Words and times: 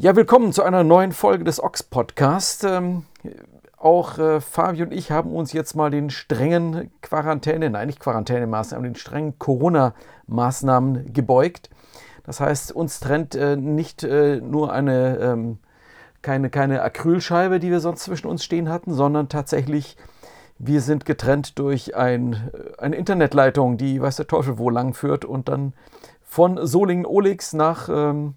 Ja, 0.00 0.14
willkommen 0.14 0.52
zu 0.52 0.62
einer 0.62 0.84
neuen 0.84 1.10
Folge 1.10 1.42
des 1.42 1.60
Ox 1.60 1.82
Podcast. 1.82 2.62
Ähm, 2.62 3.02
auch 3.76 4.16
äh, 4.18 4.40
Fabi 4.40 4.84
und 4.84 4.92
ich 4.92 5.10
haben 5.10 5.32
uns 5.32 5.52
jetzt 5.52 5.74
mal 5.74 5.90
den 5.90 6.10
strengen 6.10 6.92
Quarantäne, 7.02 7.68
nein, 7.68 7.88
nicht 7.88 7.98
Quarantänemaßnahmen, 7.98 8.84
den 8.84 8.94
strengen 8.94 9.40
Corona-Maßnahmen 9.40 11.12
gebeugt. 11.12 11.68
Das 12.22 12.38
heißt, 12.38 12.70
uns 12.70 13.00
trennt 13.00 13.34
äh, 13.34 13.56
nicht 13.56 14.04
äh, 14.04 14.40
nur 14.40 14.72
eine, 14.72 15.18
ähm, 15.18 15.58
keine, 16.22 16.48
keine 16.48 16.82
Acrylscheibe, 16.82 17.58
die 17.58 17.72
wir 17.72 17.80
sonst 17.80 18.04
zwischen 18.04 18.28
uns 18.28 18.44
stehen 18.44 18.68
hatten, 18.68 18.94
sondern 18.94 19.28
tatsächlich, 19.28 19.96
wir 20.60 20.80
sind 20.80 21.06
getrennt 21.06 21.58
durch 21.58 21.96
ein, 21.96 22.34
äh, 22.34 22.80
eine 22.80 22.94
Internetleitung, 22.94 23.78
die 23.78 24.00
weiß 24.00 24.14
der 24.14 24.28
Teufel 24.28 24.58
wo 24.58 24.70
lang 24.70 24.94
führt 24.94 25.24
und 25.24 25.48
dann 25.48 25.72
von 26.22 26.64
Solingen-Olix 26.64 27.52
nach 27.52 27.88
ähm, 27.88 28.36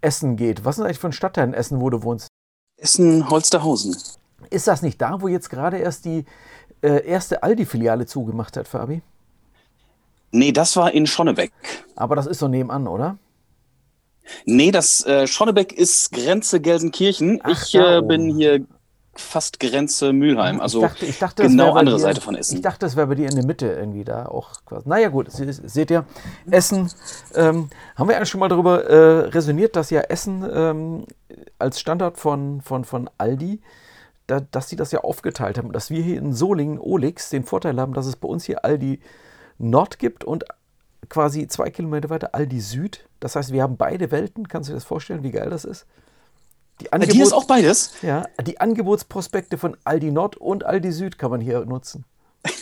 Essen 0.00 0.36
geht. 0.36 0.64
Was 0.64 0.78
ist 0.78 0.84
eigentlich 0.84 0.98
für 0.98 1.08
ein 1.08 1.12
Stadtteil 1.12 1.48
in 1.48 1.54
Essen, 1.54 1.80
wo 1.80 1.90
du 1.90 2.02
wohnst? 2.02 2.28
Essen-Holsterhausen. 2.78 3.96
Ist 4.50 4.68
das 4.68 4.82
nicht 4.82 5.00
da, 5.00 5.20
wo 5.20 5.28
jetzt 5.28 5.50
gerade 5.50 5.78
erst 5.78 6.04
die 6.04 6.24
äh, 6.82 7.04
erste 7.04 7.42
Aldi-Filiale 7.42 8.06
zugemacht 8.06 8.56
hat, 8.56 8.68
Fabi? 8.68 9.02
Nee, 10.30 10.52
das 10.52 10.76
war 10.76 10.92
in 10.92 11.06
Schonnebeck. 11.06 11.52
Aber 11.96 12.14
das 12.14 12.26
ist 12.26 12.38
so 12.38 12.48
nebenan, 12.48 12.86
oder? 12.86 13.18
Nee, 14.44 14.70
das 14.70 15.04
äh, 15.06 15.26
Schonnebeck 15.26 15.72
ist 15.72 16.12
Grenze 16.12 16.60
Gelsenkirchen. 16.60 17.40
Ach, 17.42 17.62
ich 17.66 17.74
äh, 17.74 18.00
bin 18.02 18.36
hier 18.36 18.64
fast 19.20 19.60
Grenze 19.60 20.12
Mülheim, 20.12 20.60
also 20.60 20.82
ich 20.84 20.88
dachte, 20.90 21.06
ich 21.06 21.18
dachte, 21.18 21.42
genau 21.42 21.74
andere 21.74 21.96
dir, 21.96 22.02
Seite 22.02 22.20
von 22.20 22.34
Ich 22.34 22.40
Essen. 22.40 22.62
dachte, 22.62 22.80
das 22.80 22.96
wäre 22.96 23.06
bei 23.08 23.14
dir 23.16 23.28
in 23.28 23.34
der 23.34 23.44
Mitte 23.44 23.66
irgendwie 23.66 24.04
da 24.04 24.26
auch 24.26 24.64
quasi. 24.64 24.88
Naja, 24.88 25.08
gut, 25.08 25.30
se- 25.30 25.52
seht 25.52 25.90
ihr, 25.90 26.04
Essen, 26.50 26.90
ähm, 27.34 27.68
haben 27.96 28.08
wir 28.08 28.16
eigentlich 28.16 28.28
schon 28.28 28.40
mal 28.40 28.48
darüber 28.48 28.84
äh, 28.84 29.28
resoniert, 29.28 29.76
dass 29.76 29.90
ja 29.90 30.00
Essen 30.02 30.48
ähm, 30.50 31.04
als 31.58 31.80
Standort 31.80 32.18
von, 32.18 32.60
von, 32.62 32.84
von 32.84 33.10
Aldi, 33.18 33.60
da, 34.26 34.40
dass 34.40 34.68
sie 34.68 34.76
das 34.76 34.92
ja 34.92 35.00
aufgeteilt 35.00 35.58
haben, 35.58 35.72
dass 35.72 35.90
wir 35.90 36.02
hier 36.02 36.18
in 36.18 36.32
Solingen, 36.32 36.78
Olix, 36.78 37.30
den 37.30 37.44
Vorteil 37.44 37.78
haben, 37.80 37.94
dass 37.94 38.06
es 38.06 38.16
bei 38.16 38.28
uns 38.28 38.44
hier 38.44 38.64
Aldi 38.64 39.00
Nord 39.58 39.98
gibt 39.98 40.22
und 40.24 40.44
quasi 41.08 41.46
zwei 41.48 41.70
Kilometer 41.70 42.10
weiter 42.10 42.34
Aldi 42.34 42.60
Süd. 42.60 43.08
Das 43.20 43.34
heißt, 43.36 43.52
wir 43.52 43.62
haben 43.62 43.76
beide 43.76 44.10
Welten. 44.10 44.46
Kannst 44.48 44.68
du 44.68 44.72
dir 44.72 44.76
das 44.76 44.84
vorstellen, 44.84 45.22
wie 45.22 45.30
geil 45.32 45.50
das 45.50 45.64
ist? 45.64 45.86
Die 46.80 46.88
Bei 46.90 46.98
dir 46.98 47.22
ist 47.22 47.32
auch 47.32 47.46
beides? 47.46 47.92
ja, 48.02 48.26
die 48.46 48.60
Angebotsprospekte 48.60 49.58
von 49.58 49.76
Aldi 49.84 50.10
Nord 50.10 50.36
und 50.36 50.64
Aldi 50.64 50.92
Süd 50.92 51.18
kann 51.18 51.30
man 51.30 51.40
hier 51.40 51.64
nutzen. 51.64 52.04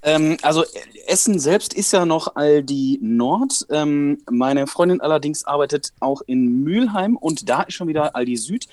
Ähm, 0.00 0.36
also 0.42 0.62
äh, 0.62 0.66
Essen 1.08 1.40
selbst 1.40 1.74
ist 1.74 1.92
ja 1.92 2.06
noch 2.06 2.36
Aldi 2.36 3.00
Nord. 3.02 3.66
Ähm, 3.68 4.18
meine 4.30 4.68
Freundin 4.68 5.00
allerdings 5.00 5.44
arbeitet 5.44 5.92
auch 5.98 6.22
in 6.26 6.62
Mülheim 6.62 7.16
und 7.16 7.48
da 7.48 7.62
ist 7.62 7.74
schon 7.74 7.88
wieder 7.88 8.14
Aldi 8.14 8.36
Süd. 8.36 8.68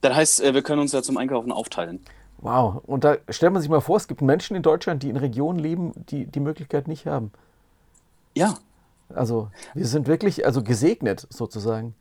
Das 0.00 0.14
heißt, 0.14 0.42
äh, 0.42 0.52
wir 0.52 0.62
können 0.62 0.80
uns 0.80 0.90
ja 0.90 1.02
zum 1.02 1.16
Einkaufen 1.16 1.52
aufteilen. 1.52 2.00
Wow. 2.38 2.82
Und 2.84 3.04
da 3.04 3.16
stellt 3.28 3.52
man 3.52 3.62
sich 3.62 3.70
mal 3.70 3.80
vor, 3.80 3.96
es 3.96 4.08
gibt 4.08 4.20
Menschen 4.20 4.56
in 4.56 4.62
Deutschland, 4.62 5.02
die 5.02 5.10
in 5.10 5.16
Regionen 5.16 5.58
leben, 5.58 5.92
die 6.10 6.26
die 6.26 6.40
Möglichkeit 6.40 6.88
nicht 6.88 7.06
haben. 7.06 7.30
Ja. 8.36 8.58
Also 9.14 9.48
wir 9.74 9.86
sind 9.86 10.08
wirklich 10.08 10.44
also 10.44 10.62
gesegnet 10.62 11.26
sozusagen. 11.30 11.94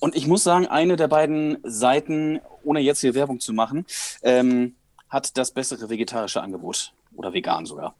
Und 0.00 0.14
ich 0.14 0.26
muss 0.26 0.44
sagen, 0.44 0.66
eine 0.66 0.96
der 0.96 1.08
beiden 1.08 1.58
Seiten, 1.64 2.40
ohne 2.62 2.80
jetzt 2.80 3.00
hier 3.00 3.14
Werbung 3.14 3.40
zu 3.40 3.52
machen, 3.52 3.84
ähm, 4.22 4.74
hat 5.08 5.36
das 5.36 5.50
bessere 5.50 5.90
vegetarische 5.90 6.40
Angebot. 6.40 6.92
Oder 7.16 7.32
vegan 7.32 7.66
sogar. 7.66 7.94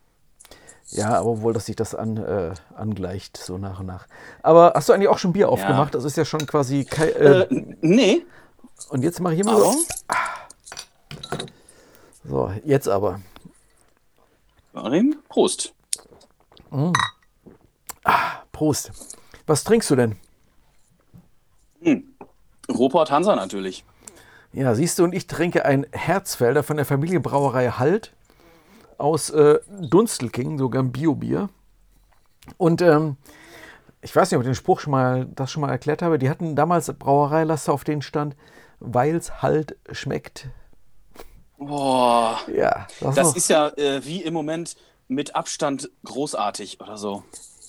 Ja, 0.91 1.19
aber 1.19 1.31
obwohl 1.31 1.53
das 1.53 1.67
sich 1.67 1.77
das 1.77 1.95
an, 1.95 2.17
äh, 2.17 2.55
angleicht, 2.77 3.37
so 3.37 3.59
nach 3.59 3.81
und 3.81 3.87
nach. 3.87 4.07
Aber 4.43 4.73
hast 4.75 4.89
du 4.89 4.93
eigentlich 4.93 5.09
auch 5.09 5.19
schon 5.19 5.33
Bier 5.33 5.49
aufgemacht? 5.51 5.95
Das 5.95 6.05
ist 6.05 6.17
ja 6.17 6.25
schon 6.25 6.47
quasi. 6.47 6.85
Kei 6.85 7.09
äh, 7.09 7.41
Äh, 7.43 7.77
nee, 7.81 8.25
und 8.91 9.03
jetzt 9.03 9.21
mache 9.21 9.35
ich 9.35 9.41
immer 9.41 9.53
aber. 9.53 9.73
so. 9.73 9.79
So, 12.25 12.53
jetzt 12.65 12.89
aber. 12.89 13.21
Karim, 14.73 15.17
Prost. 15.29 15.75
Prost. 18.53 18.93
Was 19.47 19.65
trinkst 19.65 19.91
du 19.91 19.97
denn? 19.97 20.17
Ruhrport 22.71 23.11
Hansa 23.11 23.35
natürlich. 23.37 23.85
Ja, 24.53 24.75
siehst 24.75 24.99
du, 24.99 25.05
und 25.05 25.15
ich 25.15 25.27
trinke 25.27 25.65
ein 25.65 25.87
Herzfelder 25.93 26.63
von 26.63 26.77
der 26.77 26.87
Familienbrauerei 26.87 27.71
Halt 27.71 28.13
aus 28.97 29.31
äh, 29.31 29.59
Dunstelking, 29.69 30.59
sogar 30.59 30.83
ein 30.83 30.93
Biobier. 30.93 31.49
Und 32.57 32.83
ähm, 32.83 33.17
ich 34.01 34.15
weiß 34.15 34.31
nicht, 34.31 34.37
ob 34.37 34.43
ich 34.43 34.49
den 34.49 34.55
Spruch 34.55 34.81
schon 34.81 34.91
mal, 34.93 35.27
das 35.35 35.51
schon 35.51 35.61
mal 35.61 35.71
erklärt 35.71 36.03
habe. 36.03 36.19
Die 36.19 36.31
hatten 36.31 36.57
damals 36.57 36.93
Brauereilaster, 36.93 37.73
auf 37.73 37.85
denen 37.85 38.03
stand, 38.03 38.37
weil's 38.81 39.43
halt 39.43 39.77
schmeckt. 39.93 40.49
Boah, 41.59 42.39
Ja, 42.47 42.87
das, 43.01 43.17
das 43.17 43.37
ist 43.37 43.49
ja 43.49 43.69
äh, 43.71 44.05
wie 44.05 44.23
im 44.23 44.33
Moment 44.33 44.77
mit 45.09 45.35
Abstand 45.35 45.91
großartig 46.05 46.81
oder 46.81 46.97
so. 46.97 47.25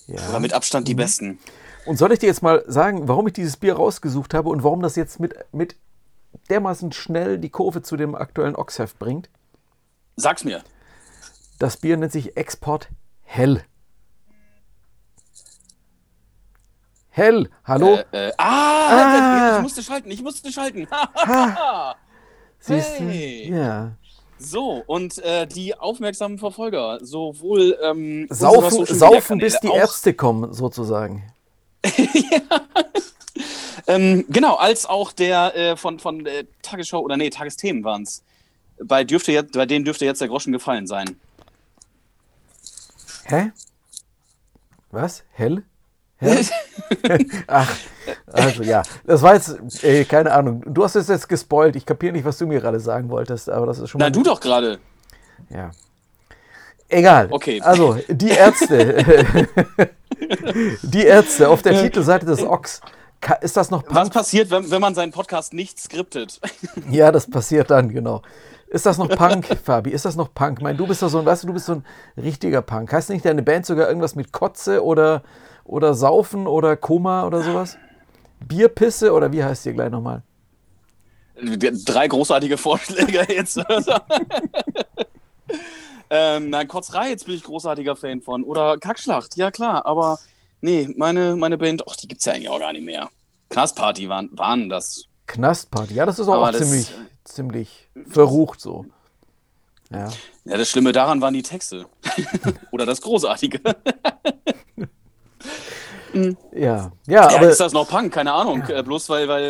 ja. 0.08 0.30
Oder 0.30 0.40
mit 0.40 0.54
Abstand 0.54 0.88
die 0.88 0.94
besten. 0.94 1.40
Und 1.86 1.98
soll 1.98 2.12
ich 2.12 2.20
dir 2.20 2.28
jetzt 2.28 2.44
mal 2.44 2.64
sagen, 2.68 3.08
warum 3.08 3.28
ich 3.28 3.34
dieses 3.34 3.58
Bier 3.58 3.76
rausgesucht 3.76 4.34
habe 4.34 4.50
und 4.50 4.64
warum 4.64 4.82
das 4.82 4.96
jetzt 4.96 5.20
mit, 5.20 5.34
mit 5.52 5.76
dermaßen 6.50 6.92
schnell 6.92 7.38
die 7.38 7.50
Kurve 7.50 7.82
zu 7.82 7.98
dem 7.98 8.16
aktuellen 8.16 8.56
Oxheft 8.56 9.00
bringt? 9.00 9.30
Sag's 10.16 10.44
mir. 10.44 10.62
Das 11.58 11.78
Bier 11.78 11.98
nennt 11.98 12.12
sich 12.12 12.38
Export 12.38 12.90
Hell. 13.22 13.64
Hell, 17.10 17.50
hallo? 17.66 18.00
Äh, 18.12 18.30
äh, 18.30 18.32
ah, 18.38 19.58
ich 19.58 19.64
musste 19.64 19.84
schalten, 19.84 20.10
ich 20.12 20.22
musste 20.22 20.52
schalten. 20.52 20.88
Siehst 22.60 23.00
du? 23.00 23.04
hey. 23.04 23.52
Ja. 23.52 23.92
so, 24.38 24.84
und 24.86 25.18
äh, 25.20 25.48
die 25.48 25.78
aufmerksamen 25.78 26.38
Verfolger, 26.38 27.00
sowohl 27.02 27.78
ähm, 27.82 28.28
Saufen, 28.30 28.86
saufen 28.86 29.40
bis 29.40 29.60
die 29.60 29.68
Ärzte 29.68 30.14
kommen, 30.14 30.54
sozusagen. 30.54 31.24
Ähm, 33.90 34.26
genau, 34.30 34.56
als 34.56 34.86
auch 34.86 35.12
der 35.12 35.56
äh, 35.56 35.76
von, 35.76 35.98
von 35.98 36.24
äh, 36.28 36.46
Tagesschau 36.62 37.00
oder 37.00 37.18
nee, 37.18 37.32
Tagesthemen 37.32 37.84
waren 37.84 38.04
es. 38.04 38.24
Bei, 38.84 39.04
dürfte 39.04 39.32
jetzt, 39.32 39.54
bei 39.54 39.66
denen 39.66 39.84
dürfte 39.84 40.06
jetzt 40.06 40.22
der 40.22 40.28
Groschen 40.28 40.54
gefallen 40.54 40.86
sein. 40.86 41.20
Hä? 43.26 43.52
Was? 44.92 45.24
Hell? 45.32 45.64
Hell? 46.18 46.46
Ach, 47.48 47.76
also 48.28 48.62
ja. 48.62 48.84
Das 49.06 49.24
war 49.24 49.34
jetzt, 49.34 49.84
ey, 49.84 50.06
keine 50.06 50.34
Ahnung. 50.34 50.64
Du 50.68 50.84
hast 50.84 50.96
es 50.96 51.08
jetzt 51.08 51.28
gespoilt. 51.28 51.76
Ich 51.76 51.86
kapiere 51.86 52.14
nicht, 52.14 52.26
was 52.26 52.38
du 52.38 52.46
mir 52.46 52.62
gerade 52.62 52.80
sagen 52.80 53.10
wolltest, 53.10 53.50
aber 53.50 53.66
das 53.66 53.80
ist 53.80 53.90
schon. 53.90 54.00
Na, 54.00 54.12
du 54.12 54.22
doch 54.22 54.40
gerade. 54.40 54.80
Ja. 55.50 55.72
Egal. 56.90 57.28
Okay. 57.32 57.62
Also, 57.62 57.98
die 58.08 58.30
Ärzte. 58.30 59.38
die 60.84 61.04
Ärzte 61.06 61.48
auf 61.50 61.62
der 61.62 61.82
Titelseite 61.82 62.26
des 62.26 62.44
Ox. 62.44 62.82
Ka- 63.22 63.36
Ist 63.36 63.58
das 63.58 63.70
noch 63.70 63.84
Was 63.88 63.94
Punk? 63.94 64.14
passiert, 64.14 64.50
wenn, 64.50 64.70
wenn 64.72 64.82
man 64.82 64.96
seinen 64.96 65.12
Podcast 65.12 65.54
nicht 65.54 65.80
skriptet? 65.80 66.40
Ja, 66.90 67.12
das 67.12 67.30
passiert 67.30 67.70
dann, 67.70 67.90
genau. 67.90 68.22
Ist 68.70 68.86
das 68.86 68.98
noch 68.98 69.10
Punk, 69.10 69.46
Fabi? 69.64 69.90
Ist 69.92 70.06
das 70.06 70.16
noch 70.16 70.34
Punk? 70.34 70.60
Ich 70.60 70.64
meine, 70.64 70.78
du 70.78 70.88
bist 70.88 71.02
doch 71.02 71.10
so 71.10 71.20
ein, 71.20 71.26
weißt 71.26 71.44
du, 71.44 71.48
du 71.48 71.54
bist 71.54 71.66
so 71.66 71.74
ein 71.74 71.86
richtiger 72.18 72.62
Punk. 72.62 72.92
Heißt 72.94 73.10
nicht 73.10 73.26
deine 73.26 73.44
Band 73.44 73.66
sogar 73.66 73.88
irgendwas 73.88 74.16
mit 74.16 74.32
Kotze 74.32 74.84
oder, 74.84 75.24
oder 75.66 75.94
Saufen 75.94 76.48
oder 76.48 76.76
Koma 76.78 77.26
oder 77.26 77.42
sowas? 77.42 77.78
Bierpisse 78.40 79.12
oder 79.14 79.32
wie 79.32 79.44
heißt 79.44 79.66
ihr 79.66 79.74
gleich 79.74 79.90
nochmal? 79.92 80.24
Drei 81.86 82.08
großartige 82.08 82.58
Vorschläge 82.58 83.26
jetzt. 83.34 83.60
Ähm, 86.10 86.50
nein, 86.50 86.68
Kotzerei, 86.68 87.10
jetzt 87.10 87.26
bin 87.26 87.36
ich 87.36 87.44
großartiger 87.44 87.96
Fan 87.96 88.22
von. 88.22 88.44
Oder 88.44 88.78
Kackschlacht, 88.78 89.36
ja 89.38 89.52
klar, 89.52 89.86
aber 89.86 90.20
nee, 90.62 90.90
meine, 90.98 91.36
meine 91.36 91.58
Band, 91.58 91.84
ach, 91.88 91.96
die 91.96 92.08
gibt's 92.08 92.26
ja 92.26 92.34
eigentlich 92.34 92.50
auch 92.50 92.60
gar 92.60 92.74
nicht 92.74 92.86
mehr. 92.86 93.10
Knastparty 93.50 94.10
waren, 94.10 94.30
waren 94.38 94.70
das. 94.70 95.06
Knastparty. 95.28 95.94
Ja, 95.94 96.06
das 96.06 96.20
ist 96.20 96.28
auch, 96.28 96.42
auch 96.48 96.52
das- 96.52 96.62
ziemlich, 96.62 96.92
ziemlich 97.24 97.90
verrucht 98.08 98.60
so. 98.62 98.86
Ja. 99.92 100.08
Ja, 100.46 100.58
das 100.58 100.70
Schlimme 100.70 100.92
daran 100.92 101.20
waren 101.22 101.34
die 101.34 101.42
Texte. 101.42 101.88
Oder 102.72 102.86
das 102.86 103.02
Großartige. 103.02 103.60
Ja, 106.14 106.32
ja, 106.54 106.92
Ja, 107.08 107.30
aber 107.36 107.50
ist 107.50 107.60
das 107.60 107.72
noch 107.72 107.88
Punk? 107.88 108.12
Keine 108.12 108.34
Ahnung. 108.34 108.64
Äh, 108.68 108.82
bloß 108.82 109.10
weil, 109.10 109.28
weil, 109.28 109.44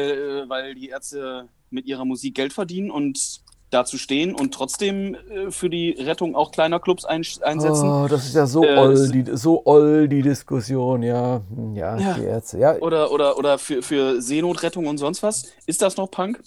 äh, 0.45 0.49
weil 0.49 0.75
die 0.75 0.89
Ärzte 0.89 1.47
mit 1.69 1.85
ihrer 1.85 2.03
Musik 2.03 2.35
Geld 2.35 2.51
verdienen 2.51 2.91
und 2.91 3.39
dazu 3.71 3.97
stehen 3.97 4.33
und 4.33 4.53
trotzdem 4.53 5.15
äh, 5.15 5.51
für 5.51 5.69
die 5.69 5.91
Rettung 5.91 6.35
auch 6.35 6.51
kleiner 6.51 6.79
Clubs 6.79 7.05
ein, 7.05 7.23
einsetzen. 7.41 7.89
oh, 7.89 8.07
das 8.09 8.25
ist 8.25 8.35
ja 8.35 8.45
so 8.47 8.63
Äh, 8.63 8.77
oll, 8.77 9.09
die, 9.09 9.25
so 9.37 9.61
oll 9.65 10.07
die 10.07 10.21
Diskussion, 10.21 11.03
ja. 11.03 11.41
Hm, 11.53 11.75
Ja, 11.75 11.97
Ja. 11.97 12.13
die 12.15 12.23
Ärzte. 12.23 12.57
Ja, 12.57 12.75
Oder, 12.77 13.11
oder, 13.11 13.37
oder 13.37 13.57
für, 13.59 13.81
für 13.83 14.21
Seenotrettung 14.21 14.87
und 14.87 14.97
sonst 14.97 15.21
was. 15.23 15.43
Ist 15.67 15.81
das 15.81 15.97
noch 15.97 16.09
Punk? 16.09 16.41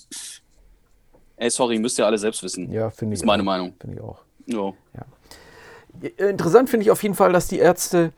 Ey, 1.37 1.51
sorry, 1.51 1.79
müsst 1.79 1.99
ihr 1.99 2.07
alle 2.07 2.19
selbst 2.19 2.43
wissen. 2.43 2.71
ja 2.73 2.91
finde 2.91 3.15
ich. 3.15 3.21
ist 3.21 3.27
meine 3.27 3.43
auch. 3.43 3.47
Meinung. 3.47 3.75
Finde 3.81 3.97
ich 3.97 4.03
auch. 4.03 4.19
Jo. 4.47 4.75
Interessant 6.17 6.71
finde 6.71 6.85
ich 6.85 6.91
auf 6.91 7.03
jeden 7.03 7.15
Fall, 7.15 7.33
dass 7.33 7.47
die 7.49 7.59
Ärzte 7.59 8.13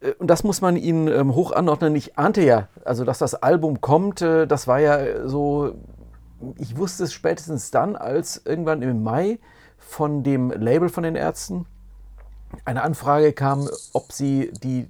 äh, 0.00 0.12
und 0.18 0.28
das 0.28 0.44
muss 0.44 0.60
man 0.60 0.76
ihnen 0.76 1.08
ähm, 1.08 1.34
hoch 1.34 1.52
anordnen. 1.52 1.94
Ich 1.94 2.18
ahnte 2.18 2.42
ja, 2.42 2.68
also 2.84 3.04
dass 3.04 3.18
das 3.18 3.34
Album 3.34 3.80
kommt, 3.80 4.22
äh, 4.22 4.46
das 4.46 4.66
war 4.66 4.80
ja 4.80 5.28
so, 5.28 5.74
ich 6.58 6.76
wusste 6.76 7.04
es 7.04 7.12
spätestens 7.12 7.70
dann, 7.70 7.96
als 7.96 8.42
irgendwann 8.44 8.82
im 8.82 9.02
Mai 9.02 9.38
von 9.78 10.22
dem 10.22 10.50
Label 10.50 10.88
von 10.88 11.02
den 11.02 11.16
Ärzten 11.16 11.66
eine 12.64 12.82
Anfrage 12.82 13.32
kam, 13.32 13.68
ob 13.92 14.12
sie 14.12 14.52
die 14.62 14.88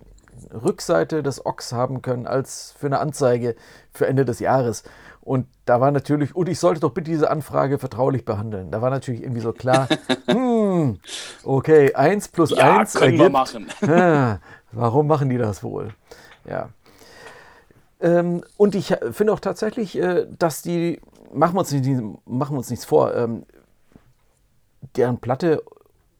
Rückseite 0.52 1.22
des 1.22 1.44
Ochs 1.44 1.72
haben 1.72 2.02
können 2.02 2.26
als 2.26 2.74
für 2.78 2.86
eine 2.86 2.98
Anzeige 2.98 3.56
für 3.92 4.06
Ende 4.06 4.24
des 4.24 4.38
Jahres. 4.40 4.84
Und 5.20 5.48
da 5.64 5.80
war 5.80 5.90
natürlich, 5.90 6.36
und 6.36 6.48
ich 6.48 6.60
sollte 6.60 6.80
doch 6.80 6.92
bitte 6.92 7.10
diese 7.10 7.30
Anfrage 7.30 7.78
vertraulich 7.78 8.24
behandeln. 8.24 8.70
Da 8.70 8.80
war 8.80 8.90
natürlich 8.90 9.22
irgendwie 9.22 9.40
so 9.40 9.52
klar, 9.52 9.88
hm, 10.26 10.98
okay, 11.42 11.94
1 11.94 12.28
plus 12.28 12.50
ja, 12.50 12.78
1 12.78 12.92
können 12.94 13.04
ergibt, 13.04 13.22
wir 13.22 13.30
machen. 13.30 13.66
Warum 14.72 15.06
machen 15.08 15.28
die 15.28 15.38
das 15.38 15.64
wohl? 15.64 15.94
Ja. 16.48 16.68
Ähm, 18.00 18.42
und 18.56 18.74
ich 18.74 18.94
finde 19.12 19.32
auch 19.32 19.40
tatsächlich, 19.40 19.98
äh, 19.98 20.26
dass 20.38 20.62
die, 20.62 21.00
machen 21.32 21.54
wir 21.54 21.60
uns, 21.60 21.72
nicht, 21.72 22.02
machen 22.26 22.54
wir 22.54 22.58
uns 22.58 22.70
nichts 22.70 22.84
vor, 22.84 23.14
ähm, 23.14 23.44
deren 24.96 25.18
Platte 25.18 25.62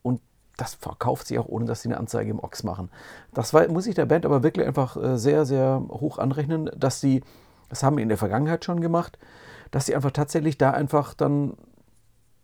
und 0.02 0.20
das 0.56 0.74
verkauft 0.74 1.26
sich 1.26 1.38
auch, 1.38 1.48
ohne 1.48 1.66
dass 1.66 1.82
sie 1.82 1.88
eine 1.88 1.98
Anzeige 1.98 2.30
im 2.30 2.40
Ochs 2.40 2.62
machen. 2.62 2.90
Das 3.34 3.52
war, 3.52 3.68
muss 3.68 3.86
ich 3.86 3.94
der 3.94 4.06
Band 4.06 4.24
aber 4.24 4.42
wirklich 4.42 4.66
einfach 4.66 4.96
äh, 4.96 5.18
sehr, 5.18 5.44
sehr 5.44 5.82
hoch 5.90 6.18
anrechnen, 6.18 6.70
dass 6.76 7.00
sie 7.00 7.22
das 7.68 7.82
haben 7.82 7.96
wir 7.96 8.02
in 8.02 8.08
der 8.08 8.18
Vergangenheit 8.18 8.64
schon 8.64 8.80
gemacht, 8.80 9.18
dass 9.70 9.86
sie 9.86 9.94
einfach 9.94 10.12
tatsächlich 10.12 10.58
da 10.58 10.70
einfach 10.70 11.14
dann, 11.14 11.54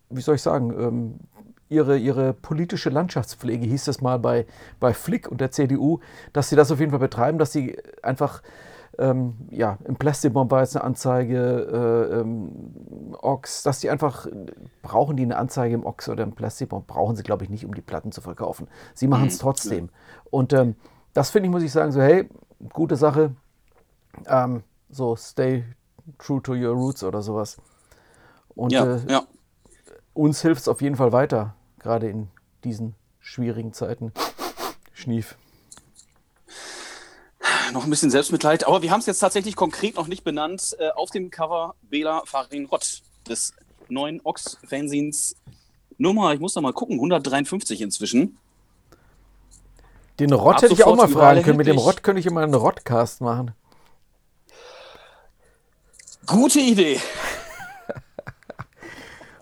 wie 0.09 0.21
soll 0.21 0.35
ich 0.35 0.41
sagen, 0.41 0.73
ähm, 0.77 1.19
ihre, 1.69 1.97
ihre 1.97 2.33
politische 2.33 2.89
Landschaftspflege, 2.89 3.65
hieß 3.65 3.87
es 3.87 4.01
mal 4.01 4.19
bei, 4.19 4.45
bei 4.79 4.93
Flick 4.93 5.29
und 5.29 5.41
der 5.41 5.51
CDU, 5.51 5.99
dass 6.33 6.49
sie 6.49 6.55
das 6.55 6.71
auf 6.71 6.79
jeden 6.79 6.91
Fall 6.91 6.99
betreiben, 6.99 7.39
dass 7.39 7.51
sie 7.51 7.77
einfach 8.03 8.43
ähm, 8.99 9.35
ja, 9.49 9.77
im 9.85 9.95
Plastikbomb 9.95 10.51
war 10.51 10.61
jetzt 10.61 10.75
eine 10.75 10.85
Anzeige, 10.85 11.39
äh, 12.11 12.19
ähm, 12.19 13.13
Ox, 13.21 13.63
dass 13.63 13.79
die 13.79 13.89
einfach, 13.89 14.27
brauchen 14.81 15.17
die 15.17 15.23
eine 15.23 15.37
Anzeige 15.37 15.73
im 15.75 15.85
Ox 15.85 16.09
oder 16.09 16.23
im 16.23 16.33
Plastikbomb, 16.33 16.85
brauchen 16.85 17.15
sie, 17.15 17.23
glaube 17.23 17.43
ich, 17.43 17.49
nicht, 17.49 17.65
um 17.65 17.73
die 17.73 17.81
Platten 17.81 18.11
zu 18.11 18.21
verkaufen. 18.21 18.67
Sie 18.93 19.07
machen 19.07 19.27
es 19.27 19.37
mhm. 19.37 19.41
trotzdem. 19.41 19.89
Und 20.29 20.53
ähm, 20.53 20.75
das 21.13 21.31
finde 21.31 21.47
ich, 21.47 21.51
muss 21.51 21.63
ich 21.63 21.71
sagen, 21.71 21.91
so, 21.91 22.01
hey, 22.01 22.29
gute 22.71 22.95
Sache. 22.95 23.35
Ähm, 24.27 24.63
so 24.89 25.15
Stay 25.15 25.63
True 26.19 26.41
to 26.41 26.53
Your 26.53 26.75
Roots 26.75 27.03
oder 27.03 27.21
sowas. 27.21 27.57
Und 28.55 28.71
ja, 28.71 28.95
äh, 28.95 28.99
ja. 29.07 29.23
uns 30.13 30.41
hilft 30.41 30.61
es 30.61 30.67
auf 30.67 30.81
jeden 30.81 30.95
Fall 30.95 31.11
weiter, 31.11 31.55
gerade 31.79 32.09
in 32.09 32.29
diesen 32.63 32.95
schwierigen 33.19 33.73
Zeiten. 33.73 34.11
Schnief. 34.91 35.37
Noch 37.73 37.85
ein 37.85 37.89
bisschen 37.89 38.11
Selbstmitleid, 38.11 38.67
aber 38.67 38.83
wir 38.83 38.91
haben 38.91 38.99
es 38.99 39.07
jetzt 39.07 39.17
tatsächlich 39.17 39.55
konkret 39.55 39.95
noch 39.95 40.05
nicht 40.05 40.23
benannt. 40.23 40.75
Äh, 40.77 40.89
auf 40.89 41.09
dem 41.09 41.31
Cover 41.31 41.73
Bela 41.81 42.21
Farin 42.25 42.65
Rott 42.65 43.01
des 43.27 43.53
neuen 43.89 44.21
Ox-Fanzines 44.23 45.35
Nummer, 45.97 46.33
ich 46.35 46.39
muss 46.39 46.53
noch 46.53 46.61
mal 46.61 46.73
gucken, 46.73 46.95
153 46.97 47.81
inzwischen. 47.81 48.37
Den 50.19 50.33
Rott 50.33 50.61
hätte 50.61 50.73
ich 50.73 50.83
auch 50.83 50.95
mal 50.95 51.07
fragen 51.07 51.41
können. 51.41 51.57
Mit 51.57 51.65
dem 51.65 51.79
Rott 51.79 52.03
könnte 52.03 52.19
ich 52.19 52.27
immer 52.27 52.41
einen 52.41 52.53
Rottcast 52.53 53.21
machen. 53.21 53.55
Gute 56.27 56.59
Idee. 56.59 56.99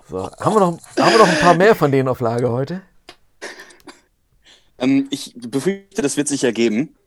So, 0.09 0.29
haben 0.29 0.55
wir, 0.55 0.59
noch, 0.59 0.77
haben 0.99 1.11
wir 1.13 1.19
noch 1.19 1.27
ein 1.29 1.39
paar 1.39 1.53
mehr 1.53 1.73
von 1.73 1.89
denen 1.89 2.09
auf 2.09 2.19
Lage 2.19 2.51
heute? 2.51 2.81
Ähm, 4.77 5.07
ich 5.09 5.33
befürchte, 5.37 6.01
das 6.01 6.17
wird 6.17 6.27
sich 6.27 6.43
ergeben. 6.43 6.97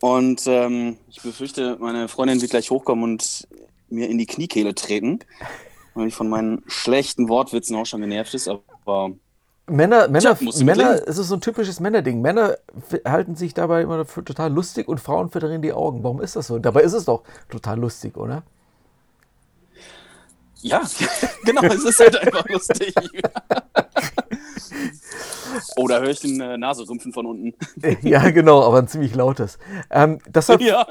Und 0.00 0.46
ähm, 0.46 0.98
ich 1.08 1.22
befürchte, 1.22 1.76
meine 1.80 2.08
Freundin 2.08 2.40
wird 2.40 2.50
gleich 2.50 2.70
hochkommen 2.70 3.04
und 3.04 3.48
mir 3.88 4.08
in 4.08 4.18
die 4.18 4.26
Kniekehle 4.26 4.74
treten, 4.74 5.20
weil 5.94 6.08
ich 6.08 6.14
von 6.14 6.28
meinen 6.28 6.62
schlechten 6.66 7.28
Wortwitzen 7.28 7.76
auch 7.76 7.86
schon 7.86 8.02
genervt 8.02 8.34
ist. 8.34 8.48
Aber 8.48 9.12
Männer, 9.68 10.08
Männer, 10.08 10.36
Tja, 10.36 10.64
Männer, 10.64 11.02
es 11.06 11.18
ist 11.18 11.28
so 11.28 11.34
ein 11.34 11.40
typisches 11.40 11.80
Männerding. 11.80 12.20
Männer 12.20 12.58
halten 13.04 13.34
sich 13.34 13.54
dabei 13.54 13.82
immer 13.82 14.04
für 14.04 14.24
total 14.24 14.52
lustig 14.52 14.86
und 14.86 15.00
Frauen 15.00 15.30
verdrehen 15.30 15.62
die 15.62 15.72
Augen. 15.72 16.04
Warum 16.04 16.20
ist 16.20 16.36
das 16.36 16.46
so? 16.46 16.58
Dabei 16.58 16.82
ist 16.82 16.92
es 16.92 17.06
doch 17.06 17.22
total 17.48 17.78
lustig, 17.80 18.16
oder? 18.16 18.42
Ja, 20.62 20.82
genau, 21.44 21.62
es 21.62 21.84
ist 21.84 22.00
halt 22.00 22.16
einfach 22.16 22.48
lustig. 22.48 22.94
oh, 25.76 25.88
da 25.88 26.00
höre 26.00 26.10
ich 26.10 26.20
den 26.20 26.40
äh, 26.40 26.56
Naserümpfen 26.56 27.12
von 27.12 27.26
unten. 27.26 27.54
ja, 28.02 28.30
genau, 28.30 28.62
aber 28.62 28.78
ein 28.78 28.88
ziemlich 28.88 29.14
lautes. 29.14 29.58
Ähm, 29.90 30.18
deshalb 30.26 30.60
ja. 30.60 30.86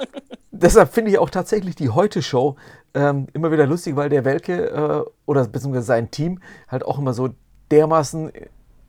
deshalb 0.52 0.94
finde 0.94 1.12
ich 1.12 1.18
auch 1.18 1.30
tatsächlich 1.30 1.76
die 1.76 1.90
Heute-Show 1.90 2.56
ähm, 2.94 3.28
immer 3.34 3.52
wieder 3.52 3.66
lustig, 3.68 3.96
weil 3.96 4.10
der 4.10 4.26
Welke 4.26 4.70
äh, 4.70 5.10
oder 5.26 5.48
beziehungsweise 5.48 5.86
sein 5.86 6.12
Team 6.12 6.40
halt 6.68 6.86
auch 6.86 6.98
immer 6.98 7.14
so 7.14 7.30
dermaßen 7.72 8.32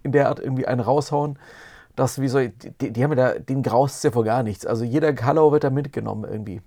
in 0.03 0.13
der 0.13 0.29
Art 0.29 0.41
irgendwie 0.41 0.67
einen 0.67 0.81
raushauen, 0.81 1.39
dass 1.97 2.21
wie 2.21 2.29
so, 2.29 2.39
die, 2.39 2.93
die 2.93 3.03
haben 3.03 3.11
ja 3.13 3.33
da, 3.33 3.39
den 3.39 3.63
graust 3.63 4.05
ja 4.05 4.11
vor 4.11 4.25
gar 4.25 4.43
nichts. 4.43 4.67
Also 4.67 4.85
jeder 4.85 5.13
Kallau 5.13 5.51
wird 5.53 5.65
da 5.65 5.71
mitgenommen 5.71 6.31
irgendwie. 6.31 6.61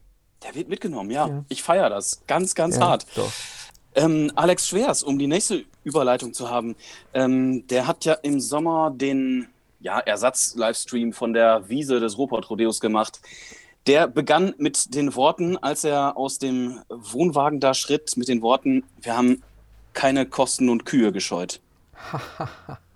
Der 0.43 0.55
wird 0.55 0.69
mitgenommen, 0.69 1.11
ja. 1.11 1.27
ja. 1.27 1.45
Ich 1.49 1.63
feiere 1.63 1.89
das. 1.89 2.21
Ganz, 2.27 2.55
ganz 2.55 2.77
ja, 2.77 2.87
hart. 2.87 3.05
Doch. 3.15 3.31
Ähm, 3.95 4.31
Alex 4.35 4.67
Schwers, 4.67 5.03
um 5.03 5.17
die 5.19 5.27
nächste 5.27 5.65
Überleitung 5.83 6.33
zu 6.33 6.49
haben, 6.49 6.75
ähm, 7.13 7.65
der 7.67 7.87
hat 7.87 8.05
ja 8.05 8.13
im 8.13 8.39
Sommer 8.39 8.91
den 8.91 9.47
ja, 9.79 9.99
Ersatz-Livestream 9.99 11.13
von 11.13 11.33
der 11.33 11.69
Wiese 11.69 11.99
des 11.99 12.17
Ruhrpott-Rodeos 12.17 12.79
gemacht. 12.79 13.21
Der 13.87 14.07
begann 14.07 14.53
mit 14.57 14.93
den 14.93 15.15
Worten, 15.15 15.57
als 15.57 15.83
er 15.83 16.17
aus 16.17 16.37
dem 16.37 16.79
Wohnwagen 16.89 17.59
da 17.59 17.73
schritt, 17.73 18.17
mit 18.17 18.27
den 18.27 18.41
Worten, 18.41 18.83
wir 19.01 19.15
haben 19.15 19.41
keine 19.93 20.25
Kosten 20.25 20.69
und 20.69 20.85
Kühe 20.85 21.11
gescheut. 21.11 21.61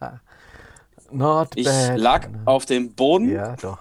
Not 1.12 1.50
ich 1.56 1.66
bad. 1.66 1.98
lag 1.98 2.30
auf 2.46 2.66
dem 2.66 2.94
Boden. 2.94 3.30
Ja, 3.30 3.56
doch. 3.56 3.78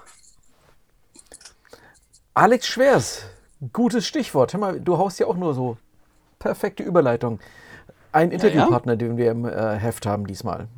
Alex 2.35 2.67
Schwers, 2.67 3.25
gutes 3.73 4.07
Stichwort. 4.07 4.53
Hör 4.53 4.61
mal, 4.61 4.81
du 4.81 4.97
haust 4.99 5.19
ja 5.19 5.27
auch 5.27 5.37
nur 5.37 5.55
so 5.55 5.77
perfekte 6.39 6.83
Überleitung. 6.83 7.41
Ein 8.13 8.31
Interviewpartner, 8.31 8.97
den 8.97 9.17
wir 9.17 9.31
im 9.31 9.45
äh, 9.45 9.77
Heft 9.77 10.07
haben 10.07 10.27
diesmal. 10.27 10.69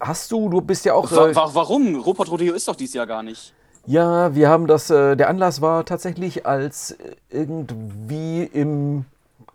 Hast 0.00 0.30
du, 0.32 0.48
du 0.48 0.60
bist 0.60 0.84
ja 0.84 0.94
auch. 0.94 1.10
Äh, 1.10 1.34
warum? 1.34 2.00
Rupert 2.00 2.30
Rodeo 2.30 2.54
ist 2.54 2.68
doch 2.68 2.76
dieses 2.76 2.94
Jahr 2.94 3.06
gar 3.06 3.22
nicht. 3.22 3.54
Ja, 3.86 4.34
wir 4.34 4.50
haben 4.50 4.66
das, 4.66 4.90
äh, 4.90 5.16
der 5.16 5.28
Anlass 5.30 5.62
war 5.62 5.84
tatsächlich, 5.86 6.46
als 6.46 6.96
irgendwie 7.30 8.42
im, 8.42 9.06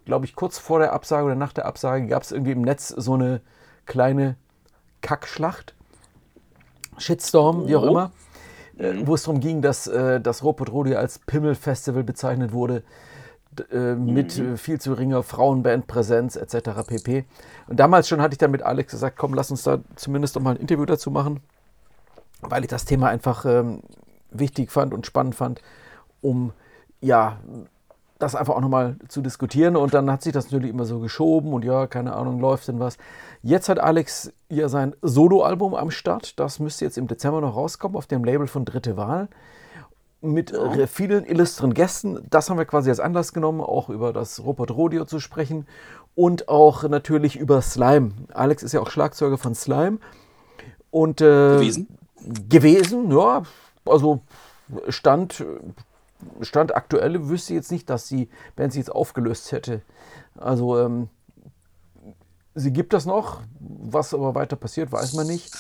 glaube 0.06 0.26
ich, 0.26 0.36
kurz 0.36 0.58
vor 0.58 0.80
der 0.80 0.94
Absage 0.94 1.26
oder 1.26 1.36
nach 1.36 1.54
der 1.54 1.66
Absage 1.66 2.08
gab 2.08 2.24
es 2.24 2.32
irgendwie 2.32 2.54
im 2.54 2.62
Netz 2.62 2.88
so 2.88 3.14
eine 3.14 3.42
kleine 3.86 4.36
Kackschlacht. 5.02 5.76
Shitstorm, 6.98 7.64
oh. 7.64 7.68
wie 7.68 7.76
auch 7.76 7.84
oh. 7.84 7.90
immer. 7.90 8.12
Äh, 8.80 8.94
mhm. 8.94 9.08
wo 9.08 9.14
es 9.14 9.24
darum 9.24 9.40
ging, 9.40 9.62
dass 9.62 9.86
äh, 9.86 10.20
das 10.20 10.44
Robot 10.44 10.72
Rodeo 10.72 10.98
als 10.98 11.20
Pimmel-Festival 11.20 12.04
bezeichnet 12.04 12.54
wurde 12.54 12.82
äh, 13.72 13.96
mit 13.96 14.38
mhm. 14.38 14.58
viel 14.58 14.80
zu 14.80 14.92
geringer 14.92 15.24
Frauenbandpräsenz 15.24 16.36
etc. 16.36 16.70
pp. 16.88 17.26
Und 17.68 17.80
damals 17.80 18.08
schon 18.08 18.22
hatte 18.22 18.34
ich 18.34 18.38
dann 18.38 18.52
mit 18.52 18.64
Alex 18.64 18.92
gesagt, 18.92 19.18
komm, 19.18 19.34
lass 19.34 19.52
uns 19.52 19.64
da 19.64 19.80
zumindest 19.96 20.36
noch 20.36 20.42
mal 20.42 20.56
ein 20.56 20.62
Interview 20.62 20.86
dazu 20.86 21.12
machen, 21.12 21.40
weil 22.42 22.64
ich 22.64 22.70
das 22.70 22.86
Thema 22.86 23.10
einfach 23.10 23.46
ähm, 23.46 23.82
wichtig 24.32 24.72
fand 24.72 24.94
und 24.94 25.06
spannend 25.06 25.36
fand, 25.36 25.62
um 26.22 26.54
ja 27.02 27.38
das 28.20 28.36
einfach 28.36 28.56
auch 28.56 28.62
nochmal 28.62 28.96
zu 29.08 29.22
diskutieren. 29.22 29.76
Und 29.76 29.94
dann 29.94 30.10
hat 30.10 30.22
sich 30.24 30.34
das 30.34 30.46
natürlich 30.46 30.70
immer 30.70 30.86
so 30.86 31.00
geschoben 31.00 31.54
und 31.54 31.66
ja, 31.66 31.88
keine 31.88 32.14
Ahnung, 32.16 32.40
läuft 32.40 32.68
denn 32.68 32.80
was. 32.80 32.98
Jetzt 33.42 33.70
hat 33.70 33.80
Alex 33.80 34.32
ja 34.50 34.70
sein 34.70 34.96
Soloalbum 35.02 35.76
am 35.76 35.92
Start. 35.92 36.40
Das 36.40 36.60
müsste 36.60 36.86
jetzt 36.86 36.98
im 36.98 37.08
Dezember 37.08 37.42
noch 37.42 37.56
rauskommen 37.56 37.98
auf 37.98 38.08
dem 38.08 38.24
Label 38.24 38.48
von 38.48 38.66
Dritte 38.66 38.98
Wahl 38.98 39.28
mit 40.24 40.52
ja. 40.52 40.88
vielen 40.88 41.26
illustren 41.26 41.74
Gästen. 41.74 42.26
Das 42.30 42.50
haben 42.50 42.58
wir 42.58 42.66
quasi 42.66 42.90
als 42.90 43.00
Anlass 43.00 43.34
genommen, 43.34 43.62
auch 43.62 43.90
über 43.90 44.14
das 44.14 44.44
Robert 44.44 44.72
Rodeo 44.72 45.06
zu 45.06 45.20
sprechen 45.20 45.68
und 46.16 46.48
auch 46.48 46.84
natürlich 46.84 47.36
über 47.36 47.62
Slime. 47.62 48.12
Alex 48.34 48.64
ist 48.64 48.72
ja 48.72 48.80
auch 48.80 48.90
Schlagzeuger 48.90 49.38
von 49.38 49.56
Slime. 49.56 50.00
Und, 50.92 51.22
äh, 51.22 51.56
gewesen? 51.56 51.98
Gewesen, 52.50 53.12
ja. 53.12 53.44
Also 53.86 54.22
Stand, 54.88 55.44
Stand 56.42 56.76
aktuelle 56.76 57.28
wüsste 57.30 57.54
ich 57.54 57.58
jetzt 57.58 57.72
nicht, 57.72 57.90
dass 57.90 58.08
die 58.08 58.30
Band 58.56 58.72
sich 58.72 58.80
jetzt 58.80 58.92
aufgelöst 58.92 59.52
hätte. 59.52 59.82
Also 60.38 60.80
ähm, 60.80 61.10
sie 62.56 62.72
gibt 62.72 62.94
das 62.94 63.06
noch, 63.06 63.42
was 63.60 64.14
aber 64.14 64.36
weiter 64.36 64.56
passiert, 64.56 64.92
weiß 64.92 65.14
man 65.14 65.28
nicht. 65.28 65.54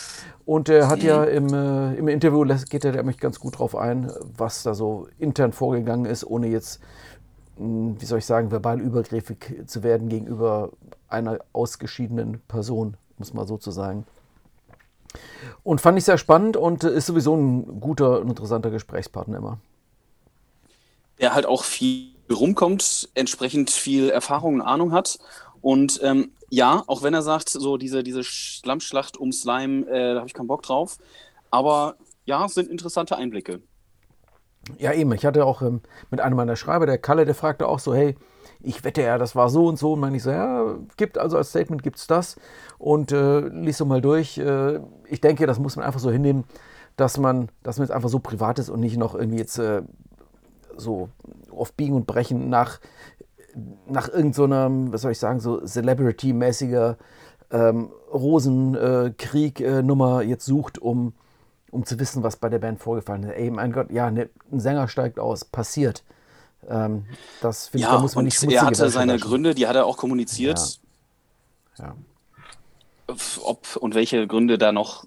Und 0.46 0.70
er 0.70 0.88
hat 0.88 1.04
ja 1.04 1.24
im, 1.24 1.54
äh, 1.54 1.96
im 1.96 2.08
Interview, 2.08 2.46
geht 2.70 2.86
er 2.86 2.92
nämlich 2.92 3.18
ganz 3.18 3.40
gut 3.40 3.60
drauf 3.60 3.76
ein, 3.76 4.12
was 4.38 4.64
da 4.64 4.74
so 4.74 5.08
intern 5.18 5.54
vorgegangen 5.54 6.06
ist, 6.06 6.26
ohne 6.26 6.48
jetzt, 6.48 6.82
mh, 7.58 7.66
hm, 7.66 8.02
wie 8.02 8.06
soll 8.06 8.20
ich 8.20 8.26
sagen, 8.26 8.52
verbal 8.52 8.80
übergriffig 8.82 9.64
zu 9.66 9.84
werden 9.84 10.10
gegenüber 10.10 10.72
einer 11.08 11.40
ausgeschiedenen 11.54 12.42
Person, 12.48 12.98
muss 13.18 13.34
man 13.34 13.48
so 13.48 13.58
zu 13.58 13.72
sagen. 13.72 14.06
Und 15.64 15.80
fand 15.80 15.98
ich 15.98 16.06
sehr 16.06 16.18
spannend 16.18 16.58
und 16.58 16.84
ist 16.84 17.06
sowieso 17.06 17.36
ein 17.36 17.80
guter 17.80 18.20
und 18.20 18.30
interessanter 18.30 18.72
Gesprächspartner 18.72 19.38
immer. 19.38 19.60
Der 21.20 21.36
halt 21.36 21.46
auch 21.46 21.64
viel 21.64 22.14
rumkommt, 22.32 23.10
entsprechend 23.14 23.70
viel 23.70 24.10
Erfahrung 24.10 24.56
und 24.56 24.62
Ahnung 24.62 24.92
hat. 24.92 25.20
Und 25.62 26.00
ähm, 26.04 26.32
ja, 26.54 26.84
auch 26.86 27.02
wenn 27.02 27.16
er 27.16 27.24
sagt, 27.24 27.50
so 27.50 27.78
diese, 27.78 28.04
diese 28.04 28.24
Schlammschlacht 28.24 29.18
um 29.18 29.32
Slime, 29.32 29.88
äh, 29.88 30.14
da 30.14 30.20
habe 30.20 30.28
ich 30.28 30.36
keinen 30.36 30.46
Bock 30.46 30.62
drauf. 30.62 31.00
Aber 31.50 31.96
ja, 32.26 32.46
es 32.46 32.54
sind 32.54 32.70
interessante 32.70 33.18
Einblicke. 33.18 33.64
Ja, 34.78 34.94
eben. 34.94 35.12
Ich 35.14 35.26
hatte 35.26 35.48
auch 35.48 35.64
ähm, 35.64 35.82
mit 36.12 36.22
einem 36.22 36.38
meiner 36.38 36.56
Schreiber, 36.56 36.86
der 36.86 37.00
Kalle, 37.00 37.26
der 37.26 37.34
fragte 37.34 37.68
auch 37.68 37.80
so, 37.80 37.96
hey, 37.96 38.16
ich 38.62 38.84
wette 38.84 39.02
ja, 39.02 39.18
das 39.18 39.36
war 39.36 39.50
so 39.50 39.66
und 39.66 39.80
so. 39.80 39.94
Und 39.94 40.02
meine 40.02 40.16
ich 40.16 40.22
so, 40.22 40.30
ja, 40.30 40.76
gibt 40.96 41.18
also 41.18 41.38
als 41.38 41.50
Statement 41.50 41.82
gibt 41.82 41.98
es 41.98 42.06
das. 42.06 42.36
Und 42.78 43.12
äh, 43.12 43.40
lies 43.48 43.80
so 43.80 43.86
mal 43.86 44.02
durch. 44.02 44.38
Äh, 44.38 44.80
ich 45.08 45.22
denke, 45.22 45.48
das 45.48 45.58
muss 45.58 45.76
man 45.76 45.84
einfach 45.84 46.00
so 46.00 46.12
hinnehmen, 46.12 46.44
dass 46.98 47.18
man, 47.18 47.50
dass 47.64 47.80
man 47.80 47.88
jetzt 47.88 47.96
einfach 47.96 48.10
so 48.10 48.20
privat 48.20 48.60
ist 48.60 48.70
und 48.70 48.80
nicht 48.80 48.98
noch 48.98 49.16
irgendwie 49.16 49.40
jetzt 49.40 49.58
äh, 49.58 49.82
so 50.78 51.10
auf 51.50 51.74
Biegen 51.74 51.96
und 51.96 52.06
Brechen 52.06 52.50
nach, 52.50 52.80
nach 53.88 54.10
irgendeiner, 54.10 54.70
so 54.70 54.94
was 54.94 55.02
soll 55.02 55.12
ich 55.12 55.20
sagen, 55.20 55.40
so 55.40 55.66
Celebrity-mäßiger 55.66 56.98
ähm, 57.52 57.92
Rosenkrieg-Nummer 58.12 60.22
äh, 60.22 60.28
jetzt 60.28 60.46
sucht, 60.46 60.80
um, 60.80 61.14
um 61.72 61.86
zu 61.86 62.00
wissen, 62.00 62.24
was 62.24 62.38
bei 62.38 62.50
der 62.50 62.60
Band 62.60 62.80
vorgefallen 62.80 63.24
ist. 63.24 63.36
Ey, 63.36 63.52
mein 63.52 63.72
Gott, 63.72 63.92
ja, 63.92 64.12
ne, 64.12 64.30
ein 64.52 64.60
Sänger 64.60 64.88
steigt 64.88 65.20
aus, 65.20 65.46
passiert. 65.46 66.04
Ähm, 66.68 67.06
das 67.42 67.68
finde 67.68 67.84
ja, 67.84 67.90
ich, 67.90 67.96
da 67.96 68.02
muss 68.02 68.16
man 68.16 68.26
nicht 68.26 68.44
Er 68.44 68.66
hatte 68.66 68.90
seine 68.90 69.20
Gründe, 69.20 69.54
die 69.54 69.68
hat 69.68 69.76
er 69.76 69.86
auch 69.86 69.98
kommuniziert. 69.98 70.80
Ja. 71.78 71.86
ja. 71.86 71.96
Ob 73.44 73.76
und 73.76 73.94
welche 73.96 74.28
Gründe 74.28 74.58
da 74.58 74.72
noch 74.72 75.06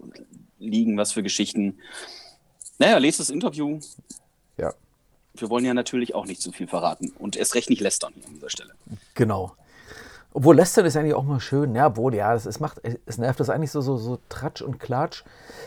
liegen, 0.59 0.97
was 0.97 1.12
für 1.12 1.23
Geschichten. 1.23 1.79
Naja, 2.79 2.99
lest 2.99 3.21
das 3.21 3.31
Interview. 3.31 3.81
Wir 5.40 5.50
wollen 5.50 5.64
ja 5.64 5.75
natürlich 5.75 6.14
auch 6.14 6.26
nicht 6.26 6.40
zu 6.40 6.52
viel 6.52 6.66
verraten 6.66 7.12
und 7.19 7.37
erst 7.37 7.55
recht 7.55 7.71
nicht 7.71 7.81
lästern 7.81 8.12
hier 8.14 8.26
an 8.26 8.35
dieser 8.35 8.50
Stelle. 8.50 8.73
Genau. 9.14 9.55
Obwohl 10.33 10.57
lästern 10.57 10.85
ist 10.85 10.97
eigentlich 10.99 11.14
auch 11.14 11.25
mal 11.25 11.40
schön. 11.40 11.75
Ja, 11.75 11.97
wohl, 11.97 12.14
ja, 12.14 12.35
es, 12.35 12.45
es 12.45 12.61
macht, 12.61 12.83
es 13.07 13.16
nervt 13.16 13.40
das 13.40 13.49
eigentlich 13.49 13.71
so, 13.71 13.81
so, 13.81 13.97
so 13.97 14.19
Tratsch 14.28 14.61
und 14.61 14.78
Klatsch. 14.78 15.25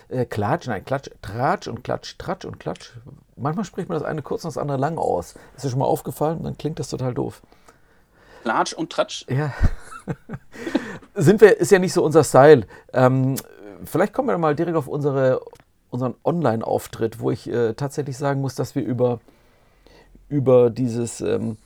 Äh, 0.10 0.26
Klatsch, 0.26 0.68
nein, 0.68 0.86
Klatsch, 0.86 1.10
Tratsch 1.24 1.68
und 1.68 1.84
Klatsch, 1.84 2.20
Tratsch 2.20 2.46
und 2.46 2.60
Klatsch. 2.60 2.92
Manchmal 3.36 3.66
spricht 3.66 3.90
man 3.90 3.98
das 3.98 4.08
eine 4.08 4.22
kurz 4.22 4.44
und 4.44 4.50
das 4.50 4.60
andere 4.60 4.78
lang 4.78 5.00
aus. 5.00 5.34
Ist 5.56 5.66
dir 5.66 5.70
schon 5.70 5.80
mal 5.80 5.86
aufgefallen? 5.86 6.44
Dann 6.44 6.56
klingt 6.56 6.78
das 6.78 6.90
total 6.90 7.16
doof. 7.16 7.42
Klatsch 8.44 8.74
und 8.74 8.92
Tratsch? 8.92 9.26
Ja. 9.28 9.52
Sind 11.16 11.42
wir, 11.42 11.58
ist 11.58 11.72
ja 11.72 11.80
nicht 11.80 11.94
so 11.94 12.04
unser 12.04 12.24
Style. 12.24 12.68
Ähm, 12.94 13.38
vielleicht 13.86 14.14
kommen 14.14 14.28
wir 14.28 14.38
mal 14.38 14.56
direkt 14.56 14.78
auf 14.78 14.88
unsere, 14.88 15.42
unseren 15.90 16.14
Online-Auftritt, 16.24 17.20
wo 17.20 17.32
ich 17.32 17.50
äh, 17.50 17.74
tatsächlich 17.74 18.18
sagen 18.18 18.42
muss, 18.42 18.56
dass 18.56 18.76
wir 18.76 18.84
über, 18.84 19.20
über 20.30 20.70
dieses. 20.70 21.22
Ähm, 21.22 21.58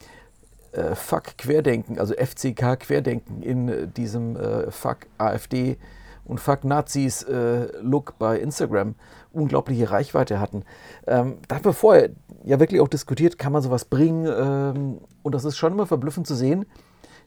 äh, 0.74 0.96
Fuck 0.96 1.38
Querdenken, 1.38 2.00
also 2.00 2.15
FCK 2.15 2.79
Querdenken 2.79 3.43
in 3.43 3.70
äh, 3.70 3.88
diesem 3.88 4.36
äh, 4.36 4.72
Fuck 4.72 5.05
AfD 5.20 5.77
und 6.25 6.39
Fuck 6.39 6.63
Nazis 6.63 7.24
äh, 7.24 7.67
Look 7.82 8.17
bei 8.17 8.39
Instagram 8.39 8.96
unglaubliche 9.32 9.91
Reichweite 9.91 10.39
hatten. 10.39 10.63
Ähm, 11.08 11.38
da 11.48 11.55
haben 11.55 11.65
wir 11.65 11.74
vorher 11.74 12.10
ja 12.43 12.60
wirklich 12.60 12.82
auch 12.82 12.88
diskutiert, 12.88 13.38
kann 13.38 13.53
man 13.53 13.62
sowas 13.62 13.86
bringen? 13.86 14.25
Ähm, 14.25 15.01
und 15.22 15.36
das 15.36 15.46
ist 15.46 15.58
schon 15.58 15.74
immer 15.74 15.88
verblüffend 15.88 16.27
zu 16.27 16.36
sehen, 16.36 16.65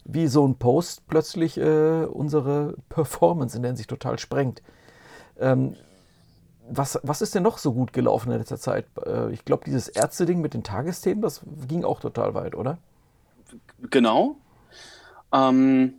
wie 0.04 0.28
so 0.28 0.46
ein 0.46 0.56
Post 0.56 1.06
plötzlich 1.08 1.58
äh, 1.58 2.04
unsere 2.04 2.74
Performance 2.88 3.56
in 3.56 3.62
der 3.62 3.76
sich 3.76 3.86
total 3.86 4.18
sprengt. 4.18 4.62
Ähm, 5.38 5.74
was, 6.68 6.98
was 7.02 7.22
ist 7.22 7.34
denn 7.34 7.42
noch 7.42 7.58
so 7.58 7.72
gut 7.72 7.92
gelaufen 7.92 8.32
in 8.32 8.38
letzter 8.38 8.58
Zeit? 8.58 8.86
Äh, 9.04 9.32
ich 9.32 9.44
glaube, 9.44 9.64
dieses 9.64 9.88
Ärzte-Ding 9.88 10.40
mit 10.40 10.54
den 10.54 10.62
Tagesthemen, 10.62 11.22
das 11.22 11.42
ging 11.68 11.84
auch 11.84 12.00
total 12.00 12.34
weit, 12.34 12.54
oder? 12.54 12.78
Genau. 13.90 14.36
Ähm, 15.32 15.94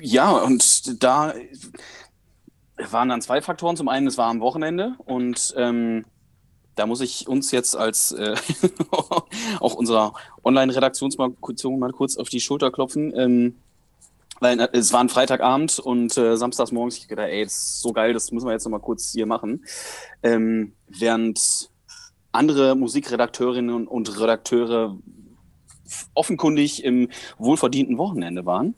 ja, 0.00 0.30
und 0.30 1.02
da 1.02 1.34
waren 2.90 3.08
dann 3.08 3.22
zwei 3.22 3.40
Faktoren. 3.40 3.76
Zum 3.76 3.88
einen, 3.88 4.06
es 4.06 4.18
war 4.18 4.28
am 4.28 4.40
Wochenende 4.40 4.94
und 5.04 5.54
ähm, 5.56 6.04
da 6.74 6.86
muss 6.86 7.00
ich 7.00 7.28
uns 7.28 7.50
jetzt 7.50 7.76
als 7.76 8.12
äh, 8.12 8.34
auch 9.60 9.74
unserer 9.74 10.14
Online-Redaktionsfunktion 10.44 11.78
mal 11.78 11.92
kurz 11.92 12.16
auf 12.16 12.28
die 12.28 12.40
Schulter 12.40 12.70
klopfen. 12.70 13.12
Ähm, 13.16 13.56
weil 14.40 14.60
äh, 14.60 14.68
es 14.72 14.92
war 14.92 15.00
ein 15.00 15.08
Freitagabend 15.08 15.78
und 15.78 16.16
äh, 16.16 16.36
samstags 16.36 16.72
morgens, 16.72 16.96
ich 16.96 17.08
gedacht, 17.08 17.28
ey, 17.28 17.44
das 17.44 17.54
ist 17.54 17.80
so 17.80 17.92
geil, 17.92 18.12
das 18.12 18.30
müssen 18.32 18.46
wir 18.46 18.52
jetzt 18.52 18.64
noch 18.64 18.70
mal 18.70 18.80
kurz 18.80 19.12
hier 19.12 19.26
machen. 19.26 19.64
Ähm, 20.22 20.72
während 20.88 21.70
andere 22.32 22.74
Musikredakteurinnen 22.74 23.86
und 23.86 24.20
Redakteure 24.20 24.98
offenkundig 26.14 26.84
im 26.84 27.08
wohlverdienten 27.38 27.98
Wochenende 27.98 28.44
waren. 28.44 28.74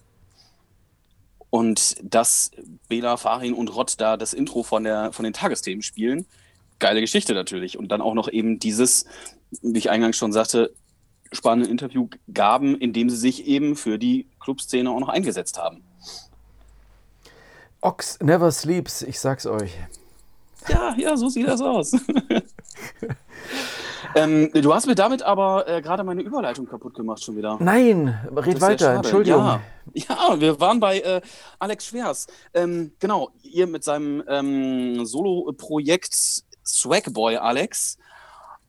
Und 1.48 1.96
dass 2.02 2.50
Bela, 2.88 3.16
Farin 3.16 3.54
und 3.54 3.74
Rott 3.74 3.94
da 3.98 4.16
das 4.16 4.34
Intro 4.34 4.62
von, 4.62 4.84
der, 4.84 5.12
von 5.12 5.24
den 5.24 5.32
Tagesthemen 5.32 5.82
spielen, 5.82 6.26
geile 6.78 7.00
Geschichte 7.00 7.32
natürlich. 7.32 7.78
Und 7.78 7.88
dann 7.88 8.02
auch 8.02 8.14
noch 8.14 8.28
eben 8.28 8.58
dieses, 8.58 9.06
wie 9.62 9.78
ich 9.78 9.90
eingangs 9.90 10.16
schon 10.16 10.32
sagte, 10.32 10.74
spannende 11.32 11.70
Interview 11.70 12.08
gaben, 12.32 12.78
in 12.78 12.92
dem 12.92 13.10
sie 13.10 13.16
sich 13.16 13.46
eben 13.46 13.76
für 13.76 13.98
die 13.98 14.26
Clubszene 14.40 14.90
auch 14.90 15.00
noch 15.00 15.08
eingesetzt 15.08 15.58
haben. 15.58 15.82
Ox 17.80 18.18
never 18.20 18.50
sleeps, 18.50 19.02
ich 19.02 19.20
sag's 19.20 19.46
euch. 19.46 19.72
Ja, 20.68 20.94
ja, 20.96 21.16
so 21.16 21.28
sieht 21.28 21.46
das 21.46 21.60
aus. 21.60 21.92
Ähm, 24.16 24.50
du 24.52 24.72
hast 24.72 24.86
mir 24.86 24.94
damit 24.94 25.22
aber 25.22 25.68
äh, 25.68 25.82
gerade 25.82 26.02
meine 26.02 26.22
Überleitung 26.22 26.66
kaputt 26.66 26.94
gemacht 26.94 27.22
schon 27.22 27.36
wieder. 27.36 27.58
Nein, 27.60 28.18
red 28.34 28.62
weiter, 28.62 28.94
Entschuldigung. 28.94 29.44
Ja, 29.44 29.60
ja, 29.92 30.40
wir 30.40 30.58
waren 30.58 30.80
bei 30.80 31.00
äh, 31.00 31.20
Alex 31.58 31.86
Schwers. 31.86 32.26
Ähm, 32.54 32.92
genau, 32.98 33.30
ihr 33.42 33.66
mit 33.66 33.84
seinem 33.84 34.24
ähm, 34.26 35.04
Solo-Projekt 35.04 36.16
Swagboy 36.64 37.36
Alex, 37.36 37.98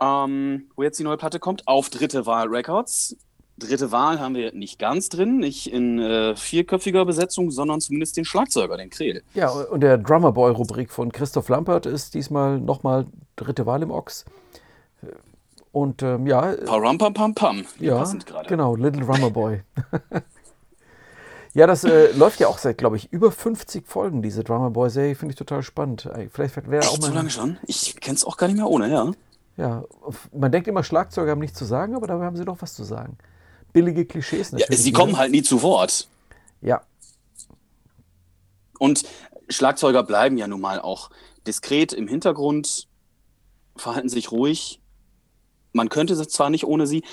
ähm, 0.02 0.70
wo 0.76 0.84
jetzt 0.84 1.00
die 1.00 1.04
neue 1.04 1.18
Platte 1.18 1.40
kommt, 1.40 1.68
auf 1.68 1.90
Dritte 1.90 2.26
Wahl 2.26 2.48
Records. 2.48 3.18
Dritte 3.60 3.92
Wahl 3.92 4.20
haben 4.20 4.36
wir 4.36 4.54
nicht 4.54 4.78
ganz 4.78 5.10
drin, 5.10 5.38
nicht 5.40 5.72
in 5.72 5.98
äh, 5.98 6.36
vierköpfiger 6.36 7.06
Besetzung, 7.06 7.50
sondern 7.50 7.82
zumindest 7.82 8.16
den 8.16 8.24
Schlagzeuger, 8.24 8.78
den 8.78 8.92
Kreel. 8.92 9.24
Ja, 9.34 9.50
und 9.50 9.82
der 9.82 9.98
Drummerboy-Rubrik 9.98 10.92
von 10.92 11.12
Christoph 11.12 11.50
Lampert 11.50 11.88
ist 11.88 12.14
diesmal 12.14 12.60
nochmal 12.60 13.08
dritte 13.36 13.66
Wahl 13.66 13.82
im 13.82 13.90
Ochs. 13.90 14.26
Und 15.72 16.04
ähm, 16.04 16.28
ja. 16.28 16.54
Param, 16.66 16.98
pam, 16.98 17.14
pam, 17.14 17.34
pam. 17.34 17.66
Ja, 17.80 18.04
genau, 18.48 18.76
Little 18.76 19.06
Drummer 19.06 19.32
Boy. 19.32 19.62
ja, 21.54 21.66
das 21.68 21.84
äh, 21.84 22.12
läuft 22.14 22.40
ja 22.40 22.48
auch 22.48 22.60
seit, 22.60 22.78
glaube 22.78 22.98
ich, 22.98 23.12
über 23.12 23.32
50 23.32 23.88
Folgen, 23.88 24.22
diese 24.22 24.44
Drummer 24.44 24.70
Boy-Serie. 24.70 25.16
Finde 25.16 25.34
ich 25.34 25.38
total 25.38 25.64
spannend. 25.64 26.10
Vielleicht 26.32 26.56
wäre 26.70 26.88
auch 26.88 27.00
mal. 27.00 27.08
so 27.08 27.14
lange 27.14 27.30
schon? 27.32 27.58
Ich 27.66 28.00
kenne 28.00 28.16
es 28.16 28.26
auch 28.26 28.38
gar 28.38 28.48
nicht 28.48 28.58
mehr 28.58 28.68
ohne, 28.68 28.90
ja. 28.90 29.12
Ja, 29.58 29.84
man 30.32 30.52
denkt 30.52 30.68
immer, 30.68 30.84
Schlagzeuger 30.84 31.32
haben 31.32 31.40
nichts 31.40 31.58
zu 31.58 31.66
sagen, 31.66 31.96
aber 31.96 32.08
dabei 32.08 32.26
haben 32.26 32.38
sie 32.38 32.46
doch 32.46 32.62
was 32.62 32.76
zu 32.76 32.84
sagen. 32.84 33.18
Billige 33.74 34.06
Klischees 34.06 34.52
natürlich. 34.52 34.70
Ja, 34.70 34.84
sie 34.84 34.92
kommen 34.92 35.18
halt 35.18 35.32
nie 35.32 35.42
zu 35.42 35.62
Wort. 35.62 36.08
Ja. 36.62 36.82
Und 38.80 39.04
Schlagzeuger 39.50 40.04
bleiben 40.04 40.38
ja 40.38 40.48
nun 40.48 40.62
mal 40.62 40.80
auch 40.80 41.10
diskret 41.48 41.94
im 41.94 42.08
Hintergrund, 42.08 42.88
verhalten 43.76 44.10
sich 44.10 44.32
ruhig 44.32 44.80
man 45.78 45.90
könnte 45.90 46.14
es 46.14 46.28
zwar 46.28 46.50
nicht 46.50 46.66
ohne 46.66 46.88
sie. 46.88 47.04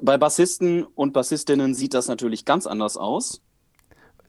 Bei 0.00 0.16
Bassisten 0.16 0.84
und 0.84 1.12
Bassistinnen 1.12 1.74
sieht 1.74 1.94
das 1.94 2.06
natürlich 2.06 2.44
ganz 2.44 2.66
anders 2.66 2.96
aus. 2.96 3.40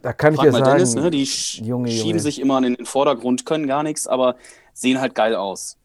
Da 0.02 0.14
kann 0.14 0.34
Frag 0.34 0.48
ich 0.48 0.54
ja 0.54 0.60
sagen, 0.60 0.78
Dennis, 0.78 0.96
ne, 0.96 1.12
die 1.12 1.28
sch 1.28 1.60
Junge, 1.60 1.90
schieben 1.90 2.08
Junge. 2.08 2.20
sich 2.20 2.40
immer 2.40 2.58
in 2.58 2.76
den 2.76 2.86
Vordergrund, 2.88 3.46
können 3.46 3.68
gar 3.68 3.84
nichts, 3.84 4.08
aber 4.08 4.36
sehen 4.74 5.00
halt 5.00 5.14
geil 5.14 5.36
aus. 5.36 5.78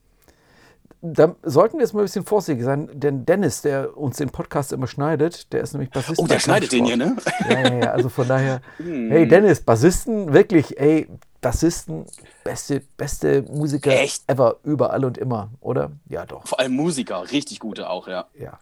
Da 1.12 1.36
sollten 1.42 1.78
wir 1.78 1.82
jetzt 1.82 1.92
mal 1.92 2.00
ein 2.00 2.06
bisschen 2.06 2.24
vorsichtig 2.24 2.64
sein, 2.64 2.88
denn 2.92 3.26
Dennis, 3.26 3.62
der 3.62 3.96
uns 3.96 4.16
den 4.16 4.30
Podcast 4.30 4.72
immer 4.72 4.86
schneidet, 4.86 5.52
der 5.52 5.60
ist 5.60 5.72
nämlich 5.72 5.90
Bassist. 5.90 6.18
Oh, 6.18 6.26
der 6.26 6.40
schneidet 6.40 6.72
den 6.72 6.84
hier, 6.84 6.96
ne? 6.96 7.16
Ja, 7.48 7.60
ja, 7.60 7.74
ja, 7.74 7.90
also 7.92 8.08
von 8.08 8.26
daher, 8.26 8.60
hm. 8.78 9.10
hey 9.10 9.28
Dennis, 9.28 9.60
Bassisten, 9.60 10.32
wirklich, 10.32 10.80
ey, 10.80 11.08
Bassisten, 11.40 12.06
beste, 12.42 12.80
beste 12.96 13.42
Musiker 13.42 13.90
Echt? 13.90 14.24
ever, 14.26 14.56
überall 14.64 15.04
und 15.04 15.18
immer, 15.18 15.50
oder? 15.60 15.92
Ja, 16.08 16.26
doch. 16.26 16.46
Vor 16.46 16.58
allem 16.58 16.72
Musiker, 16.72 17.30
richtig 17.30 17.60
gute 17.60 17.88
auch, 17.88 18.08
ja. 18.08 18.26
Ja. 18.38 18.58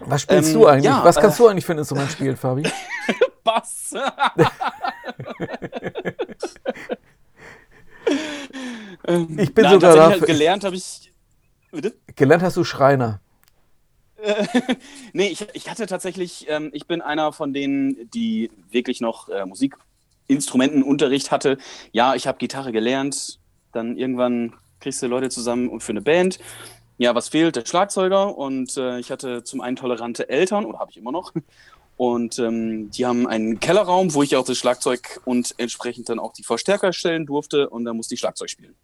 Was 0.00 0.22
spielst 0.22 0.50
ähm, 0.50 0.60
du 0.60 0.66
eigentlich? 0.66 0.84
Ja, 0.84 1.04
Was 1.04 1.16
kannst 1.16 1.40
äh, 1.40 1.42
du 1.42 1.48
eigentlich 1.48 1.66
für 1.66 1.72
ein 1.72 1.78
Instrument 1.78 2.10
spielen, 2.10 2.36
Fabi? 2.36 2.62
Bass. 3.44 3.94
ich 9.38 9.54
bin 9.54 9.64
Nein, 9.64 9.74
sogar 9.74 9.96
dafür, 9.96 10.10
halt 10.12 10.26
gelernt 10.26 10.64
habe 10.64 10.76
ich. 10.76 11.12
Bitte? 11.70 11.94
Gelernt 12.16 12.42
hast 12.42 12.56
du 12.56 12.64
Schreiner. 12.64 13.20
nee, 15.12 15.28
ich, 15.28 15.46
ich 15.54 15.70
hatte 15.70 15.86
tatsächlich, 15.86 16.46
ähm, 16.48 16.70
ich 16.72 16.86
bin 16.86 17.00
einer 17.00 17.32
von 17.32 17.52
denen, 17.52 18.10
die 18.10 18.50
wirklich 18.70 19.00
noch 19.00 19.28
äh, 19.28 19.46
Musik 19.46 19.76
Instrumentenunterricht 20.26 21.30
hatte. 21.30 21.58
Ja, 21.92 22.14
ich 22.14 22.26
habe 22.26 22.38
Gitarre 22.38 22.72
gelernt, 22.72 23.38
dann 23.72 23.96
irgendwann 23.96 24.54
kriegst 24.80 25.02
du 25.02 25.06
Leute 25.06 25.30
zusammen 25.30 25.68
und 25.68 25.82
für 25.82 25.92
eine 25.92 26.02
Band. 26.02 26.38
Ja, 26.98 27.14
was 27.14 27.30
fehlt? 27.30 27.56
Der 27.56 27.64
Schlagzeuger 27.64 28.36
und 28.36 28.76
äh, 28.76 28.98
ich 28.98 29.10
hatte 29.10 29.42
zum 29.42 29.60
einen 29.60 29.76
tolerante 29.76 30.28
Eltern 30.28 30.66
oder 30.66 30.78
habe 30.78 30.90
ich 30.90 30.98
immer 30.98 31.12
noch. 31.12 31.32
Und 32.00 32.38
ähm, 32.38 32.90
die 32.90 33.04
haben 33.04 33.26
einen 33.26 33.60
Kellerraum, 33.60 34.14
wo 34.14 34.22
ich 34.22 34.34
auch 34.34 34.46
das 34.46 34.56
Schlagzeug 34.56 35.20
und 35.26 35.54
entsprechend 35.58 36.08
dann 36.08 36.18
auch 36.18 36.32
die 36.32 36.42
Verstärker 36.42 36.94
stellen 36.94 37.26
durfte 37.26 37.68
und 37.68 37.84
da 37.84 37.92
musste 37.92 38.14
ich 38.14 38.20
Schlagzeug 38.20 38.48
spielen. 38.48 38.74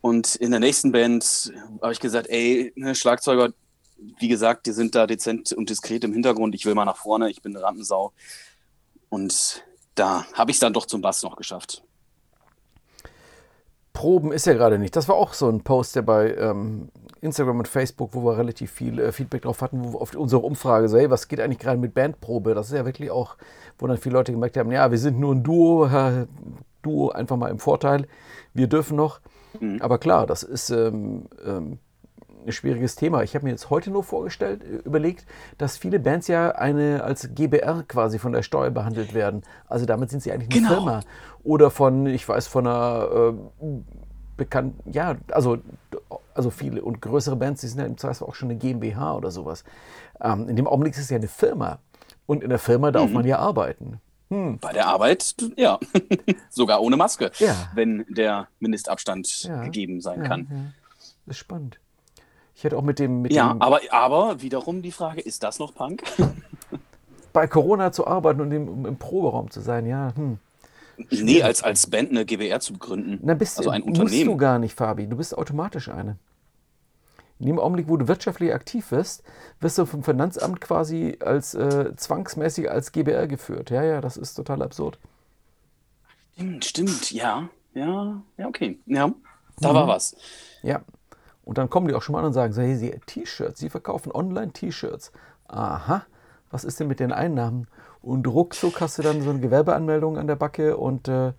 Und 0.00 0.34
in 0.36 0.50
der 0.50 0.60
nächsten 0.60 0.92
Band 0.92 1.52
habe 1.82 1.92
ich 1.92 2.00
gesagt, 2.00 2.28
ey, 2.30 2.72
ne, 2.74 2.94
Schlagzeuger, 2.94 3.52
wie 4.18 4.28
gesagt, 4.28 4.64
die 4.64 4.72
sind 4.72 4.94
da 4.94 5.06
dezent 5.06 5.52
und 5.52 5.68
diskret 5.68 6.04
im 6.04 6.14
Hintergrund. 6.14 6.54
Ich 6.54 6.64
will 6.64 6.74
mal 6.74 6.86
nach 6.86 6.96
vorne, 6.96 7.28
ich 7.28 7.42
bin 7.42 7.54
eine 7.54 7.62
Rampensau. 7.62 8.14
Und 9.10 9.62
da 9.94 10.24
habe 10.32 10.52
ich 10.52 10.56
es 10.56 10.60
dann 10.60 10.72
doch 10.72 10.86
zum 10.86 11.02
Bass 11.02 11.22
noch 11.22 11.36
geschafft. 11.36 11.82
Proben 13.94 14.32
ist 14.32 14.46
ja 14.46 14.52
gerade 14.52 14.78
nicht. 14.78 14.94
Das 14.96 15.08
war 15.08 15.14
auch 15.14 15.32
so 15.32 15.48
ein 15.48 15.62
Post, 15.62 15.96
der 15.96 16.02
bei 16.02 16.34
ähm, 16.34 16.88
Instagram 17.20 17.60
und 17.60 17.68
Facebook, 17.68 18.10
wo 18.12 18.24
wir 18.24 18.36
relativ 18.36 18.70
viel 18.70 18.98
äh, 18.98 19.12
Feedback 19.12 19.42
drauf 19.42 19.62
hatten, 19.62 19.82
wo 19.82 19.98
auf 19.98 20.14
unsere 20.14 20.42
Umfrage 20.42 20.88
so, 20.88 20.98
hey, 20.98 21.08
was 21.10 21.28
geht 21.28 21.40
eigentlich 21.40 21.60
gerade 21.60 21.78
mit 21.78 21.94
Bandprobe? 21.94 22.54
Das 22.54 22.66
ist 22.66 22.74
ja 22.74 22.84
wirklich 22.84 23.10
auch, 23.10 23.36
wo 23.78 23.86
dann 23.86 23.96
viele 23.96 24.14
Leute 24.14 24.32
gemerkt 24.32 24.56
haben, 24.56 24.70
ja, 24.72 24.90
wir 24.90 24.98
sind 24.98 25.18
nur 25.18 25.34
ein 25.34 25.42
Duo, 25.42 25.86
äh, 25.86 26.26
Duo 26.82 27.10
einfach 27.10 27.36
mal 27.36 27.50
im 27.50 27.60
Vorteil. 27.60 28.06
Wir 28.52 28.66
dürfen 28.66 28.96
noch. 28.96 29.20
Mhm. 29.60 29.80
Aber 29.80 29.98
klar, 29.98 30.26
das 30.26 30.42
ist 30.42 30.70
ähm, 30.70 31.26
ähm, 31.46 31.78
ein 32.46 32.52
schwieriges 32.52 32.96
Thema. 32.96 33.22
Ich 33.22 33.34
habe 33.34 33.44
mir 33.44 33.50
jetzt 33.50 33.70
heute 33.70 33.90
nur 33.90 34.02
vorgestellt, 34.02 34.62
äh, 34.62 34.76
überlegt, 34.86 35.26
dass 35.58 35.76
viele 35.76 35.98
Bands 35.98 36.28
ja 36.28 36.50
eine 36.50 37.02
als 37.04 37.34
GBR 37.34 37.84
quasi 37.88 38.18
von 38.18 38.32
der 38.32 38.42
Steuer 38.42 38.70
behandelt 38.70 39.14
werden. 39.14 39.42
Also 39.66 39.86
damit 39.86 40.10
sind 40.10 40.22
sie 40.22 40.32
eigentlich 40.32 40.50
eine 40.50 40.68
genau. 40.68 40.74
Firma. 40.74 41.00
Oder 41.42 41.70
von, 41.70 42.06
ich 42.06 42.28
weiß, 42.28 42.46
von 42.46 42.66
einer 42.66 43.34
äh, 43.60 43.64
bekannten, 44.36 44.90
ja, 44.90 45.16
also, 45.30 45.58
also 46.34 46.50
viele 46.50 46.82
und 46.82 47.00
größere 47.00 47.36
Bands, 47.36 47.60
die 47.60 47.68
sind 47.68 47.80
ja 47.80 47.86
im 47.86 47.98
Zweifel 47.98 48.26
auch 48.26 48.34
schon 48.34 48.50
eine 48.50 48.58
GmbH 48.58 49.16
oder 49.16 49.30
sowas. 49.30 49.64
Ähm, 50.20 50.48
in 50.48 50.56
dem 50.56 50.66
Augenblick 50.66 50.94
ist 50.94 51.00
es 51.00 51.10
ja 51.10 51.16
eine 51.16 51.28
Firma. 51.28 51.78
Und 52.26 52.42
in 52.42 52.48
der 52.48 52.58
Firma 52.58 52.90
darf 52.90 53.08
mhm. 53.08 53.14
man 53.14 53.26
ja 53.26 53.38
arbeiten. 53.38 54.00
Hm. 54.30 54.58
Bei 54.58 54.72
der 54.72 54.86
Arbeit, 54.86 55.36
ja. 55.56 55.78
Sogar 56.48 56.80
ohne 56.80 56.96
Maske, 56.96 57.30
ja. 57.38 57.70
wenn 57.74 58.06
der 58.08 58.48
Mindestabstand 58.58 59.44
ja. 59.44 59.62
gegeben 59.64 60.00
sein 60.00 60.22
ja, 60.22 60.28
kann. 60.28 60.74
Das 61.26 61.36
ist 61.36 61.38
spannend. 61.38 61.78
Ich 62.54 62.64
hätte 62.64 62.76
auch 62.76 62.82
mit 62.82 62.98
dem. 62.98 63.22
Mit 63.22 63.32
ja, 63.32 63.52
dem 63.52 63.62
aber, 63.62 63.80
aber 63.90 64.40
wiederum 64.40 64.82
die 64.82 64.92
Frage: 64.92 65.20
Ist 65.20 65.42
das 65.42 65.58
noch 65.58 65.74
Punk? 65.74 66.02
bei 67.34 67.46
Corona 67.46 67.92
zu 67.92 68.06
arbeiten 68.06 68.40
und 68.40 68.52
im, 68.52 68.86
im 68.86 68.96
Proberaum 68.96 69.50
zu 69.50 69.60
sein, 69.60 69.86
ja. 69.86 70.12
Hm. 70.16 70.38
Nee, 71.10 71.42
als, 71.42 71.62
als 71.62 71.88
Band 71.88 72.10
eine 72.10 72.24
GBR 72.24 72.60
zu 72.60 72.74
gründen. 72.74 73.18
Na, 73.22 73.34
bist, 73.34 73.58
also 73.58 73.70
ein 73.70 73.82
Unternehmen. 73.82 74.12
Musst 74.12 74.26
du 74.26 74.36
gar 74.36 74.58
nicht, 74.60 74.74
Fabi. 74.74 75.08
Du 75.08 75.16
bist 75.16 75.36
automatisch 75.36 75.88
eine. 75.88 76.16
In 77.40 77.46
dem 77.46 77.58
Augenblick, 77.58 77.88
wo 77.88 77.96
du 77.96 78.06
wirtschaftlich 78.06 78.54
aktiv 78.54 78.92
wirst, 78.92 79.24
wirst 79.58 79.76
du 79.76 79.86
vom 79.86 80.04
Finanzamt 80.04 80.60
quasi 80.60 81.18
als 81.20 81.54
äh, 81.54 81.96
zwangsmäßig 81.96 82.70
als 82.70 82.92
GBR 82.92 83.26
geführt. 83.26 83.70
Ja, 83.70 83.82
ja, 83.82 84.00
das 84.00 84.16
ist 84.16 84.34
total 84.34 84.62
absurd. 84.62 85.00
Stimmt, 86.34 86.64
stimmt, 86.64 87.10
ja. 87.10 87.48
Ja, 87.74 88.22
ja, 88.36 88.46
okay. 88.46 88.78
Ja, 88.86 89.12
da 89.58 89.70
mhm. 89.70 89.74
war 89.74 89.88
was. 89.88 90.16
Ja, 90.62 90.82
und 91.44 91.58
dann 91.58 91.68
kommen 91.68 91.88
die 91.88 91.94
auch 91.94 92.02
schon 92.02 92.14
mal 92.14 92.20
an 92.20 92.26
und 92.26 92.32
sagen, 92.32 92.52
so, 92.52 92.62
hey, 92.62 92.76
Sie 92.76 92.98
T-Shirts, 93.06 93.60
Sie 93.60 93.70
verkaufen 93.70 94.12
Online-T-Shirts. 94.12 95.12
Aha, 95.48 96.04
was 96.50 96.64
ist 96.64 96.80
denn 96.80 96.88
mit 96.88 97.00
den 97.00 97.12
Einnahmen? 97.12 97.66
Und 98.00 98.26
ruckzuck 98.26 98.80
hast 98.80 98.98
du 98.98 99.02
dann 99.02 99.22
so 99.22 99.30
eine 99.30 99.40
Gewerbeanmeldung 99.40 100.18
an 100.18 100.26
der 100.26 100.36
Backe 100.36 100.76
und 100.76 101.08
äh, 101.08 101.32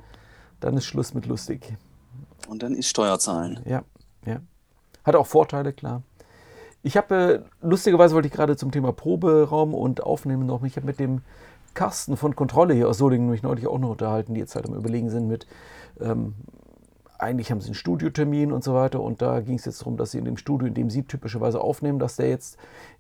dann 0.60 0.78
ist 0.78 0.86
Schluss 0.86 1.14
mit 1.14 1.26
lustig. 1.26 1.76
Und 2.48 2.64
dann 2.64 2.74
ist 2.76 2.88
Steuerzahlen. 2.88 3.60
Ja, 3.66 3.84
ja. 4.26 4.40
Hat 5.04 5.16
auch 5.16 5.28
Vorteile, 5.28 5.74
klar. 5.74 6.02
Ich 6.84 6.98
habe, 6.98 7.16
äh, 7.16 7.40
lustigerweise 7.68 8.14
wollte 8.14 8.28
ich 8.28 8.34
gerade 8.34 8.58
zum 8.58 8.72
Thema 8.72 8.92
Proberaum 8.92 9.74
und 9.74 10.04
Aufnehmen 10.04 10.46
noch, 10.46 10.64
ich 10.64 10.76
habe 10.76 10.86
mit 10.86 11.00
dem 11.00 11.22
Carsten 11.74 12.16
von 12.16 12.36
Kontrolle 12.36 12.74
hier 12.74 12.88
aus 12.88 13.00
Solingen 13.00 13.30
mich 13.30 13.44
neulich 13.44 13.68
auch 13.68 13.80
noch 13.80 13.90
unterhalten, 13.90 14.36
die 14.36 14.40
jetzt 14.40 14.56
halt 14.56 14.68
am 14.68 14.76
Überlegen 14.76 15.10
sind 15.10 15.28
mit, 15.28 15.48
ähm, 16.00 16.36
eigentlich 17.20 17.52
haben 17.52 17.62
sie 17.62 17.68
einen 17.68 17.76
Studiotermin 17.76 18.52
und 18.52 18.64
so 18.64 18.74
weiter. 18.74 19.02
Und 19.02 19.22
da 19.22 19.42
ging 19.42 19.56
es 19.56 19.66
jetzt 19.66 19.82
darum, 19.82 19.98
dass 19.98 20.12
sie 20.12 20.18
in 20.18 20.26
dem 20.26 20.38
Studio, 20.38 20.68
in 20.68 20.74
dem 20.74 20.90
sie 20.90 21.04
typischerweise 21.04 21.62
aufnehmen, 21.62 22.00
dass 22.00 22.16
der 22.16 22.30
jetzt 22.30 22.58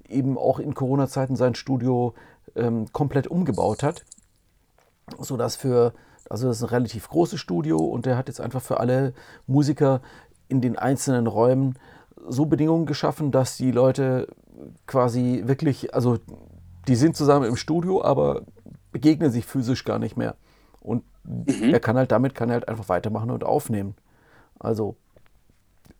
eben 0.07 0.37
auch 0.37 0.59
in 0.59 0.73
Corona-Zeiten 0.73 1.35
sein 1.35 1.55
Studio 1.55 2.13
ähm, 2.55 2.85
komplett 2.91 3.27
umgebaut 3.27 3.83
hat. 3.83 4.05
Sodass 5.19 5.55
für, 5.55 5.93
also 6.29 6.47
das 6.47 6.57
ist 6.57 6.63
ein 6.63 6.69
relativ 6.69 7.09
großes 7.09 7.39
Studio 7.39 7.77
und 7.77 8.05
der 8.05 8.17
hat 8.17 8.27
jetzt 8.27 8.41
einfach 8.41 8.61
für 8.61 8.79
alle 8.79 9.13
Musiker 9.47 10.01
in 10.47 10.61
den 10.61 10.77
einzelnen 10.77 11.27
Räumen 11.27 11.77
so 12.27 12.45
Bedingungen 12.45 12.85
geschaffen, 12.85 13.31
dass 13.31 13.57
die 13.57 13.71
Leute 13.71 14.27
quasi 14.87 15.43
wirklich, 15.45 15.93
also 15.93 16.17
die 16.87 16.95
sind 16.95 17.15
zusammen 17.15 17.47
im 17.47 17.55
Studio, 17.55 18.03
aber 18.03 18.43
begegnen 18.91 19.31
sich 19.31 19.45
physisch 19.45 19.83
gar 19.83 19.99
nicht 19.99 20.17
mehr. 20.17 20.35
Und 20.79 21.03
mhm. 21.23 21.73
er 21.73 21.79
kann 21.79 21.97
halt 21.97 22.11
damit 22.11 22.35
kann 22.35 22.49
er 22.49 22.53
halt 22.53 22.69
einfach 22.69 22.89
weitermachen 22.89 23.31
und 23.31 23.43
aufnehmen. 23.43 23.95
Also 24.59 24.95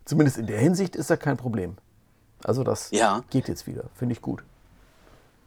zumindest 0.06 0.38
in 0.38 0.48
der 0.48 0.60
Hinsicht 0.60 0.96
ist 0.96 1.10
da 1.10 1.18
kein 1.18 1.38
Problem. 1.38 1.78
Also 2.44 2.64
das 2.64 2.92
ja. 2.92 3.24
geht 3.30 3.48
jetzt 3.48 3.68
wieder, 3.68 3.86
finde 3.96 4.14
ich 4.14 4.22
gut. 4.22 4.44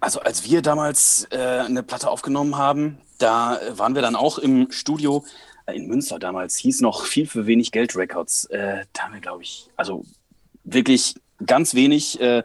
Also 0.00 0.20
als 0.20 0.44
wir 0.44 0.62
damals 0.62 1.26
äh, 1.30 1.36
eine 1.36 1.82
Platte 1.82 2.08
aufgenommen 2.08 2.56
haben, 2.56 2.98
da 3.18 3.58
waren 3.72 3.94
wir 3.94 4.02
dann 4.02 4.16
auch 4.16 4.38
im 4.38 4.70
Studio 4.70 5.24
äh, 5.66 5.76
in 5.76 5.86
Münster 5.86 6.18
damals, 6.18 6.56
hieß 6.56 6.80
noch 6.80 7.04
viel 7.04 7.26
für 7.26 7.46
wenig 7.46 7.72
Geld 7.72 7.96
Records. 7.96 8.44
Äh, 8.46 8.84
da 8.92 9.02
haben 9.02 9.14
wir, 9.14 9.20
glaube 9.20 9.42
ich, 9.42 9.68
also 9.76 10.04
wirklich 10.64 11.14
ganz 11.44 11.74
wenig 11.74 12.20
äh, 12.20 12.44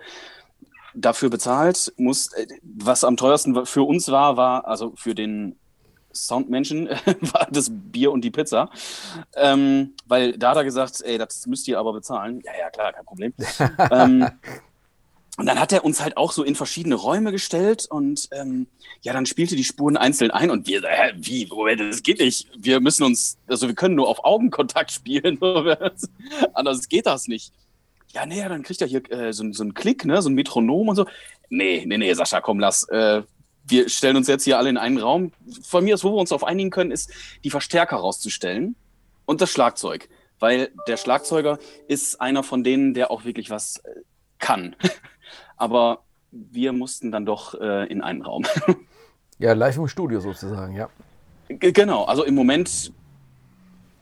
dafür 0.94 1.30
bezahlt. 1.30 1.94
Muss, 1.98 2.34
äh, 2.34 2.48
was 2.64 3.04
am 3.04 3.18
teuersten 3.18 3.66
für 3.66 3.84
uns 3.84 4.10
war, 4.10 4.38
war, 4.38 4.68
also 4.68 4.94
für 4.96 5.16
den 5.16 5.56
Soundmenschen 6.14 6.88
war 7.22 7.48
das 7.52 7.70
Bier 7.72 8.12
und 8.12 8.22
die 8.22 8.32
Pizza. 8.32 8.70
Ähm, 9.36 9.94
weil 10.06 10.38
da 10.38 10.52
hat 10.52 10.58
er 10.58 10.64
gesagt, 10.64 11.02
ey, 11.02 11.18
das 11.18 11.46
müsst 11.48 11.68
ihr 11.68 11.80
aber 11.80 11.94
bezahlen. 11.94 12.42
Ja, 12.46 12.52
ja, 12.60 12.70
klar, 12.70 12.94
kein 12.94 13.06
Problem. 13.06 13.34
ähm, 13.92 14.28
und 15.38 15.48
dann 15.48 15.60
hat 15.60 15.72
er 15.72 15.84
uns 15.84 16.00
halt 16.00 16.16
auch 16.16 16.32
so 16.32 16.44
in 16.44 16.54
verschiedene 16.54 16.94
Räume 16.94 17.32
gestellt 17.32 17.88
und 17.90 18.30
ähm, 18.32 18.68
ja, 19.02 19.14
dann 19.14 19.26
spielte 19.26 19.56
die 19.56 19.64
Spuren 19.64 19.98
einzeln 19.98 20.30
ein 20.30 20.52
und 20.52 20.68
wir, 20.68 20.84
hä, 20.84 21.14
wie, 21.18 21.48
Moment, 21.48 21.82
das 21.82 22.04
geht 22.04 22.20
nicht. 22.20 22.48
Wir 22.56 22.80
müssen 22.80 23.04
uns, 23.04 23.38
also 23.48 23.68
wir 23.68 23.74
können 23.74 23.96
nur 23.96 24.08
auf 24.08 24.24
Augenkontakt 24.24 24.92
spielen, 24.92 25.40
anders 26.54 26.88
geht 26.88 27.08
das 27.08 27.28
nicht. 27.28 27.52
Ja, 28.14 28.28
nee, 28.28 28.48
dann 28.48 28.62
kriegt 28.62 28.80
er 28.82 28.88
hier 28.88 29.12
äh, 29.12 29.34
so, 29.34 29.52
so 29.54 29.64
einen 29.64 29.74
Klick, 29.74 30.06
ne, 30.06 30.22
so 30.22 30.30
ein 30.30 30.36
Metronom 30.36 30.90
und 30.90 30.96
so. 30.96 31.08
Nee, 31.50 31.84
nee, 31.88 31.98
nee, 31.98 32.14
Sascha, 32.14 32.40
komm, 32.40 32.60
lass. 32.60 32.88
Äh, 32.90 33.24
wir 33.66 33.90
stellen 33.90 34.18
uns 34.18 34.28
jetzt 34.28 34.44
hier 34.44 34.58
alle 34.58 34.70
in 34.70 34.78
einen 34.78 34.98
Raum. 34.98 35.32
Von 35.64 35.84
mir 35.84 35.94
aus, 35.94 36.04
wo 36.04 36.12
wir 36.12 36.20
uns 36.20 36.30
darauf 36.30 36.44
einigen 36.44 36.70
können, 36.70 36.92
ist, 36.92 37.12
die 37.44 37.50
Verstärker 37.50 37.98
rauszustellen 37.98 38.76
und 39.26 39.42
das 39.42 39.52
Schlagzeug. 39.52 40.10
Weil 40.40 40.72
der 40.88 40.98
Schlagzeuger 40.98 41.60
ist 41.88 42.20
einer 42.20 42.44
von 42.44 42.64
denen, 42.64 42.94
der 42.94 43.12
auch 43.12 43.24
wirklich 43.24 43.50
was 43.50 43.78
äh, 43.78 44.02
kann. 44.40 44.76
Aber 45.58 46.04
wir 46.32 46.74
mussten 46.74 47.12
dann 47.12 47.26
doch 47.26 47.60
äh, 47.60 47.88
in 47.90 48.02
einen 48.02 48.22
Raum. 48.22 48.44
ja, 49.40 49.54
live 49.54 49.78
im 49.78 49.88
Studio 49.88 50.20
sozusagen, 50.20 50.76
ja. 50.76 50.90
G 51.48 51.72
genau, 51.72 52.06
also 52.06 52.24
im 52.24 52.36
Moment 52.36 52.92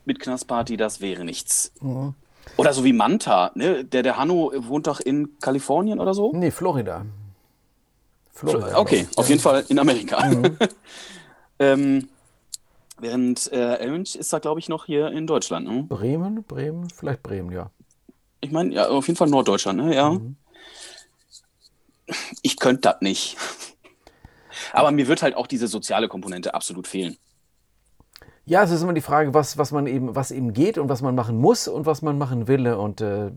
mit 0.06 0.20
Knastparty, 0.20 0.78
das 0.78 1.02
wäre 1.02 1.26
nichts. 1.26 1.74
Mhm. 1.82 2.16
Oder 2.58 2.74
so 2.74 2.84
wie 2.84 2.94
Manta, 2.94 3.52
ne? 3.54 3.86
Der, 3.86 4.02
der 4.02 4.18
Hanno 4.18 4.52
wohnt 4.56 4.88
doch 4.88 5.00
in 5.00 5.38
Kalifornien 5.40 6.00
oder 6.00 6.14
so? 6.14 6.32
Nee, 6.34 6.52
Florida. 6.52 7.06
Florida. 8.34 8.78
Okay, 8.78 9.08
auf 9.16 9.30
jeden 9.30 9.42
Fall 9.42 9.66
in 9.68 9.80
Amerika. 9.80 10.26
Mhm. 10.28 10.58
ähm, 11.60 12.10
während 13.00 13.52
äh, 13.52 13.76
Elmich 13.76 14.18
ist 14.18 14.32
da, 14.32 14.40
glaube 14.40 14.60
ich, 14.60 14.70
noch 14.70 14.86
hier 14.86 15.12
in 15.12 15.28
Deutschland. 15.28 15.68
Ne? 15.68 15.84
Bremen, 15.84 16.44
Bremen, 16.44 16.90
vielleicht 16.90 17.24
Bremen, 17.24 17.52
ja. 17.52 17.72
Ich 18.40 18.52
meine, 18.52 18.74
ja, 18.74 18.88
auf 18.88 19.08
jeden 19.08 19.18
Fall 19.18 19.30
Norddeutschland, 19.30 19.80
ne? 19.80 19.96
Ja. 19.96 20.12
Mhm. 20.12 20.36
Ich 22.42 22.58
könnte 22.58 22.82
das 22.82 23.02
nicht. 23.02 23.38
Aber 24.74 24.92
mir 24.92 25.08
wird 25.08 25.22
halt 25.22 25.36
auch 25.36 25.48
diese 25.48 25.68
soziale 25.68 26.08
Komponente 26.08 26.54
absolut 26.54 26.88
fehlen. 26.88 27.18
Ja, 28.46 28.64
es 28.64 28.72
ist 28.72 28.82
immer 28.82 28.94
die 28.94 29.02
Frage, 29.02 29.34
was, 29.34 29.58
was 29.58 29.72
man 29.72 29.88
eben, 29.88 30.16
was 30.16 30.32
eben 30.32 30.54
geht 30.54 30.78
und 30.78 30.90
was 30.90 31.02
man 31.02 31.16
machen 31.16 31.38
muss 31.38 31.68
und 31.68 31.86
was 31.86 32.02
man 32.02 32.18
machen 32.18 32.48
will. 32.48 32.68
Und 32.68 33.00
äh, 33.02 33.32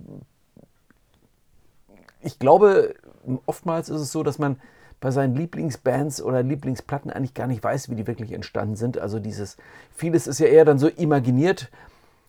ich 2.22 2.38
glaube, 2.38 2.94
oftmals 3.46 3.90
ist 3.90 4.00
es 4.00 4.12
so, 4.12 4.22
dass 4.22 4.38
man 4.38 4.60
bei 5.04 5.10
seinen 5.10 5.34
Lieblingsbands 5.34 6.22
oder 6.22 6.42
Lieblingsplatten 6.42 7.10
eigentlich 7.10 7.34
gar 7.34 7.46
nicht 7.46 7.62
weiß, 7.62 7.90
wie 7.90 7.94
die 7.94 8.06
wirklich 8.06 8.32
entstanden 8.32 8.74
sind. 8.74 8.96
Also 8.96 9.18
dieses, 9.18 9.58
vieles 9.94 10.26
ist 10.26 10.40
ja 10.40 10.46
eher 10.46 10.64
dann 10.64 10.78
so 10.78 10.88
imaginiert 10.88 11.70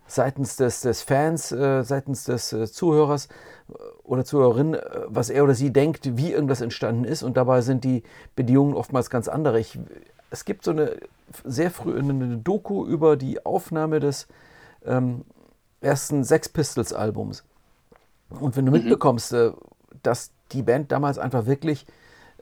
seitens 0.07 0.57
des, 0.57 0.81
des 0.81 1.01
Fans, 1.01 1.53
äh, 1.53 1.83
seitens 1.83 2.25
des 2.25 2.51
äh, 2.51 2.69
Zuhörers 2.69 3.29
äh, 3.69 3.75
oder 4.03 4.25
Zuhörerin, 4.25 4.73
äh, 4.73 4.81
was 5.07 5.29
er 5.29 5.45
oder 5.45 5.55
sie 5.55 5.71
denkt, 5.71 6.17
wie 6.17 6.33
irgendwas 6.33 6.59
entstanden 6.59 7.05
ist. 7.05 7.23
Und 7.23 7.37
dabei 7.37 7.61
sind 7.61 7.85
die 7.85 8.03
Bedingungen 8.35 8.73
oftmals 8.73 9.09
ganz 9.09 9.29
andere. 9.29 9.57
Ich, 9.57 9.79
es 10.29 10.43
gibt 10.43 10.65
so 10.65 10.71
eine 10.71 10.97
sehr 11.45 11.71
früh 11.71 11.97
eine 11.97 12.35
Doku 12.39 12.85
über 12.85 13.15
die 13.15 13.45
Aufnahme 13.45 14.01
des 14.01 14.27
ähm, 14.85 15.23
ersten 15.79 16.25
Sex 16.25 16.49
Pistols 16.49 16.91
Albums. 16.91 17.45
Und 18.37 18.57
wenn 18.57 18.65
du 18.65 18.73
mhm. 18.73 18.79
mitbekommst, 18.79 19.31
äh, 19.31 19.53
dass 20.03 20.31
die 20.51 20.61
Band 20.61 20.91
damals 20.91 21.17
einfach 21.17 21.45
wirklich, 21.45 21.85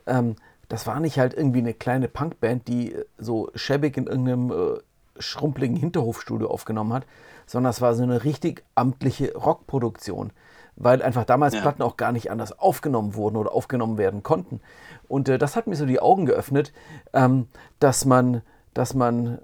ähm, 0.06 0.36
das 0.68 0.86
war 0.86 1.00
nicht 1.00 1.18
halt 1.18 1.34
irgendwie 1.34 1.58
eine 1.58 1.74
kleine 1.74 2.08
Punkband, 2.08 2.68
die 2.68 2.96
so 3.18 3.50
schäbig 3.54 3.96
in 3.96 4.06
irgendeinem 4.06 4.50
äh, 4.50 4.78
schrumpeligen 5.18 5.76
Hinterhofstudio 5.76 6.48
aufgenommen 6.48 6.92
hat, 6.92 7.06
sondern 7.46 7.70
es 7.70 7.80
war 7.80 7.94
so 7.94 8.02
eine 8.02 8.24
richtig 8.24 8.64
amtliche 8.74 9.34
Rockproduktion, 9.34 10.32
weil 10.76 11.02
einfach 11.02 11.24
damals 11.24 11.54
ja. 11.54 11.60
Platten 11.60 11.82
auch 11.82 11.96
gar 11.96 12.12
nicht 12.12 12.30
anders 12.30 12.58
aufgenommen 12.58 13.14
wurden 13.14 13.36
oder 13.36 13.52
aufgenommen 13.52 13.98
werden 13.98 14.22
konnten. 14.22 14.60
Und 15.08 15.28
äh, 15.28 15.38
das 15.38 15.56
hat 15.56 15.66
mir 15.66 15.76
so 15.76 15.86
die 15.86 16.00
Augen 16.00 16.26
geöffnet, 16.26 16.72
ähm, 17.12 17.48
dass 17.78 18.04
man, 18.04 18.42
dass 18.72 18.94
man 18.94 19.38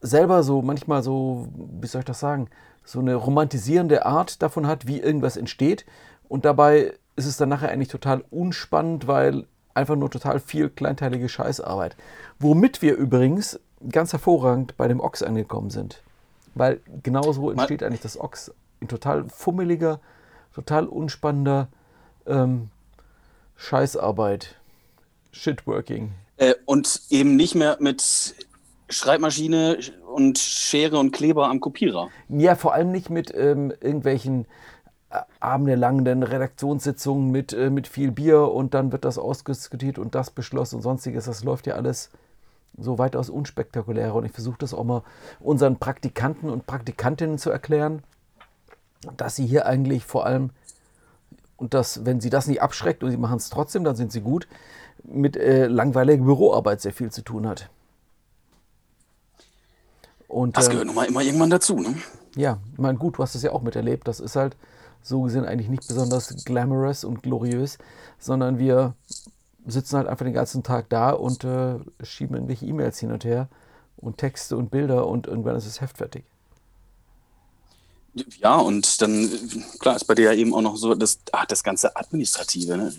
selber 0.00 0.42
so 0.42 0.62
manchmal 0.62 1.02
so, 1.02 1.48
wie 1.54 1.86
soll 1.86 2.00
ich 2.00 2.04
das 2.04 2.20
sagen, 2.20 2.48
so 2.84 3.00
eine 3.00 3.14
romantisierende 3.14 4.06
Art 4.06 4.40
davon 4.42 4.66
hat, 4.66 4.86
wie 4.86 5.00
irgendwas 5.00 5.36
entsteht. 5.36 5.84
Und 6.28 6.44
dabei 6.44 6.94
ist 7.16 7.26
es 7.26 7.36
dann 7.36 7.48
nachher 7.48 7.70
eigentlich 7.70 7.88
total 7.88 8.24
unspannend, 8.30 9.08
weil 9.08 9.46
einfach 9.78 9.96
nur 9.96 10.10
total 10.10 10.40
viel 10.40 10.68
kleinteilige 10.68 11.28
Scheißarbeit. 11.28 11.96
Womit 12.38 12.82
wir 12.82 12.94
übrigens 12.96 13.58
ganz 13.90 14.12
hervorragend 14.12 14.76
bei 14.76 14.88
dem 14.88 15.00
Ochs 15.00 15.22
angekommen 15.22 15.70
sind. 15.70 16.02
Weil 16.54 16.80
genau 17.02 17.32
so 17.32 17.50
entsteht 17.50 17.82
eigentlich 17.82 18.00
das 18.00 18.18
Ochs. 18.20 18.52
In 18.80 18.88
total 18.88 19.28
fummeliger, 19.28 20.00
total 20.54 20.86
unspannender 20.86 21.68
ähm, 22.26 22.70
Scheißarbeit. 23.56 24.56
Shitworking. 25.32 26.12
Äh, 26.36 26.54
und 26.64 27.02
eben 27.10 27.36
nicht 27.36 27.54
mehr 27.54 27.76
mit 27.80 28.34
Schreibmaschine 28.88 29.78
und 30.12 30.38
Schere 30.38 30.98
und 30.98 31.12
Kleber 31.12 31.48
am 31.48 31.60
Kopierer. 31.60 32.08
Ja, 32.28 32.54
vor 32.54 32.74
allem 32.74 32.90
nicht 32.90 33.10
mit 33.10 33.32
ähm, 33.34 33.72
irgendwelchen 33.80 34.46
abendelangen 35.40 36.22
Redaktionssitzungen 36.22 37.30
mit, 37.30 37.52
äh, 37.52 37.70
mit 37.70 37.88
viel 37.88 38.10
Bier 38.10 38.50
und 38.50 38.74
dann 38.74 38.92
wird 38.92 39.04
das 39.04 39.18
ausdiskutiert 39.18 39.98
und 39.98 40.14
das 40.14 40.30
beschlossen 40.30 40.76
und 40.76 40.82
sonstiges. 40.82 41.24
Das 41.24 41.44
läuft 41.44 41.66
ja 41.66 41.74
alles 41.74 42.10
so 42.76 42.98
weitaus 42.98 43.30
unspektakulärer 43.30 44.14
und 44.14 44.26
ich 44.26 44.32
versuche 44.32 44.58
das 44.58 44.74
auch 44.74 44.84
mal 44.84 45.02
unseren 45.40 45.78
Praktikanten 45.78 46.50
und 46.50 46.66
Praktikantinnen 46.66 47.38
zu 47.38 47.50
erklären, 47.50 48.02
dass 49.16 49.36
sie 49.36 49.46
hier 49.46 49.66
eigentlich 49.66 50.04
vor 50.04 50.26
allem 50.26 50.50
und 51.56 51.74
dass, 51.74 52.04
wenn 52.04 52.20
sie 52.20 52.30
das 52.30 52.46
nicht 52.46 52.62
abschreckt 52.62 53.02
und 53.02 53.10
sie 53.10 53.16
machen 53.16 53.38
es 53.38 53.50
trotzdem, 53.50 53.84
dann 53.84 53.96
sind 53.96 54.12
sie 54.12 54.20
gut, 54.20 54.46
mit 55.02 55.36
äh, 55.36 55.66
langweiliger 55.66 56.22
Büroarbeit 56.22 56.80
sehr 56.80 56.92
viel 56.92 57.10
zu 57.10 57.22
tun 57.22 57.48
hat. 57.48 57.68
Und, 60.28 60.56
das 60.56 60.68
äh, 60.68 60.70
gehört 60.70 60.84
äh, 60.84 60.86
nun 60.86 60.94
mal 60.94 61.06
immer 61.06 61.22
irgendwann 61.22 61.50
dazu, 61.50 61.80
ne? 61.80 61.96
Ja, 62.36 62.58
ich 62.72 62.78
meine, 62.78 62.98
gut, 62.98 63.18
du 63.18 63.22
hast 63.22 63.34
es 63.34 63.42
ja 63.42 63.50
auch 63.52 63.62
miterlebt. 63.62 64.06
Das 64.06 64.20
ist 64.20 64.36
halt 64.36 64.56
so 65.02 65.22
gesehen 65.22 65.44
eigentlich 65.44 65.68
nicht 65.68 65.86
besonders 65.88 66.44
glamorous 66.44 67.04
und 67.04 67.22
gloriös, 67.22 67.78
sondern 68.18 68.58
wir 68.58 68.94
sitzen 69.66 69.96
halt 69.96 70.08
einfach 70.08 70.24
den 70.24 70.34
ganzen 70.34 70.62
Tag 70.62 70.88
da 70.88 71.10
und 71.10 71.44
äh, 71.44 71.78
schieben 72.02 72.36
irgendwelche 72.36 72.66
E-Mails 72.66 72.98
hin 72.98 73.12
und 73.12 73.24
her 73.24 73.48
und 73.96 74.18
Texte 74.18 74.56
und 74.56 74.70
Bilder 74.70 75.06
und 75.06 75.26
irgendwann 75.26 75.56
ist 75.56 75.66
es 75.66 75.80
heftfertig. 75.80 76.24
Ja, 78.40 78.56
und 78.56 79.00
dann, 79.02 79.30
klar, 79.78 79.96
ist 79.96 80.06
bei 80.06 80.14
dir 80.14 80.32
ja 80.32 80.32
eben 80.32 80.54
auch 80.54 80.62
noch 80.62 80.76
so 80.76 80.94
das, 80.94 81.20
ach, 81.32 81.46
das 81.46 81.62
ganze 81.62 81.94
Administrative, 81.96 82.76
ne? 82.76 82.92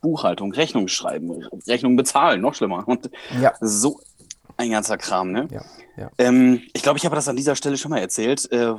Buchhaltung, 0.00 0.52
Rechnung 0.52 0.88
schreiben, 0.88 1.44
Rechnung 1.66 1.96
bezahlen, 1.96 2.42
noch 2.42 2.54
schlimmer. 2.54 2.86
Und 2.86 3.10
ja. 3.40 3.54
so 3.60 4.00
ein 4.58 4.70
ganzer 4.70 4.98
Kram, 4.98 5.32
ne? 5.32 5.48
Ja, 5.50 5.64
ja. 5.96 6.10
Ähm, 6.18 6.60
ich 6.74 6.82
glaube, 6.82 6.98
ich 6.98 7.06
habe 7.06 7.16
das 7.16 7.28
an 7.28 7.36
dieser 7.36 7.56
Stelle 7.56 7.78
schon 7.78 7.90
mal 7.90 8.00
erzählt. 8.00 8.50
Äh, 8.52 8.74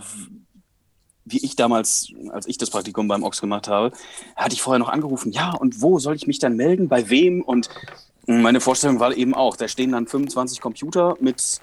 wie 1.26 1.44
ich 1.44 1.56
damals, 1.56 2.14
als 2.30 2.48
ich 2.48 2.58
das 2.58 2.70
Praktikum 2.70 3.08
beim 3.08 3.24
Ox 3.24 3.42
gemacht 3.42 3.68
habe, 3.68 3.92
hatte 4.36 4.54
ich 4.54 4.62
vorher 4.62 4.80
noch 4.80 4.90
angerufen, 4.90 5.32
ja, 5.32 5.52
und 5.54 5.82
wo 5.82 6.00
soll 6.00 6.16
ich 6.16 6.28
mich 6.28 6.40
dann 6.40 6.56
melden, 6.56 6.88
bei 6.88 7.10
wem? 7.10 7.42
Und 7.42 7.70
meine 8.28 8.62
Vorstellung 8.62 9.00
war 9.00 9.16
eben 9.16 9.34
auch, 9.34 9.58
da 9.58 9.68
stehen 9.68 9.92
dann 9.92 10.08
25 10.08 10.62
Computer 10.62 11.16
mit 11.20 11.60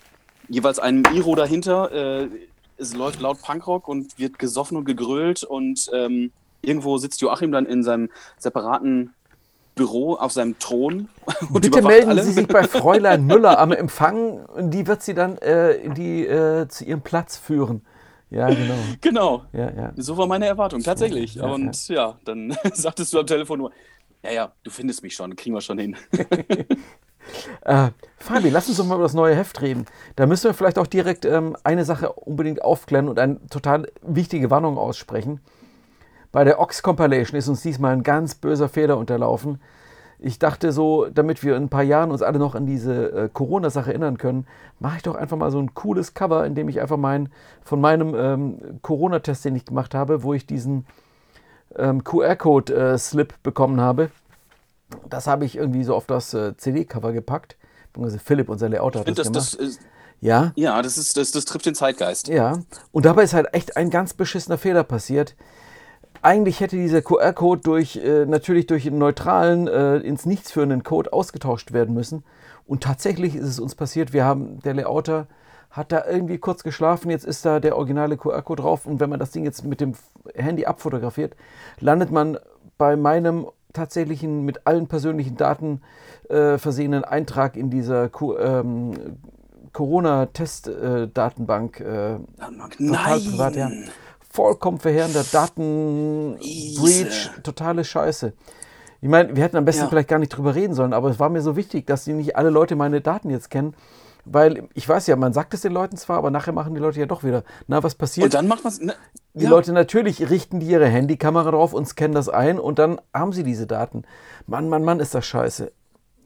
jeweils 0.49 0.79
einem 0.79 1.05
Iro 1.15 1.35
dahinter. 1.35 1.93
Äh, 1.93 2.29
es 2.77 2.95
läuft 2.95 3.21
laut 3.21 3.41
Punkrock 3.41 3.89
und 3.89 4.19
wird 4.19 4.39
gesoffen 4.39 4.77
und 4.77 4.85
gegrölt 4.85 5.45
und 5.45 5.91
ähm, 5.93 6.33
irgendwo 6.63 6.99
sitzt 6.99 7.21
Joachim 7.21 7.53
dann 7.53 7.67
in 7.67 7.83
seinem 7.83 8.11
separaten 8.39 9.15
Büro 9.75 10.15
auf 10.15 10.33
seinem 10.33 10.59
Thron. 10.59 11.09
Und 11.51 11.63
Bitte 11.63 11.81
melden 11.81 12.11
alle. 12.11 12.23
Sie 12.23 12.33
sich 12.33 12.47
bei 12.47 12.65
Fräulein 12.65 13.27
Müller 13.27 13.59
am 13.59 13.73
Empfang 13.73 14.45
und 14.45 14.71
die 14.71 14.87
wird 14.87 15.03
Sie 15.03 15.15
dann 15.15 15.39
äh, 15.39 15.89
die, 15.95 16.27
äh, 16.27 16.69
zu 16.69 16.85
Ihrem 16.85 17.01
Platz 17.01 17.39
führen. 17.39 17.81
Ja, 18.33 18.49
genau. 18.49 18.75
Genau. 19.01 19.45
Ja, 19.53 19.71
ja. 19.71 19.93
So 19.97 20.17
war 20.17 20.27
meine 20.27 20.47
Erwartung, 20.47 20.83
tatsächlich. 20.83 21.35
Ja, 21.35 21.47
und 21.47 21.89
ja, 21.89 22.19
dann 22.25 22.57
sagtest 22.73 23.13
du 23.13 23.21
am 23.21 23.27
Telefon 23.27 23.59
nur, 23.59 23.73
ja, 24.25 24.33
ja, 24.33 24.53
du 24.63 24.71
findest 24.71 25.03
mich 25.03 25.15
schon, 25.15 25.37
kriegen 25.37 25.55
wir 25.55 25.61
schon 25.61 25.79
hin. 25.79 25.97
äh, 27.63 27.89
Fabi, 28.17 28.49
lass 28.49 28.69
uns 28.69 28.79
doch 28.79 28.87
mal 28.87 28.95
über 28.95 29.05
das 29.05 29.15
neue 29.15 29.35
Heft 29.35 29.61
reden. 29.61 29.87
Da 30.17 30.27
müssen 30.27 30.45
wir 30.45 30.55
vielleicht 30.55 30.79
auch 30.79 30.87
direkt 30.87 31.25
ähm, 31.25 31.57
eine 31.65 31.85
Sache 31.85 32.13
unbedingt 32.13 32.63
aufklären 32.63 33.09
und 33.09 33.19
eine 33.19 33.45
total 33.49 33.91
wichtige 34.01 34.51
Warnung 34.51 34.79
aussprechen. 34.79 35.41
Bei 36.31 36.45
der 36.45 36.59
Ox 36.61 36.83
Compilation 36.83 37.37
ist 37.39 37.49
uns 37.49 37.63
diesmal 37.63 37.93
ein 37.93 38.03
ganz 38.03 38.35
böser 38.37 38.69
Fehler 38.71 38.97
unterlaufen. 38.97 39.61
Ich 40.25 40.39
dachte 40.39 40.71
so, 40.71 41.09
damit 41.13 41.43
wir 41.43 41.57
in 41.57 41.65
ein 41.65 41.69
paar 41.69 41.83
Jahren 41.83 42.13
uns 42.13 42.23
alle 42.23 42.39
noch 42.39 42.55
an 42.55 42.65
diese 42.65 43.13
äh, 43.13 43.29
Corona-Sache 43.33 43.91
erinnern 43.91 44.19
können, 44.19 44.47
mache 44.79 44.99
ich 44.99 45.03
doch 45.03 45.17
einfach 45.17 45.37
mal 45.37 45.51
so 45.51 45.59
ein 45.59 45.75
cooles 45.75 46.15
Cover, 46.15 46.47
in 46.47 46.55
dem 46.55 46.69
ich 46.69 46.81
einfach 46.81 46.97
mein, 46.97 47.29
von 47.65 47.81
meinem 47.81 48.15
ähm, 48.15 48.79
Corona-Test, 48.83 49.45
den 49.45 49.57
ich 49.57 49.65
gemacht 49.65 49.95
habe, 49.95 50.23
wo 50.23 50.33
ich 50.33 50.47
diesen 50.47 50.87
ähm, 51.77 52.05
QR-Code-Slip 52.05 53.33
äh, 53.33 53.37
bekommen 53.43 53.81
habe. 53.81 54.11
Das 55.11 55.27
habe 55.27 55.45
ich 55.45 55.57
irgendwie 55.57 55.83
so 55.83 55.95
auf 55.97 56.07
das 56.07 56.33
äh, 56.35 56.57
CD-Cover 56.57 57.13
gepackt. 57.13 57.57
Philipp, 58.25 58.49
unser 58.49 58.69
Layouter, 58.69 59.01
hat 59.01 59.09
das, 59.09 59.17
das 59.17 59.27
gemacht. 59.27 59.37
Das 59.37 59.55
ist, 59.55 59.81
ja, 60.21 60.53
ja 60.55 60.81
das, 60.83 60.99
ist, 60.99 61.17
das, 61.17 61.33
das 61.33 61.45
trifft 61.47 61.67
den 61.67 61.75
Zeitgeist. 61.75 62.29
Ja, 62.29 62.61
und 62.93 63.05
dabei 63.05 63.25
ist 63.25 63.35
halt 63.35 63.53
echt 63.53 63.77
ein 63.77 63.91
ganz 63.91 64.15
beschissener 64.15 64.57
Fehler 64.57 64.85
passiert. 64.85 65.35
Eigentlich 66.23 66.61
hätte 66.61 66.77
dieser 66.77 67.03
QR-Code 67.03 67.61
durch, 67.63 67.97
äh, 67.97 68.25
natürlich 68.27 68.69
durch 68.69 68.87
einen 68.87 68.99
neutralen, 68.99 69.67
äh, 69.67 69.97
ins 69.97 70.25
Nichts 70.25 70.53
führenden 70.53 70.85
Code 70.85 71.13
ausgetauscht 71.13 71.73
werden 71.73 71.95
müssen. 71.95 72.23
Und 72.65 72.85
tatsächlich 72.85 73.35
ist 73.35 73.49
es 73.49 73.59
uns 73.59 73.75
passiert, 73.75 74.13
wir 74.13 74.25
haben, 74.25 74.61
der 74.61 74.75
Layouter 74.75 75.27
hat 75.73 75.91
da 75.91 76.05
irgendwie 76.09 76.39
kurz 76.39 76.63
geschlafen, 76.63 77.11
jetzt 77.11 77.25
ist 77.25 77.45
da 77.45 77.59
der 77.59 77.77
originale 77.77 78.17
QR-Code 78.17 78.63
drauf 78.63 78.87
und 78.87 79.01
wenn 79.01 79.11
man 79.11 79.19
das 79.19 79.33
Ding 79.33 79.45
jetzt 79.45 79.65
mit 79.65 79.81
dem 79.81 79.95
Handy 80.37 80.65
abfotografiert, 80.65 81.35
landet 81.81 82.13
man 82.13 82.39
bei 82.79 82.95
meinem 82.95 83.49
tatsächlichen 83.73 84.45
mit 84.45 84.65
allen 84.67 84.87
persönlichen 84.87 85.37
Daten 85.37 85.81
äh, 86.29 86.57
versehenen 86.59 87.03
Eintrag 87.05 87.57
in 87.57 87.71
dieser 87.71 88.11
ähm, 88.39 89.19
Corona-Test-Datenbank. 89.73 91.81
Äh, 91.81 92.19
Nein! 92.79 93.25
Privat, 93.25 93.57
ja 93.57 93.71
vollkommen 94.33 94.81
verheerender 94.81 95.25
Datenbreach, 95.31 97.31
totale 97.43 97.85
Scheiße. 97.85 98.33
Ich 99.03 99.09
meine, 99.09 99.37
wir 99.37 99.43
hätten 99.43 99.57
am 99.57 99.65
besten 99.65 99.83
ja. 99.83 99.89
vielleicht 99.89 100.09
gar 100.09 100.19
nicht 100.19 100.31
drüber 100.31 100.55
reden 100.55 100.75
sollen, 100.75 100.93
aber 100.93 101.11
es 101.11 101.21
war 101.21 101.29
mir 101.29 101.43
so 101.43 101.57
wichtig, 101.57 101.87
dass 101.87 102.05
die 102.05 102.15
nicht 102.15 102.37
alle 102.37 102.51
Leute 102.51 102.77
meine 102.77 103.01
Daten 103.01 103.31
jetzt 103.31 103.51
kennen. 103.51 103.75
Weil 104.25 104.69
ich 104.75 104.89
weiß 104.89 105.09
ja, 105.09 105.17
man 105.17 105.33
sagt 105.33 105.53
es 105.53 105.63
den 105.63 105.73
Leuten 105.73 105.97
zwar, 105.97 106.19
aber 106.19 106.31
nachher 106.31 106.53
machen 106.53 106.75
die 106.75 106.81
Leute 106.81 107.01
ja 107.01 107.07
doch 107.07 107.25
wieder. 107.25 107.43
Na, 107.67 107.83
was 107.83 107.97
passiert? 107.97 108.27
Und 108.27 108.35
dann 108.35 108.47
macht 108.47 108.63
man. 108.63 108.73
Ne, 108.81 108.95
die 109.35 109.45
ja. 109.45 109.51
Leute 109.51 109.73
natürlich 109.73 110.31
richten 110.31 110.61
die 110.61 110.67
ihre 110.67 110.87
Handykamera 110.87 111.51
drauf 111.51 111.75
und 111.75 111.89
scannen 111.89 112.15
das 112.15 112.29
ein 112.29 112.61
und 112.61 112.79
dann 112.79 113.01
haben 113.13 113.33
sie 113.33 113.43
diese 113.43 113.67
Daten. 113.67 114.05
Mann, 114.47 114.69
Mann, 114.69 114.85
Mann, 114.85 115.01
ist 115.01 115.17
das 115.17 115.27
scheiße. 115.27 115.73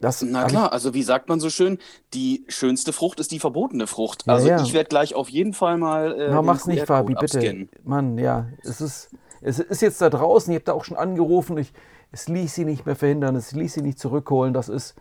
Das 0.00 0.20
Na 0.22 0.44
klar, 0.44 0.72
also 0.72 0.92
wie 0.94 1.02
sagt 1.02 1.28
man 1.28 1.40
so 1.40 1.48
schön, 1.48 1.78
die 2.12 2.44
schönste 2.48 2.92
Frucht 2.92 3.18
ist 3.18 3.30
die 3.30 3.38
verbotene 3.38 3.86
Frucht. 3.86 4.28
Also 4.28 4.48
ja, 4.48 4.58
ja. 4.58 4.62
ich 4.62 4.74
werde 4.74 4.88
gleich 4.88 5.14
auf 5.14 5.28
jeden 5.28 5.54
Fall 5.54 5.78
mal. 5.78 6.12
Äh, 6.20 6.30
Na, 6.30 6.42
mach's 6.42 6.66
nicht, 6.66 6.86
Fabi, 6.86 7.14
bitte. 7.14 7.38
Abscannen. 7.38 7.70
Mann, 7.82 8.18
ja, 8.18 8.48
es 8.62 8.80
ist, 8.80 9.10
es 9.40 9.58
ist 9.58 9.80
jetzt 9.80 10.00
da 10.02 10.10
draußen, 10.10 10.52
ihr 10.52 10.58
habt 10.58 10.68
da 10.68 10.74
auch 10.74 10.84
schon 10.84 10.98
angerufen, 10.98 11.56
ich, 11.56 11.72
es 12.12 12.28
ließ 12.28 12.54
sie 12.54 12.64
nicht 12.64 12.84
mehr 12.84 12.96
verhindern, 12.96 13.36
es 13.36 13.52
ließ 13.52 13.74
sie 13.74 13.82
nicht 13.82 13.98
zurückholen. 13.98 14.52
Das 14.52 14.68
ist 14.68 14.94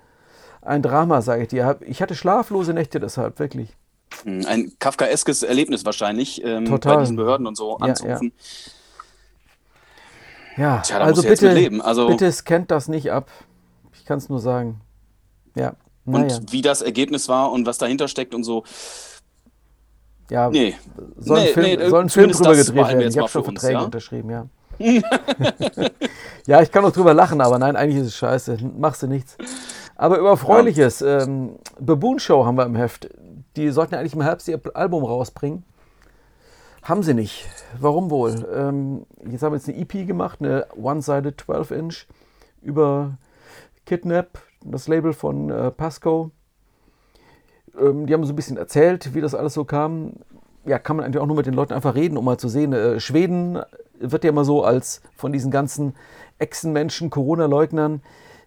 ein 0.61 0.81
Drama, 0.81 1.21
sage 1.21 1.43
ich 1.43 1.49
dir. 1.49 1.77
Ich 1.81 2.01
hatte 2.01 2.15
schlaflose 2.15 2.73
Nächte 2.73 2.99
deshalb, 2.99 3.39
wirklich. 3.39 3.75
Hm, 4.23 4.45
ein 4.47 4.71
kafkaeskes 4.79 5.43
Erlebnis 5.43 5.83
wahrscheinlich, 5.83 6.43
ähm, 6.43 6.65
Total. 6.65 6.95
bei 6.95 7.01
diesen 7.01 7.17
Behörden 7.17 7.47
und 7.47 7.57
so 7.57 7.77
anzurufen. 7.77 8.31
Ja, 10.55 10.75
ja. 10.75 10.81
Tja, 10.81 10.99
also 10.99 11.21
bitte, 11.21 11.69
also, 11.83 12.07
bitte 12.07 12.31
scannt 12.31 12.71
das 12.71 12.87
nicht 12.87 13.11
ab. 13.11 13.29
Ich 13.93 14.05
kann 14.05 14.19
es 14.19 14.29
nur 14.29 14.39
sagen. 14.39 14.81
Ja. 15.55 15.73
Naja. 16.05 16.35
Und 16.35 16.51
wie 16.51 16.61
das 16.61 16.81
Ergebnis 16.81 17.27
war 17.29 17.51
und 17.51 17.65
was 17.65 17.77
dahinter 17.77 18.07
steckt 18.07 18.35
und 18.35 18.43
so. 18.43 18.63
Ja, 20.29 20.49
nee. 20.49 20.75
soll 21.17 21.39
ein 21.39 21.47
Film, 21.47 21.65
nee, 21.65 21.89
soll 21.89 22.01
ein 22.01 22.09
Film 22.09 22.31
drüber 22.31 22.55
gedreht 22.55 22.75
werden. 22.75 23.09
Ich 23.09 23.17
habe 23.17 23.29
schon 23.29 23.43
Verträge 23.43 23.73
ja? 23.73 23.81
unterschrieben, 23.83 24.29
ja. 24.29 24.47
ja, 26.47 26.61
ich 26.61 26.71
kann 26.71 26.83
auch 26.83 26.91
drüber 26.91 27.13
lachen, 27.13 27.41
aber 27.41 27.59
nein, 27.59 27.75
eigentlich 27.75 28.01
ist 28.01 28.07
es 28.07 28.15
scheiße. 28.15 28.57
Machst 28.77 29.03
du 29.03 29.07
nichts. 29.07 29.37
Aber 29.95 30.17
über 30.17 30.35
Freuliches. 30.35 31.01
Ähm, 31.01 31.57
Baboon 31.79 32.19
Show 32.19 32.45
haben 32.45 32.57
wir 32.57 32.65
im 32.65 32.75
Heft. 32.75 33.09
Die 33.55 33.69
sollten 33.69 33.93
ja 33.93 33.99
eigentlich 33.99 34.13
im 34.13 34.21
Herbst 34.21 34.47
ihr 34.47 34.59
Album 34.73 35.05
rausbringen. 35.05 35.63
Haben 36.83 37.03
sie 37.03 37.13
nicht. 37.13 37.47
Warum 37.79 38.09
wohl? 38.09 38.47
Ähm, 38.53 39.05
jetzt 39.29 39.43
haben 39.43 39.53
wir 39.53 39.57
jetzt 39.57 39.69
eine 39.69 39.77
EP 39.77 40.05
gemacht, 40.05 40.39
eine 40.39 40.67
One-Sided 40.75 41.41
12-Inch 41.41 42.05
über 42.61 43.17
Kidnap, 43.85 44.39
das 44.71 44.87
Label 44.87 45.13
von 45.13 45.49
äh, 45.49 45.71
Pasco. 45.71 46.31
Ähm, 47.79 48.05
die 48.05 48.13
haben 48.13 48.23
so 48.23 48.33
ein 48.33 48.35
bisschen 48.35 48.57
erzählt, 48.57 49.13
wie 49.13 49.21
das 49.21 49.35
alles 49.35 49.53
so 49.53 49.65
kam. 49.65 50.13
Ja, 50.65 50.79
kann 50.79 50.95
man 50.95 51.05
eigentlich 51.05 51.21
auch 51.21 51.27
nur 51.27 51.35
mit 51.35 51.45
den 51.45 51.53
Leuten 51.53 51.73
einfach 51.73 51.95
reden, 51.95 52.17
um 52.17 52.25
mal 52.25 52.37
zu 52.37 52.49
sehen. 52.49 52.73
Äh, 52.73 52.99
Schweden 52.99 53.59
wird 53.99 54.23
ja 54.23 54.29
immer 54.31 54.45
so 54.45 54.63
als 54.63 55.01
von 55.15 55.31
diesen 55.31 55.51
ganzen 55.51 55.93
Echsenmenschen, 56.39 57.09
Corona-Leugnern 57.09 58.01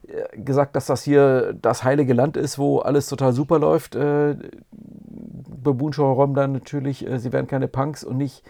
äh, 0.07 0.39
gesagt, 0.39 0.77
dass 0.77 0.87
das 0.87 1.03
hier 1.03 1.55
das 1.61 1.85
heilige 1.85 2.15
Land 2.15 2.37
ist, 2.37 2.59
wo 2.59 2.79
alles 2.79 3.09
total 3.09 3.33
super 3.33 3.59
läuft. 3.59 3.95
Äh, 3.95 4.37
Baboonschauer 4.71 6.15
räumen 6.15 6.35
dann 6.35 6.53
natürlich, 6.53 7.07
äh, 7.07 7.19
sie 7.19 7.33
wären 7.33 7.47
keine 7.47 7.69
Punks 7.69 8.05
und 8.05 8.17
nicht 8.17 8.43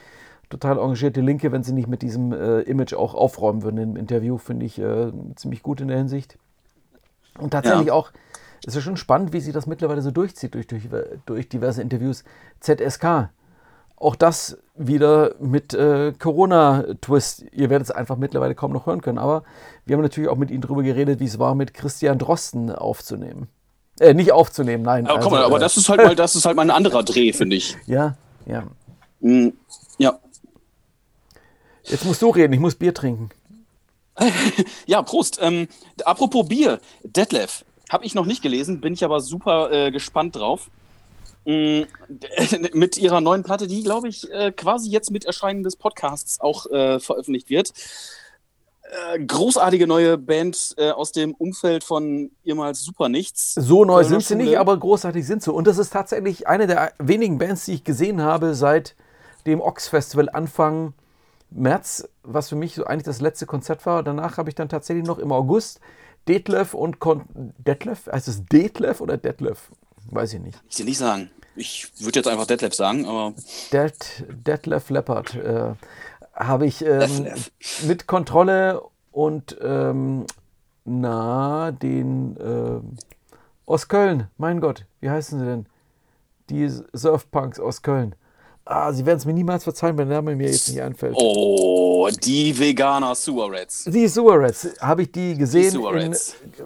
total 0.50 0.78
engagierte 0.78 1.20
Linke, 1.20 1.52
wenn 1.52 1.62
sie 1.62 1.74
nicht 1.74 1.88
mit 1.88 2.02
diesem 2.02 2.32
äh, 2.32 2.60
Image 2.60 2.94
auch 2.94 3.14
aufräumen 3.14 3.62
würden 3.62 3.78
im 3.78 3.96
Interview, 3.96 4.38
finde 4.38 4.64
ich 4.64 4.80
ziemlich 5.36 5.62
gut 5.62 5.82
in 5.82 5.88
der 5.88 5.98
Hinsicht. 5.98 6.38
Und 7.38 7.50
tatsächlich 7.50 7.88
ja. 7.88 7.92
auch, 7.92 8.10
es 8.66 8.74
ist 8.76 8.82
schon 8.82 8.96
spannend, 8.96 9.32
wie 9.32 9.40
sie 9.40 9.52
das 9.52 9.66
mittlerweile 9.66 10.02
so 10.02 10.10
durchzieht 10.10 10.54
durch, 10.54 10.66
durch, 10.66 10.88
durch 11.26 11.48
diverse 11.48 11.82
Interviews. 11.82 12.24
ZSK, 12.60 13.30
auch 13.96 14.16
das 14.16 14.58
wieder 14.76 15.34
mit 15.40 15.74
äh, 15.74 16.12
Corona-Twist. 16.18 17.44
Ihr 17.52 17.70
werdet 17.70 17.88
es 17.88 17.90
einfach 17.90 18.16
mittlerweile 18.16 18.54
kaum 18.54 18.72
noch 18.72 18.86
hören 18.86 19.00
können. 19.00 19.18
Aber 19.18 19.42
wir 19.84 19.96
haben 19.96 20.02
natürlich 20.02 20.28
auch 20.28 20.36
mit 20.36 20.50
Ihnen 20.50 20.60
darüber 20.60 20.82
geredet, 20.82 21.20
wie 21.20 21.24
es 21.24 21.38
war, 21.38 21.54
mit 21.54 21.74
Christian 21.74 22.18
Drosten 22.18 22.70
aufzunehmen. 22.70 23.48
Äh, 24.00 24.14
nicht 24.14 24.32
aufzunehmen, 24.32 24.84
nein. 24.84 25.06
Aber, 25.06 25.16
also, 25.16 25.30
mal, 25.30 25.42
aber 25.42 25.56
äh, 25.56 25.60
das 25.60 25.76
ist 25.76 25.88
halt 25.88 26.00
mal, 26.00 26.14
das 26.14 26.36
ist 26.36 26.46
halt 26.46 26.56
mal 26.56 26.62
ein 26.62 26.70
anderer 26.70 27.02
Dreh, 27.02 27.32
finde 27.32 27.56
ich. 27.56 27.76
Ja, 27.86 28.16
ja. 28.46 28.64
Mm, 29.20 29.48
ja. 29.98 30.18
Jetzt 31.82 32.04
musst 32.04 32.22
du 32.22 32.30
reden, 32.30 32.52
ich 32.52 32.60
muss 32.60 32.74
Bier 32.74 32.94
trinken. 32.94 33.30
ja, 34.86 35.02
Prost. 35.02 35.38
Ähm, 35.40 35.68
apropos 36.04 36.48
Bier, 36.48 36.80
Detlef, 37.02 37.64
habe 37.90 38.04
ich 38.04 38.14
noch 38.14 38.26
nicht 38.26 38.42
gelesen, 38.42 38.80
bin 38.80 38.92
ich 38.92 39.04
aber 39.04 39.20
super 39.20 39.72
äh, 39.72 39.90
gespannt 39.90 40.36
drauf. 40.36 40.70
Mm, 41.44 41.82
mit 42.74 42.98
ihrer 42.98 43.20
neuen 43.20 43.42
Platte, 43.42 43.66
die, 43.66 43.82
glaube 43.82 44.08
ich, 44.08 44.30
äh, 44.30 44.52
quasi 44.52 44.90
jetzt 44.90 45.10
mit 45.10 45.24
Erscheinen 45.24 45.62
des 45.62 45.76
Podcasts 45.76 46.40
auch 46.40 46.66
äh, 46.66 47.00
veröffentlicht 47.00 47.50
wird. 47.50 47.72
Äh, 48.82 49.24
großartige 49.24 49.86
neue 49.86 50.16
Band 50.16 50.74
äh, 50.78 50.90
aus 50.90 51.12
dem 51.12 51.34
Umfeld 51.34 51.84
von 51.84 52.30
ehemals 52.44 52.82
Super 52.82 53.08
Nichts. 53.08 53.54
So 53.54 53.84
neu 53.84 54.02
sind 54.04 54.24
sie 54.24 54.34
nicht, 54.34 54.58
aber 54.58 54.76
großartig 54.78 55.26
sind 55.26 55.42
sie. 55.42 55.52
Und 55.52 55.66
das 55.66 55.78
ist 55.78 55.90
tatsächlich 55.90 56.46
eine 56.46 56.66
der 56.66 56.92
wenigen 56.98 57.38
Bands, 57.38 57.66
die 57.66 57.74
ich 57.74 57.84
gesehen 57.84 58.22
habe 58.22 58.54
seit 58.54 58.94
dem 59.46 59.60
Ox 59.60 59.88
Festival 59.88 60.30
Anfang 60.30 60.94
März, 61.50 62.08
was 62.22 62.48
für 62.48 62.56
mich 62.56 62.74
so 62.74 62.84
eigentlich 62.84 63.04
das 63.04 63.20
letzte 63.20 63.46
Konzert 63.46 63.86
war. 63.86 64.02
Danach 64.02 64.36
habe 64.36 64.48
ich 64.48 64.54
dann 64.54 64.68
tatsächlich 64.68 65.06
noch 65.06 65.18
im 65.18 65.32
August 65.32 65.80
Detlef 66.28 66.74
und 66.74 66.98
Kon 66.98 67.24
Detlef? 67.58 68.06
Heißt 68.06 68.28
es 68.28 68.44
Detlef 68.44 69.00
oder 69.00 69.16
Detlef? 69.16 69.70
Weiß 70.10 70.34
ich 70.34 70.40
nicht. 70.40 70.60
Ich 70.68 70.76
dir 70.76 70.84
nicht 70.84 70.98
sagen. 70.98 71.30
Ich 71.56 71.90
würde 72.00 72.20
jetzt 72.20 72.28
einfach 72.28 72.46
Detlef 72.46 72.74
sagen, 72.74 73.06
aber. 73.06 73.34
Det, 73.72 74.24
Detlef 74.28 74.90
Leppard 74.90 75.34
äh, 75.34 75.72
habe 76.34 76.66
ich 76.66 76.84
ähm, 76.84 77.26
mit 77.86 78.06
Kontrolle 78.06 78.82
und 79.10 79.56
ähm, 79.60 80.26
na, 80.84 81.72
den 81.72 82.36
äh, 82.36 82.80
aus 83.66 83.88
Köln, 83.88 84.28
mein 84.36 84.60
Gott, 84.60 84.86
wie 85.00 85.10
heißen 85.10 85.38
sie 85.38 85.44
denn? 85.44 85.66
Die 86.48 86.70
Surfpunks 86.92 87.60
aus 87.60 87.82
Köln. 87.82 88.14
Ah, 88.70 88.92
sie 88.92 89.06
werden 89.06 89.16
es 89.16 89.24
mir 89.24 89.32
niemals 89.32 89.64
verzeihen, 89.64 89.96
wenn 89.96 90.10
der 90.10 90.18
Name 90.18 90.36
mir 90.36 90.50
jetzt 90.50 90.68
nicht 90.68 90.82
einfällt. 90.82 91.14
Oh, 91.16 92.06
die 92.22 92.58
Veganer 92.58 93.14
Rats. 93.16 93.84
Die 93.84 94.06
Rats, 94.14 94.68
habe 94.82 95.02
ich 95.02 95.10
die 95.10 95.36
gesehen 95.38 95.72
die 95.72 96.02
in 96.02 96.14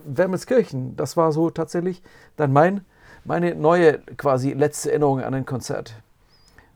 Wermelskirchen. 0.04 0.96
Das 0.96 1.16
war 1.16 1.30
so 1.30 1.50
tatsächlich 1.50 2.02
dann 2.36 2.52
mein, 2.52 2.84
meine 3.24 3.54
neue 3.54 4.00
quasi 4.16 4.52
letzte 4.52 4.90
Erinnerung 4.90 5.20
an 5.20 5.32
ein 5.32 5.46
Konzert. 5.46 5.94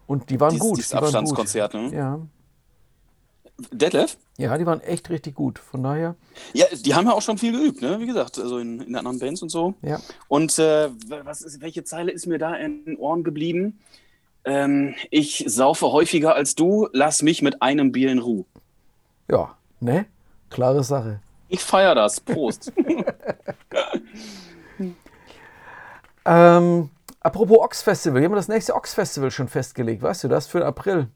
Und 0.07 0.31
die 0.31 0.39
waren 0.39 0.53
dies, 0.53 0.61
gut. 0.61 0.77
Dieses 0.77 0.91
die 0.91 0.97
Abstandskonzert, 0.97 1.75
ne? 1.75 1.91
Ja. 1.93 2.21
Detlef? 3.73 4.19
Ja, 4.39 4.57
die 4.57 4.67
waren 4.67 4.81
echt 4.81 5.11
richtig 5.11 5.35
gut. 5.35 5.59
Von 5.59 5.83
daher. 5.83 6.15
Ja, 6.53 6.67
die 6.73 6.95
haben 6.95 7.07
ja 7.07 7.15
auch 7.15 7.23
schon 7.23 7.37
viel 7.37 7.51
geübt, 7.51 7.83
ne? 7.83 7.99
Wie 7.99 8.07
gesagt, 8.07 8.39
also 8.39 8.59
in, 8.59 8.81
in 8.81 8.95
anderen 8.95 9.19
Bands 9.19 9.43
und 9.43 9.49
so. 9.49 9.75
Ja. 9.83 9.99
Und 10.29 10.57
äh, 10.61 10.89
was 11.25 11.43
ist, 11.43 11.61
welche 11.61 11.83
Zeile 11.83 12.13
ist 12.13 12.27
mir 12.27 12.39
da 12.39 12.55
in 12.55 12.85
den 12.85 12.97
Ohren 12.97 13.25
geblieben? 13.25 13.81
Ähm, 14.47 14.95
ich 15.11 15.45
saufe 15.49 15.91
häufiger 15.91 16.37
als 16.37 16.55
du, 16.55 16.89
lass 16.93 17.21
mich 17.21 17.43
mit 17.43 17.63
einem 17.63 17.91
Bier 17.91 18.13
in 18.13 18.21
Ruhe. 18.21 18.45
Ja, 19.29 19.57
ne? 19.81 20.07
Klare 20.51 20.85
Sache. 20.85 21.21
Ich 21.49 21.65
feiere 21.65 21.97
das. 21.97 22.21
Prost. 22.21 22.73
ähm, 26.25 26.91
apropos 27.19 27.59
Ox 27.59 27.83
Festival, 27.83 28.21
wir 28.21 28.29
haben 28.29 28.37
das 28.37 28.47
nächste 28.47 28.75
Ox 28.75 28.95
Festival 28.95 29.33
schon 29.33 29.49
festgelegt, 29.49 30.03
weißt 30.03 30.25
du 30.25 30.29
das? 30.29 30.47
Für 30.47 30.65
April. 30.65 31.09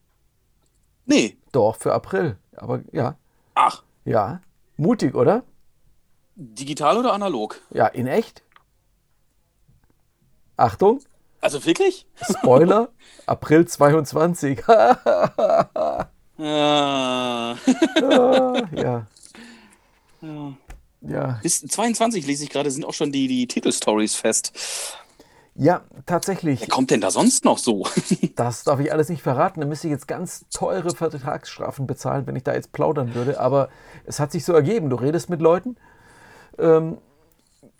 Nee. 1.06 1.36
Doch, 1.52 1.76
für 1.76 1.92
April. 1.92 2.36
Aber 2.56 2.80
ja. 2.90 3.16
Ach. 3.54 3.84
Ja. 4.04 4.40
Mutig, 4.76 5.14
oder? 5.14 5.44
Digital 6.34 6.96
oder 6.96 7.12
analog? 7.12 7.62
Ja, 7.70 7.86
in 7.86 8.08
echt. 8.08 8.42
Achtung. 10.56 11.00
Also 11.40 11.64
wirklich? 11.64 12.06
Spoiler, 12.22 12.90
April 13.26 13.66
22. 13.66 14.62
ja. 14.66 14.98
ah, 16.38 17.56
ja. 18.72 19.06
ja. 20.20 20.54
Ja. 21.02 21.40
Bis 21.42 21.62
22 21.62 22.26
lese 22.26 22.44
ich 22.44 22.50
gerade, 22.50 22.70
sind 22.70 22.84
auch 22.84 22.92
schon 22.92 23.10
die, 23.10 23.26
die 23.26 23.46
Titelstories 23.46 24.14
fest. 24.14 24.52
Ja, 25.54 25.82
tatsächlich. 26.06 26.60
Wer 26.60 26.68
kommt 26.68 26.90
denn 26.90 27.00
da 27.00 27.10
sonst 27.10 27.44
noch 27.44 27.58
so? 27.58 27.86
das 28.36 28.64
darf 28.64 28.80
ich 28.80 28.92
alles 28.92 29.08
nicht 29.08 29.22
verraten. 29.22 29.60
Da 29.60 29.66
müsste 29.66 29.88
ich 29.88 29.92
jetzt 29.92 30.08
ganz 30.08 30.46
teure 30.50 30.94
Vertragsstrafen 30.94 31.86
bezahlen, 31.86 32.26
wenn 32.26 32.36
ich 32.36 32.44
da 32.44 32.54
jetzt 32.54 32.72
plaudern 32.72 33.14
würde. 33.14 33.40
Aber 33.40 33.68
es 34.04 34.20
hat 34.20 34.32
sich 34.32 34.44
so 34.44 34.52
ergeben. 34.52 34.90
Du 34.90 34.96
redest 34.96 35.28
mit 35.28 35.40
Leuten. 35.40 35.76
Ähm, 36.58 36.98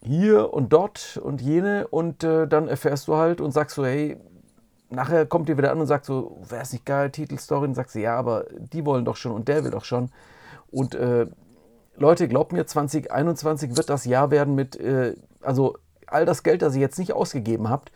hier 0.03 0.53
und 0.53 0.73
dort 0.73 1.21
und 1.23 1.41
jene 1.41 1.87
und 1.89 2.25
äh, 2.25 2.47
dann 2.49 2.69
erfährst 2.69 3.09
du 3.09 3.17
halt 3.17 3.41
und 3.41 3.53
sagst 3.53 3.77
so, 3.77 3.85
hey, 3.85 4.17
nachher 4.89 5.27
kommt 5.27 5.49
ihr 5.49 5.59
wieder 5.59 5.71
an 5.71 5.81
und 5.81 5.87
sagt 5.87 6.05
so, 6.05 6.39
wäre 6.49 6.63
es 6.63 6.73
nicht 6.73 6.87
geil, 6.87 7.11
Titelstory? 7.11 7.67
Und 7.67 7.75
sagst 7.75 7.95
du, 7.95 8.01
ja, 8.01 8.17
aber 8.17 8.47
die 8.59 8.85
wollen 8.85 9.05
doch 9.05 9.17
schon 9.17 9.33
und 9.33 9.49
der 9.49 9.65
will 9.65 9.71
doch 9.71 9.85
schon. 9.85 10.11
Und 10.71 10.95
äh, 10.95 11.27
Leute, 11.97 12.29
glaubt 12.29 12.53
mir, 12.53 12.67
2021 12.67 13.77
wird 13.77 13.91
das 13.91 14.05
Jahr 14.05 14.31
werden 14.31 14.55
mit, 14.55 14.77
äh, 14.77 15.15
also 15.43 15.77
all 16.07 16.25
das 16.25 16.43
Geld, 16.43 16.63
das 16.63 16.75
ihr 16.75 16.81
jetzt 16.81 16.99
nicht 16.99 17.13
ausgegeben 17.13 17.69
habt, 17.69 17.93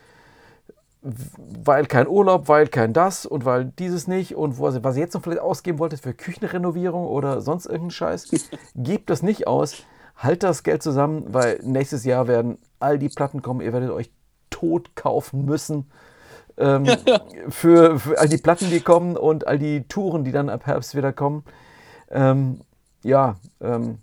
weil 1.03 1.87
kein 1.87 2.09
Urlaub, 2.09 2.49
weil 2.49 2.69
kein 2.69 2.93
das 2.93 3.27
und 3.27 3.45
weil 3.45 3.67
dieses 3.79 4.07
nicht 4.07 4.37
und 4.37 4.59
was 4.59 4.97
ihr 4.97 5.03
jetzt 5.03 5.15
noch 5.15 5.23
vielleicht 5.23 5.43
ausgeben 5.43 5.79
wolltet 5.79 6.01
für 6.01 6.15
Küchenrenovierung 6.15 7.07
oder 7.07 7.41
sonst 7.41 7.67
irgendeinen 7.67 7.91
Scheiß, 7.91 8.29
gebt 8.75 9.11
das 9.11 9.23
nicht 9.23 9.47
aus 9.47 9.85
halt 10.17 10.43
das 10.43 10.63
Geld 10.63 10.83
zusammen, 10.83 11.25
weil 11.29 11.61
nächstes 11.63 12.05
Jahr 12.05 12.29
werden 12.29 12.59
all 12.79 12.99
die 12.99 13.09
Platten 13.09 13.43
kommen. 13.43 13.61
Ihr 13.61 13.73
werdet 13.73 13.91
euch 13.91 14.11
tot 14.51 14.95
kaufen 14.95 15.45
müssen. 15.45 15.91
Ähm, 16.57 16.87
für, 17.49 17.99
für, 17.99 18.19
all 18.19 18.29
die 18.29 18.39
Platten, 18.39 18.71
die 18.71 18.81
kommen 18.81 19.17
und 19.17 19.47
all 19.47 19.59
die 19.59 19.87
Touren, 19.89 20.25
die 20.25 20.33
dann 20.33 20.49
ab 20.49 20.67
Herbst 20.67 20.95
wieder 20.95 21.13
kommen. 21.13 21.45
Ähm, 22.11 22.61
ja, 23.03 23.37
ähm, 23.61 23.99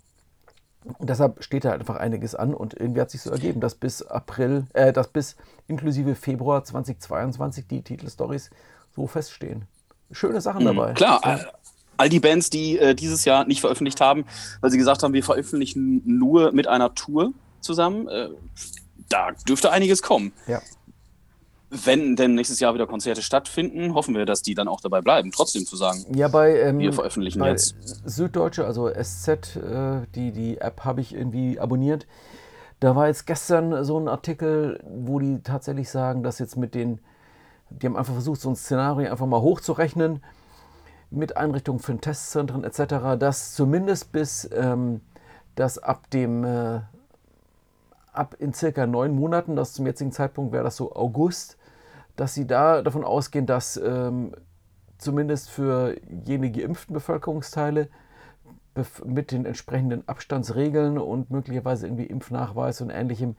deshalb 1.00 1.42
steht 1.42 1.64
da 1.64 1.72
einfach 1.72 1.96
einiges 1.96 2.34
an 2.34 2.52
und 2.52 2.78
irgendwie 2.78 3.00
hat 3.00 3.10
sich 3.10 3.22
so 3.22 3.30
ergeben, 3.30 3.60
dass 3.60 3.74
bis 3.74 4.02
April, 4.02 4.66
äh, 4.74 4.92
dass 4.92 5.08
bis 5.08 5.36
inklusive 5.66 6.14
Februar 6.14 6.62
2022 6.62 7.66
die 7.66 7.82
Titelstories 7.82 8.50
so 8.94 9.06
feststehen. 9.06 9.64
Schöne 10.10 10.42
Sachen 10.42 10.62
mhm, 10.62 10.76
dabei. 10.76 10.92
Klar, 10.92 11.20
ja 11.24 11.40
all 12.02 12.08
die 12.08 12.18
Bands, 12.18 12.50
die 12.50 12.78
äh, 12.78 12.94
dieses 12.96 13.24
Jahr 13.24 13.46
nicht 13.46 13.60
veröffentlicht 13.60 14.00
haben, 14.00 14.24
weil 14.60 14.72
sie 14.72 14.78
gesagt 14.78 15.04
haben, 15.04 15.14
wir 15.14 15.22
veröffentlichen 15.22 16.02
nur 16.04 16.50
mit 16.50 16.66
einer 16.66 16.94
Tour 16.96 17.32
zusammen, 17.60 18.08
äh, 18.08 18.28
da 19.08 19.30
dürfte 19.48 19.70
einiges 19.70 20.02
kommen. 20.02 20.32
Ja. 20.48 20.60
Wenn 21.70 22.16
denn 22.16 22.34
nächstes 22.34 22.58
Jahr 22.58 22.74
wieder 22.74 22.88
Konzerte 22.88 23.22
stattfinden, 23.22 23.94
hoffen 23.94 24.16
wir, 24.16 24.26
dass 24.26 24.42
die 24.42 24.54
dann 24.54 24.66
auch 24.66 24.80
dabei 24.80 25.00
bleiben, 25.00 25.30
trotzdem 25.30 25.64
zu 25.64 25.76
sagen. 25.76 26.04
Ja, 26.14 26.26
bei, 26.26 26.58
ähm, 26.58 26.80
wir 26.80 26.92
veröffentlichen 26.92 27.38
bei 27.38 27.50
jetzt. 27.50 27.76
Süddeutsche, 28.04 28.66
also 28.66 28.90
SZ, 28.90 29.56
äh, 29.56 30.00
die, 30.14 30.32
die 30.32 30.58
App 30.58 30.84
habe 30.84 31.00
ich 31.00 31.14
irgendwie 31.14 31.60
abonniert. 31.60 32.06
Da 32.80 32.96
war 32.96 33.06
jetzt 33.06 33.26
gestern 33.26 33.84
so 33.84 33.98
ein 33.98 34.08
Artikel, 34.08 34.82
wo 34.90 35.20
die 35.20 35.40
tatsächlich 35.44 35.88
sagen, 35.88 36.24
dass 36.24 36.40
jetzt 36.40 36.56
mit 36.56 36.74
den, 36.74 37.00
die 37.70 37.86
haben 37.86 37.96
einfach 37.96 38.12
versucht, 38.12 38.40
so 38.40 38.50
ein 38.50 38.56
Szenario 38.56 39.08
einfach 39.08 39.26
mal 39.26 39.40
hochzurechnen 39.40 40.20
mit 41.12 41.36
Einrichtungen 41.36 41.80
für 41.80 41.96
Testzentren 41.96 42.64
etc., 42.64 43.18
dass 43.18 43.54
zumindest 43.54 44.12
bis 44.12 44.48
ähm, 44.52 45.00
das 45.54 45.78
ab 45.78 46.10
dem 46.10 46.44
äh, 46.44 46.80
ab 48.12 48.36
in 48.38 48.52
circa 48.52 48.86
neun 48.86 49.14
Monaten, 49.14 49.56
das 49.56 49.72
zum 49.72 49.86
jetzigen 49.86 50.12
Zeitpunkt 50.12 50.52
wäre 50.52 50.64
das 50.64 50.76
so 50.76 50.94
August, 50.94 51.56
dass 52.16 52.34
sie 52.34 52.46
da 52.46 52.82
davon 52.82 53.04
ausgehen, 53.04 53.46
dass 53.46 53.76
ähm, 53.76 54.32
zumindest 54.98 55.50
für 55.50 55.96
jene 56.24 56.50
geimpften 56.50 56.94
Bevölkerungsteile 56.94 57.88
mit 59.04 59.32
den 59.32 59.44
entsprechenden 59.44 60.06
Abstandsregeln 60.08 60.98
und 60.98 61.30
möglicherweise 61.30 61.86
irgendwie 61.86 62.06
Impfnachweis 62.06 62.80
und 62.80 62.90
ähnlichem 62.90 63.36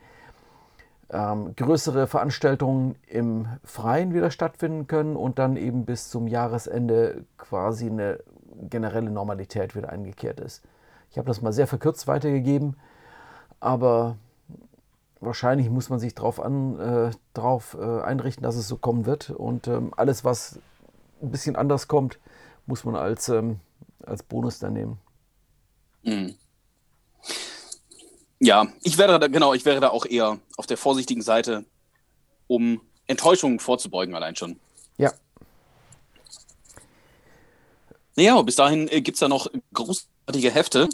ähm, 1.14 1.56
größere 1.56 2.08
Veranstaltungen 2.08 2.96
im 3.08 3.48
Freien 3.64 4.14
wieder 4.14 4.32
stattfinden 4.32 4.88
können 4.88 5.16
und 5.16 5.40
dann 5.40 5.56
eben 5.56 5.86
bis 5.86 6.10
zum 6.10 6.28
Jahresende 6.28 7.26
quasi 7.38 7.86
eine 7.86 8.20
generelle 8.70 9.12
Normalität 9.12 9.76
wieder 9.76 9.90
eingekehrt 9.90 10.40
ist. 10.40 10.64
Ich 11.12 11.18
habe 11.18 11.28
das 11.28 11.42
mal 11.42 11.54
sehr 11.54 11.68
verkürzt 11.68 12.08
weitergegeben, 12.08 12.76
aber 13.60 14.18
wahrscheinlich 15.20 15.70
muss 15.70 15.90
man 15.90 16.00
sich 16.00 16.16
darauf 16.16 16.40
äh, 16.40 17.12
äh, 17.78 18.02
einrichten, 18.02 18.44
dass 18.44 18.56
es 18.56 18.68
so 18.68 18.78
kommen 18.78 19.06
wird. 19.06 19.30
Und 19.30 19.68
ähm, 19.68 19.92
alles, 19.96 20.26
was 20.26 20.60
ein 21.22 21.32
bisschen 21.32 21.56
anders 21.56 21.88
kommt, 21.88 22.20
muss 22.66 22.86
man 22.86 22.96
als, 22.96 23.30
ähm, 23.30 23.60
als 24.04 24.24
Bonus 24.24 24.60
dann 24.60 24.74
nehmen. 24.74 24.98
Mhm. 26.04 26.36
Ja, 28.44 28.68
ich 28.84 28.98
wäre 28.98 29.20
da, 29.20 29.28
genau, 29.28 29.54
ich 29.54 29.64
wäre 29.64 29.80
da 29.80 29.92
auch 29.92 30.06
eher 30.06 30.38
auf 30.58 30.68
der 30.68 30.76
vorsichtigen 30.76 31.22
Seite, 31.22 31.64
um 32.48 32.82
Enttäuschungen 33.08 33.60
vorzubeugen, 33.60 34.16
allein 34.16 34.36
schon. 34.36 34.60
Ja. 34.98 35.14
Naja, 38.18 38.42
bis 38.42 38.58
dahin 38.58 38.90
äh, 38.90 39.00
gibt 39.00 39.16
es 39.16 39.22
da 39.22 39.30
noch 39.30 39.48
großartige 39.74 40.52
Hefte. 40.52 40.90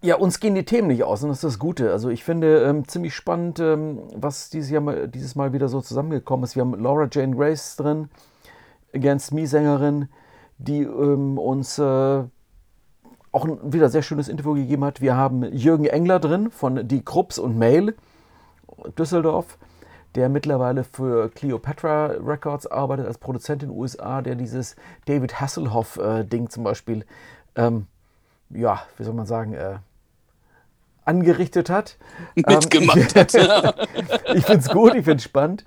Ja, 0.00 0.16
uns 0.16 0.40
gehen 0.40 0.54
die 0.54 0.64
Themen 0.64 0.88
nicht 0.88 1.04
aus 1.04 1.22
und 1.22 1.28
das 1.28 1.38
ist 1.38 1.44
das 1.44 1.58
Gute. 1.58 1.92
Also 1.92 2.08
ich 2.08 2.24
finde 2.24 2.62
ähm, 2.62 2.88
ziemlich 2.88 3.14
spannend, 3.14 3.60
ähm, 3.60 4.00
was 4.14 4.48
dieses, 4.48 4.70
Jahr 4.70 4.80
mal, 4.80 5.08
dieses 5.08 5.34
Mal 5.34 5.52
wieder 5.52 5.68
so 5.68 5.82
zusammengekommen 5.82 6.44
ist. 6.44 6.56
Wir 6.56 6.62
haben 6.62 6.82
Laura 6.82 7.10
Jane 7.12 7.36
Grace 7.36 7.76
drin, 7.76 8.08
Against 8.94 9.32
Me 9.32 9.46
Sängerin, 9.46 10.08
die 10.56 10.80
ähm, 10.80 11.36
uns 11.36 11.78
äh, 11.78 12.24
auch 13.32 13.46
ein 13.46 13.72
wieder 13.72 13.88
sehr 13.88 14.02
schönes 14.02 14.28
Interview 14.28 14.54
gegeben 14.54 14.84
hat. 14.84 15.00
Wir 15.00 15.16
haben 15.16 15.42
Jürgen 15.52 15.86
Engler 15.86 16.20
drin 16.20 16.50
von 16.50 16.86
Die 16.86 17.02
Krupps 17.02 17.38
und 17.38 17.58
Mail, 17.58 17.94
Düsseldorf, 18.98 19.58
der 20.14 20.28
mittlerweile 20.28 20.84
für 20.84 21.30
Cleopatra 21.30 22.06
Records 22.24 22.66
arbeitet 22.66 23.06
als 23.06 23.18
Produzent 23.18 23.62
in 23.62 23.70
den 23.70 23.78
USA, 23.78 24.20
der 24.20 24.34
dieses 24.34 24.76
David 25.06 25.40
Hasselhoff-Ding 25.40 26.44
äh, 26.44 26.48
zum 26.48 26.64
Beispiel, 26.64 27.06
ähm, 27.56 27.86
ja, 28.50 28.82
wie 28.98 29.04
soll 29.04 29.14
man 29.14 29.24
sagen, 29.24 29.54
äh, 29.54 29.76
angerichtet 31.06 31.70
hat. 31.70 31.96
Mitgemacht 32.34 33.16
ähm, 33.16 33.48
hat. 33.48 33.88
ich 34.34 34.44
finde 34.44 34.60
es 34.60 34.68
gut, 34.68 34.94
ich 34.94 35.04
finde 35.04 35.16
es 35.16 35.24
spannend. 35.24 35.64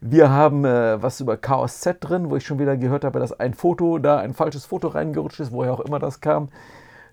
Wir 0.00 0.30
haben 0.30 0.64
äh, 0.64 1.00
was 1.00 1.20
über 1.20 1.36
Chaos 1.36 1.80
Z 1.80 1.98
drin, 2.00 2.30
wo 2.30 2.36
ich 2.36 2.44
schon 2.44 2.58
wieder 2.58 2.76
gehört 2.76 3.04
habe, 3.04 3.20
dass 3.20 3.32
ein 3.32 3.54
Foto 3.54 3.98
da, 3.98 4.18
ein 4.18 4.34
falsches 4.34 4.64
Foto 4.64 4.88
reingerutscht 4.88 5.38
ist, 5.38 5.52
woher 5.52 5.72
auch 5.72 5.80
immer 5.80 6.00
das 6.00 6.20
kam. 6.20 6.48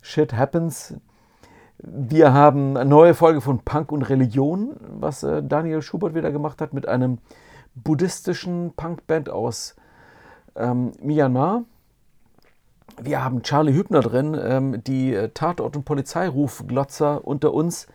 Shit 0.03 0.33
Happens. 0.33 0.95
Wir 1.77 2.33
haben 2.33 2.75
eine 2.75 2.89
neue 2.89 3.13
Folge 3.13 3.39
von 3.39 3.59
Punk 3.59 3.89
und 3.93 4.03
Religion, 4.03 4.75
was 4.99 5.23
äh, 5.23 5.41
Daniel 5.41 5.81
Schubert 5.81 6.13
wieder 6.13 6.29
gemacht 6.29 6.59
hat 6.59 6.73
mit 6.73 6.89
einem 6.89 7.19
buddhistischen 7.73 8.73
Punkband 8.75 9.29
aus 9.29 9.77
ähm, 10.57 10.91
Myanmar. 11.01 11.63
Wir 13.01 13.23
haben 13.23 13.43
Charlie 13.43 13.73
Hübner 13.73 14.01
drin, 14.01 14.37
ähm, 14.39 14.83
die 14.83 15.13
äh, 15.13 15.29
Tatort- 15.29 15.77
und 15.77 15.85
Polizeirufglotzer 15.85 17.25
unter 17.25 17.53
uns, 17.53 17.87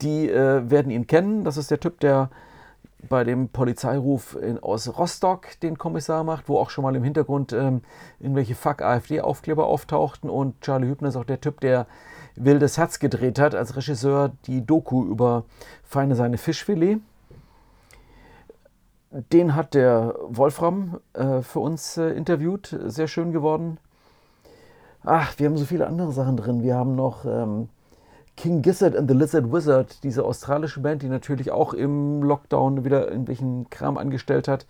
die 0.00 0.30
äh, 0.30 0.70
werden 0.70 0.90
ihn 0.90 1.06
kennen. 1.06 1.44
Das 1.44 1.58
ist 1.58 1.70
der 1.70 1.78
Typ, 1.78 2.00
der 2.00 2.30
bei 3.08 3.24
dem 3.24 3.48
Polizeiruf 3.48 4.36
in, 4.40 4.58
aus 4.62 4.98
Rostock 4.98 5.60
den 5.60 5.78
Kommissar 5.78 6.24
macht, 6.24 6.48
wo 6.48 6.58
auch 6.58 6.70
schon 6.70 6.82
mal 6.82 6.94
im 6.96 7.04
Hintergrund 7.04 7.52
ähm, 7.52 7.82
irgendwelche 8.20 8.54
Fuck-AfD-Aufkleber 8.54 9.66
auftauchten. 9.66 10.30
Und 10.30 10.60
Charlie 10.60 10.88
Hübner 10.88 11.08
ist 11.08 11.16
auch 11.16 11.24
der 11.24 11.40
Typ, 11.40 11.60
der 11.60 11.86
Wildes 12.36 12.78
Herz 12.78 12.98
gedreht 12.98 13.38
hat 13.38 13.54
als 13.54 13.76
Regisseur 13.76 14.32
die 14.46 14.66
Doku 14.66 15.04
über 15.04 15.44
Feine 15.84 16.16
seine 16.16 16.38
Fischfilet. 16.38 16.98
Den 19.10 19.54
hat 19.54 19.74
der 19.74 20.16
Wolfram 20.28 20.98
äh, 21.12 21.40
für 21.42 21.60
uns 21.60 21.96
äh, 21.96 22.10
interviewt, 22.10 22.76
sehr 22.86 23.06
schön 23.06 23.32
geworden. 23.32 23.78
Ach, 25.04 25.38
wir 25.38 25.46
haben 25.46 25.56
so 25.56 25.66
viele 25.66 25.86
andere 25.86 26.12
Sachen 26.12 26.36
drin. 26.36 26.62
Wir 26.62 26.74
haben 26.74 26.96
noch 26.96 27.24
ähm, 27.24 27.68
King 28.36 28.62
Gizzard 28.62 28.96
and 28.96 29.08
the 29.08 29.16
Lizard 29.16 29.52
Wizard, 29.52 30.02
diese 30.02 30.24
australische 30.24 30.80
Band, 30.80 31.02
die 31.02 31.08
natürlich 31.08 31.50
auch 31.50 31.72
im 31.72 32.22
Lockdown 32.22 32.84
wieder 32.84 33.08
irgendwelchen 33.08 33.70
Kram 33.70 33.96
angestellt 33.96 34.48
hat. 34.48 34.66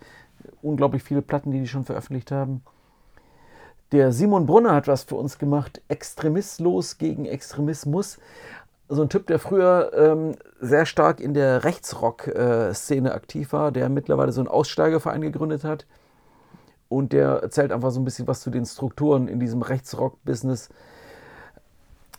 Unglaublich 0.61 1.03
viele 1.03 1.21
Platten, 1.21 1.51
die 1.51 1.59
die 1.59 1.67
schon 1.67 1.83
veröffentlicht 1.83 2.31
haben. 2.31 2.61
Der 3.91 4.11
Simon 4.11 4.45
Brunner 4.45 4.73
hat 4.73 4.87
was 4.87 5.03
für 5.03 5.15
uns 5.15 5.37
gemacht. 5.37 5.81
Extremistlos 5.87 6.97
gegen 6.97 7.25
Extremismus. 7.25 8.19
So 8.87 9.01
ein 9.01 9.09
Typ, 9.09 9.25
der 9.27 9.39
früher 9.39 9.91
ähm, 9.95 10.35
sehr 10.59 10.85
stark 10.85 11.19
in 11.19 11.33
der 11.33 11.63
Rechtsrock-Szene 11.63 13.13
aktiv 13.13 13.51
war, 13.51 13.71
der 13.71 13.89
mittlerweile 13.89 14.31
so 14.31 14.41
einen 14.41 14.47
Aussteigerverein 14.47 15.21
gegründet 15.21 15.63
hat 15.63 15.87
und 16.87 17.13
der 17.13 17.41
erzählt 17.41 17.71
einfach 17.71 17.91
so 17.91 17.99
ein 17.99 18.05
bisschen 18.05 18.27
was 18.27 18.41
zu 18.41 18.49
den 18.49 18.65
Strukturen 18.65 19.27
in 19.27 19.39
diesem 19.39 19.61
Rechtsrock-Business. 19.61 20.69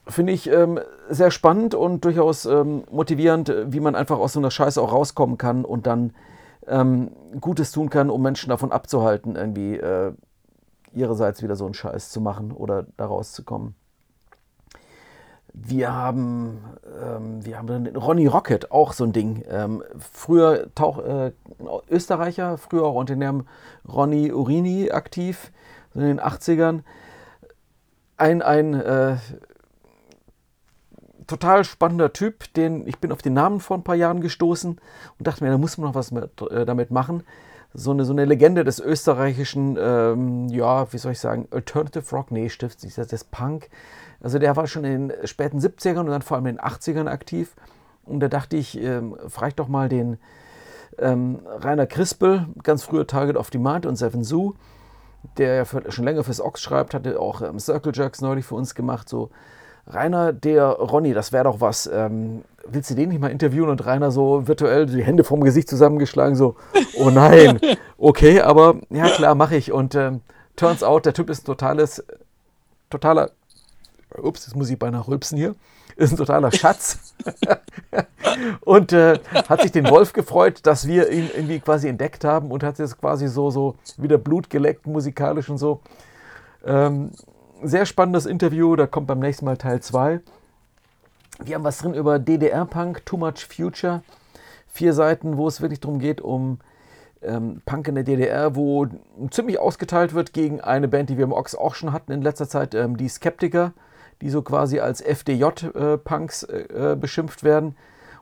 Finde 0.09 0.33
ich 0.33 0.51
ähm, 0.51 0.79
sehr 1.09 1.31
spannend 1.31 1.75
und 1.75 2.05
durchaus 2.05 2.47
ähm, 2.47 2.85
motivierend, 2.91 3.53
wie 3.67 3.81
man 3.81 3.97
einfach 3.97 4.19
aus 4.19 4.35
so 4.35 4.41
einer 4.41 4.53
Scheiße 4.53 4.81
auch 4.81 4.93
rauskommen 4.93 5.37
kann 5.37 5.65
und 5.65 5.87
dann 5.87 6.13
ähm, 6.69 7.11
Gutes 7.41 7.73
tun 7.73 7.91
kann, 7.91 8.11
um 8.11 8.23
Menschen 8.23 8.51
davon 8.51 8.73
abzuhalten, 8.73 9.37
irgendwie 9.37 9.77
äh, 9.77 10.13
ihrerseits 10.93 11.43
wieder 11.43 11.57
so 11.57 11.65
einen 11.65 11.75
Scheiß 11.75 12.11
zu 12.11 12.21
machen 12.21 12.53
oder 12.53 12.87
da 12.97 13.07
rauszukommen. 13.07 13.75
Wir 15.53 15.95
haben, 15.95 16.65
ähm, 17.03 17.45
wir 17.45 17.57
haben 17.57 17.67
dann 17.67 17.97
Ronny 17.97 18.27
Rocket, 18.27 18.71
auch 18.71 18.93
so 18.93 19.05
ein 19.05 19.13
Ding. 19.13 19.43
Ähm, 19.49 19.83
früher 19.99 20.69
Tauch, 20.75 20.99
äh, 20.99 21.33
Österreicher, 21.89 22.59
früher 22.59 22.85
auch 22.85 22.95
unter 22.95 23.15
dem 23.15 23.21
Namen 23.21 23.49
Ronny 23.89 24.33
Urini 24.33 24.91
aktiv, 24.91 25.53
in 25.95 26.03
den 26.03 26.21
80ern. 26.21 26.83
Ein, 28.19 28.43
ein 28.43 28.75
äh, 28.75 29.17
total 31.27 31.65
spannender 31.65 32.13
Typ, 32.13 32.53
den 32.55 32.87
ich 32.87 32.99
bin 32.99 33.13
auf 33.13 33.23
den 33.23 33.35
Namen 33.35 33.61
vor 33.61 33.77
ein 33.77 33.85
paar 33.85 33.95
Jahren 33.95 34.21
gestoßen 34.21 34.73
und 35.19 35.27
dachte 35.27 35.45
mir, 35.45 35.51
da 35.51 35.59
muss 35.59 35.79
man 35.79 35.89
noch 35.89 35.95
was 35.95 36.11
mit, 36.11 36.43
äh, 36.51 36.65
damit 36.65 36.91
machen. 36.91 37.23
So 37.75 37.91
eine, 37.91 38.05
so 38.05 38.13
eine 38.13 38.25
Legende 38.25 38.65
des 38.65 38.81
österreichischen, 38.81 39.77
ähm, 39.79 40.49
ja, 40.49 40.91
wie 40.93 40.99
soll 40.99 41.13
ich 41.13 41.21
sagen, 41.21 41.47
Alternative 41.51 42.05
Rock, 42.17 42.31
nee, 42.31 42.49
Stift, 42.49 42.83
das 42.85 43.13
ist 43.13 43.31
Punk. 43.31 43.69
Also 44.21 44.39
der 44.39 44.57
war 44.57 44.67
schon 44.67 44.85
in 44.85 45.09
den 45.09 45.27
späten 45.27 45.59
70ern 45.59 46.01
und 46.01 46.07
dann 46.07 46.23
vor 46.23 46.37
allem 46.37 46.47
in 46.47 46.57
den 46.57 46.65
80ern 46.65 47.07
aktiv. 47.09 47.55
Und 48.05 48.21
da 48.21 48.29
dachte 48.29 48.57
ich, 48.57 48.81
ähm, 48.81 49.17
frage 49.29 49.55
doch 49.55 49.69
mal 49.69 49.89
den 49.89 50.19
ähm, 50.99 51.41
Rainer 51.45 51.87
Krispel, 51.87 52.47
ganz 52.63 52.83
früher 52.83 53.07
Target 53.07 53.37
of 53.37 53.51
Demand 53.51 53.85
und 53.85 53.97
Seven 53.97 54.25
Zoo, 54.25 54.55
der 55.37 55.55
ja 55.57 55.65
schon 55.65 56.05
länger 56.05 56.25
fürs 56.25 56.41
Ox 56.41 56.63
schreibt, 56.63 56.95
hatte 56.95 57.21
auch 57.21 57.43
ähm, 57.43 57.59
Circle 57.59 57.93
Jerks 57.95 58.21
neulich 58.21 58.47
für 58.47 58.55
uns 58.55 58.75
gemacht. 58.75 59.09
So, 59.09 59.31
Rainer, 59.87 60.33
der 60.33 60.67
Ronny, 60.67 61.15
das 61.15 61.33
wäre 61.33 61.45
doch 61.45 61.61
was. 61.61 61.87
Ähm, 61.93 62.43
willst 62.67 62.91
du 62.91 62.95
den 62.95 63.11
nicht 63.11 63.21
mal 63.21 63.31
interviewen? 63.31 63.69
Und 63.69 63.87
Rainer 63.87 64.11
so 64.11 64.49
virtuell 64.49 64.87
die 64.87 65.05
Hände 65.05 65.25
vom 65.25 65.43
Gesicht 65.43 65.69
zusammengeschlagen, 65.69 66.35
so, 66.35 66.57
oh 66.99 67.11
nein, 67.11 67.61
okay, 67.99 68.41
aber 68.41 68.77
ja 68.91 69.09
klar, 69.09 69.35
mache 69.35 69.57
ich. 69.57 69.73
Und 69.73 69.95
ähm, 69.95 70.23
turns 70.57 70.83
out, 70.83 71.07
der 71.07 71.15
Typ 71.15 71.31
ist 71.31 71.43
ein 71.43 71.47
totales, 71.47 72.05
totaler 72.91 73.31
ups, 74.17 74.47
jetzt 74.47 74.57
muss 74.57 74.71
ich 74.71 74.79
beinahe 74.79 75.07
rülpsen 75.07 75.39
hier, 75.39 75.55
ist 75.97 76.13
ein 76.13 76.17
totaler 76.17 76.51
Schatz. 76.51 77.15
und 78.63 78.93
äh, 78.93 79.19
hat 79.49 79.63
sich 79.63 79.73
den 79.73 79.89
Wolf 79.89 80.13
gefreut, 80.13 80.61
dass 80.65 80.87
wir 80.87 81.11
ihn 81.11 81.31
irgendwie 81.35 81.61
quasi 81.61 81.89
entdeckt 81.89 82.25
haben 82.25 82.51
und 82.51 82.63
hat 82.63 82.79
jetzt 82.79 82.99
quasi 83.01 83.29
so, 83.29 83.51
so 83.51 83.77
wieder 83.97 84.19
Blut 84.19 84.51
geleckt, 84.51 84.87
musikalisch 84.87 85.49
und 85.49 85.59
so. 85.59 85.81
Ähm, 86.65 87.11
sehr 87.63 87.87
spannendes 87.87 88.27
Interview, 88.27 88.77
da 88.77 88.87
kommt 88.87 89.07
beim 89.07 89.19
nächsten 89.19 89.45
Mal 89.45 89.57
Teil 89.57 89.81
2. 89.81 90.21
Wir 91.45 91.55
haben 91.55 91.65
was 91.65 91.79
drin 91.79 91.95
über 91.95 92.19
DDR-Punk, 92.19 93.05
Too 93.05 93.17
Much 93.17 93.47
Future. 93.47 94.03
Vier 94.69 94.93
Seiten, 94.93 95.37
wo 95.37 95.49
es 95.49 95.61
wirklich 95.61 95.81
darum 95.81 95.99
geht, 95.99 96.21
um 96.21 96.59
ähm, 97.23 97.63
Punk 97.67 97.89
in 97.89 97.95
der 97.95 98.05
DDR, 98.05 98.57
wo 98.57 98.87
ziemlich 99.31 99.59
ausgeteilt 99.59 100.15
wird 100.15 100.33
gegen 100.33 100.61
eine 100.61 100.89
Band, 100.89 101.11
die 101.11 101.17
wir 101.17 101.25
im 101.25 101.33
Ox 101.33 101.55
auch 101.55 101.75
schon 101.75 101.93
hatten 101.93 102.13
in 102.13 102.23
letzter 102.23 102.49
Zeit, 102.49 102.75
ähm, 102.75 102.97
die 102.97 103.09
Skeptiker 103.09 103.73
die 104.21 104.31
so 104.31 104.43
quasi 104.43 104.81
als 104.81 105.01
FDJ-Punks 105.01 106.45
äh, 106.45 106.93
äh, 106.93 106.97
beschimpft 106.97 107.45
werden. 107.45 107.77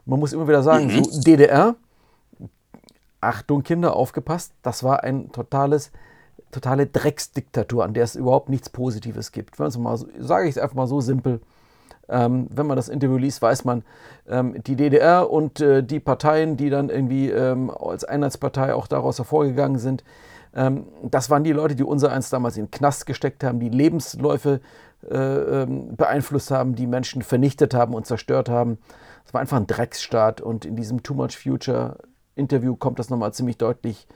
Und 0.04 0.10
man 0.10 0.20
muss 0.20 0.32
immer 0.32 0.48
wieder 0.48 0.62
sagen, 0.62 0.86
mhm. 0.86 1.04
so 1.04 1.20
DDR, 1.20 1.76
Achtung 3.20 3.62
Kinder, 3.62 3.96
aufgepasst, 3.96 4.52
das 4.62 4.82
war 4.82 5.02
ein 5.02 5.32
totales, 5.32 5.92
totale 6.54 6.86
Drecksdiktatur, 6.86 7.84
an 7.84 7.94
der 7.94 8.04
es 8.04 8.16
überhaupt 8.16 8.48
nichts 8.48 8.70
Positives 8.70 9.32
gibt. 9.32 9.60
Also 9.60 9.80
mal, 9.80 9.98
sage 10.18 10.48
ich 10.48 10.56
es 10.56 10.62
einfach 10.62 10.76
mal 10.76 10.86
so 10.86 11.00
simpel. 11.00 11.40
Ähm, 12.08 12.48
wenn 12.50 12.66
man 12.66 12.76
das 12.76 12.88
Interview 12.88 13.16
liest, 13.16 13.40
weiß 13.40 13.64
man, 13.64 13.82
ähm, 14.28 14.62
die 14.62 14.76
DDR 14.76 15.30
und 15.30 15.60
äh, 15.60 15.82
die 15.82 16.00
Parteien, 16.00 16.56
die 16.56 16.68
dann 16.68 16.90
irgendwie 16.90 17.30
ähm, 17.30 17.70
als 17.70 18.04
Einheitspartei 18.04 18.74
auch 18.74 18.86
daraus 18.86 19.18
hervorgegangen 19.18 19.78
sind, 19.78 20.04
ähm, 20.54 20.86
das 21.02 21.30
waren 21.30 21.44
die 21.44 21.52
Leute, 21.52 21.74
die 21.74 21.82
unser 21.82 22.12
eins 22.12 22.30
damals 22.30 22.56
in 22.56 22.66
den 22.66 22.70
Knast 22.70 23.06
gesteckt 23.06 23.42
haben, 23.42 23.58
die 23.58 23.70
Lebensläufe 23.70 24.60
äh, 25.10 25.16
ähm, 25.16 25.96
beeinflusst 25.96 26.50
haben, 26.50 26.74
die 26.74 26.86
Menschen 26.86 27.22
vernichtet 27.22 27.74
haben 27.74 27.94
und 27.94 28.06
zerstört 28.06 28.48
haben. 28.48 28.78
Es 29.26 29.32
war 29.32 29.40
einfach 29.40 29.56
ein 29.56 29.66
Drecksstaat 29.66 30.40
und 30.40 30.64
in 30.64 30.76
diesem 30.76 31.02
Too 31.02 31.14
Much 31.14 31.38
Future 31.42 31.96
Interview 32.36 32.76
kommt 32.76 32.98
das 32.98 33.10
nochmal 33.10 33.32
ziemlich 33.32 33.56
deutlich 33.56 34.06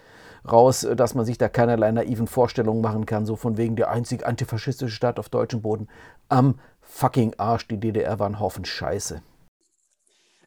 raus, 0.53 0.87
dass 0.97 1.15
man 1.15 1.25
sich 1.25 1.39
da 1.39 1.49
keinerlei 1.49 1.91
naiven 1.93 2.27
Vorstellungen 2.27 2.81
machen 2.81 3.07
kann, 3.07 3.27
so 3.27 3.37
von 3.37 3.57
wegen 3.57 3.77
der 3.77 3.91
einzig 3.91 4.27
antifaschistische 4.27 4.95
Staat 4.95 5.19
auf 5.19 5.29
deutschem 5.29 5.63
Boden. 5.63 5.89
Am 6.29 6.59
fucking 6.81 7.35
Arsch, 7.39 7.69
die 7.69 7.79
DDR 7.79 8.19
war 8.19 8.29
ein 8.29 8.41
Haufen 8.41 8.65
Scheiße. 8.65 9.23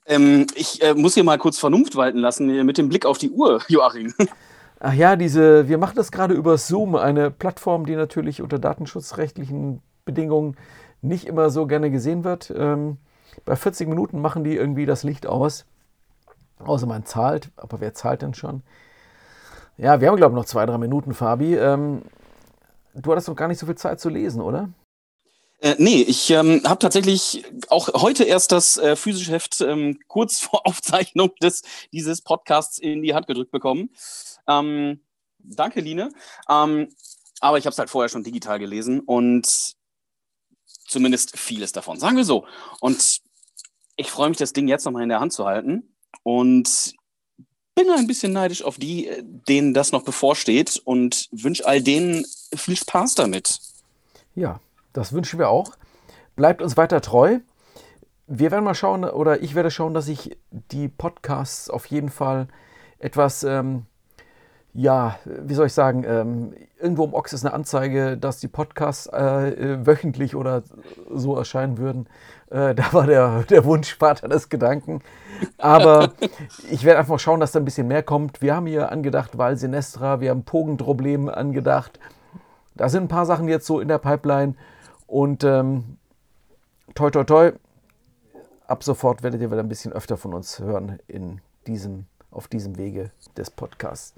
Ähm, 0.08 0.48
ich 0.56 0.82
äh, 0.82 0.94
muss 0.94 1.14
hier 1.14 1.24
mal 1.24 1.38
kurz 1.38 1.60
Vernunft 1.60 1.96
walten 1.96 2.20
lassen 2.20 2.50
äh, 2.50 2.64
mit 2.64 2.78
dem 2.78 2.90
Blick 2.90 3.06
auf 3.06 3.18
die 3.18 3.30
Uhr, 3.30 3.62
Joachim. 3.68 4.14
Ach 4.80 4.94
ja, 4.94 5.16
diese, 5.16 5.70
wir 5.70 5.78
machen 5.78 5.96
das 5.96 6.12
gerade 6.12 6.34
über 6.34 6.58
Zoom, 6.58 6.96
eine 6.96 7.30
Plattform, 7.30 7.86
die 7.86 7.96
natürlich 7.96 8.42
unter 8.42 8.58
datenschutzrechtlichen 8.58 9.82
Bedingungen 10.06 10.58
nicht 11.02 11.28
immer 11.28 11.50
so 11.50 11.68
gerne 11.68 11.92
gesehen 11.92 12.24
wird. 12.24 12.52
Ähm, 12.56 12.98
bei 13.46 13.56
40 13.56 13.88
Minuten 13.88 14.22
machen 14.22 14.44
die 14.44 14.56
irgendwie 14.56 14.86
das 14.86 15.04
Licht 15.04 15.28
aus. 15.28 15.66
Außer 16.60 16.86
man 16.86 17.06
zahlt, 17.06 17.50
aber 17.56 17.80
wer 17.80 17.94
zahlt 17.94 18.22
denn 18.22 18.34
schon? 18.34 18.64
Ja, 19.82 20.00
wir 20.00 20.10
haben, 20.10 20.18
glaube 20.18 20.34
ich, 20.34 20.36
noch 20.36 20.46
zwei, 20.46 20.68
drei 20.68 20.78
Minuten, 20.78 21.16
Fabi. 21.16 21.56
Ähm, 21.56 22.04
du 22.94 23.12
hattest 23.12 23.28
noch 23.28 23.36
gar 23.36 23.48
nicht 23.48 23.58
so 23.58 23.66
viel 23.66 23.74
Zeit 23.74 24.00
zu 24.00 24.10
lesen, 24.10 24.40
oder? 24.40 24.70
Äh, 25.60 25.74
nee, 25.80 26.04
ich 26.04 26.30
ähm, 26.30 26.62
habe 26.66 26.78
tatsächlich 26.78 27.44
auch 27.70 27.88
heute 28.00 28.24
erst 28.24 28.52
das 28.52 28.78
äh, 28.78 28.96
physische 28.96 29.32
Heft 29.32 29.60
ähm, 29.62 30.00
kurz 30.08 30.40
vor 30.42 30.68
Aufzeichnung 30.68 31.32
des, 31.42 31.64
dieses 31.92 32.22
Podcasts 32.22 32.78
in 32.78 33.02
die 33.02 33.16
Hand 33.16 33.26
gedrückt 33.26 33.50
bekommen. 33.50 33.90
Ähm, 34.48 35.02
danke, 35.40 35.82
Line. 35.82 36.12
Ähm, 36.48 36.90
aber 37.40 37.58
ich 37.58 37.66
habe 37.66 37.72
es 37.72 37.80
halt 37.80 37.90
vorher 37.90 38.10
schon 38.10 38.24
digital 38.24 38.60
gelesen 38.60 39.00
und 39.00 39.74
zumindest 40.86 41.40
vieles 41.40 41.72
davon. 41.72 42.00
Sagen 42.00 42.18
wir 42.18 42.26
so. 42.26 42.46
Und 42.82 43.22
ich 43.96 44.12
freue 44.12 44.30
mich, 44.30 44.38
das 44.38 44.54
Ding 44.54 44.68
jetzt 44.68 44.86
nochmal 44.86 45.02
in 45.02 45.10
der 45.10 45.22
Hand 45.22 45.34
zu 45.34 45.48
halten. 45.48 45.96
Und 46.22 46.94
bin 47.82 47.92
ein 47.94 48.08
bisschen 48.08 48.34
neidisch 48.34 48.64
auf 48.64 48.78
die, 48.78 49.10
denen 49.48 49.74
das 49.74 49.92
noch 49.92 50.04
bevorsteht 50.04 50.82
und 50.86 51.30
wünsche 51.32 51.66
all 51.66 51.82
denen 51.82 52.26
viel 52.56 52.76
Spaß 52.76 53.16
damit. 53.16 53.60
Ja, 54.36 54.60
das 54.94 55.14
wünschen 55.14 55.40
wir 55.40 55.50
auch. 55.50 55.72
Bleibt 56.36 56.62
uns 56.62 56.78
weiter 56.78 57.02
treu. 57.02 57.40
Wir 58.28 58.52
werden 58.52 58.64
mal 58.64 58.76
schauen, 58.76 59.04
oder 59.04 59.42
ich 59.42 59.56
werde 59.56 59.72
schauen, 59.72 59.94
dass 59.94 60.08
ich 60.08 60.38
die 60.52 60.88
Podcasts 60.88 61.70
auf 61.70 61.86
jeden 61.88 62.10
Fall 62.10 62.48
etwas 63.00 63.44
ähm, 63.44 63.86
ja, 64.74 65.18
wie 65.26 65.54
soll 65.54 65.68
ich 65.68 65.74
sagen, 65.74 66.04
ähm, 66.06 66.54
irgendwo 66.80 67.04
im 67.04 67.14
Ox 67.14 67.34
ist 67.34 67.46
eine 67.46 67.54
Anzeige, 67.54 68.18
dass 68.18 68.40
die 68.40 68.48
Podcasts 68.48 69.08
äh, 69.08 69.86
wöchentlich 69.86 70.36
oder 70.36 70.64
so 71.10 71.36
erscheinen 71.36 71.78
würden. 71.78 72.08
Äh, 72.50 72.74
da 72.76 72.94
war 72.94 73.06
der, 73.06 73.44
der 73.44 73.66
Wunschvater 73.66 74.30
des 74.30 74.50
Gedanken. 74.50 75.02
Aber 75.58 76.14
ich 76.72 76.86
werde 76.86 77.00
einfach 77.00 77.20
schauen, 77.20 77.42
dass 77.42 77.52
da 77.52 77.60
ein 77.60 77.66
bisschen 77.66 77.88
mehr 77.88 78.04
kommt. 78.04 78.42
Wir 78.42 78.56
haben 78.56 78.66
hier 78.66 78.92
angedacht 78.92 79.38
Val 79.38 79.58
Sinestra, 79.58 80.22
wir 80.22 80.30
haben 80.30 80.44
Pogenproblem 80.44 81.28
angedacht. 81.28 82.00
Da 82.76 82.88
sind 82.88 83.04
ein 83.04 83.10
paar 83.10 83.26
Sachen 83.26 83.50
jetzt 83.50 83.66
so 83.66 83.82
in 83.82 83.90
der 83.90 83.98
Pipeline. 83.98 84.56
Und 85.06 85.44
ähm, 85.44 85.98
toi, 86.96 87.10
toi, 87.10 87.26
toi, 87.26 87.52
ab 88.68 88.86
sofort 88.86 89.22
werdet 89.22 89.42
ihr 89.42 89.52
wieder 89.52 89.60
ein 89.60 89.68
bisschen 89.68 89.92
öfter 89.92 90.16
von 90.16 90.34
uns 90.34 90.60
hören 90.60 91.00
in 91.08 91.42
diesem, 91.68 92.06
auf 92.32 92.48
diesem 92.48 92.78
Wege 92.78 93.12
des 93.36 93.52
Podcasts. 93.52 94.14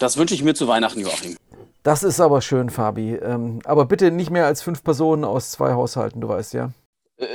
Das 0.00 0.16
wünsche 0.16 0.34
ich 0.34 0.42
mir 0.42 0.54
zu 0.54 0.66
Weihnachten, 0.66 1.00
Joachim. 1.00 1.36
Das 1.82 2.02
ist 2.02 2.20
aber 2.20 2.40
schön, 2.40 2.70
Fabi. 2.70 3.16
Ähm, 3.16 3.58
aber 3.64 3.84
bitte 3.84 4.10
nicht 4.10 4.30
mehr 4.30 4.46
als 4.46 4.62
fünf 4.62 4.82
Personen 4.82 5.24
aus 5.24 5.50
zwei 5.50 5.74
Haushalten, 5.74 6.22
du 6.22 6.28
weißt 6.28 6.54
ja. 6.54 6.70
Äh, 7.18 7.26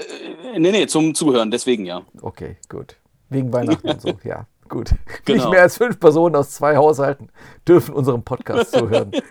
nee, 0.58 0.72
nee, 0.72 0.88
zum 0.88 1.14
Zuhören, 1.14 1.52
deswegen 1.52 1.86
ja. 1.86 2.02
Okay, 2.22 2.58
gut. 2.68 2.98
Wegen 3.30 3.54
Weihnachten 3.54 3.88
und 3.88 4.02
so, 4.02 4.10
ja. 4.24 4.48
Gut. 4.68 4.96
Genau. 5.26 5.44
Nicht 5.44 5.52
mehr 5.52 5.62
als 5.62 5.78
fünf 5.78 6.00
Personen 6.00 6.36
aus 6.36 6.52
zwei 6.52 6.76
Haushalten 6.76 7.30
dürfen 7.68 7.94
unserem 7.94 8.24
Podcast 8.24 8.72
zuhören. 8.72 9.12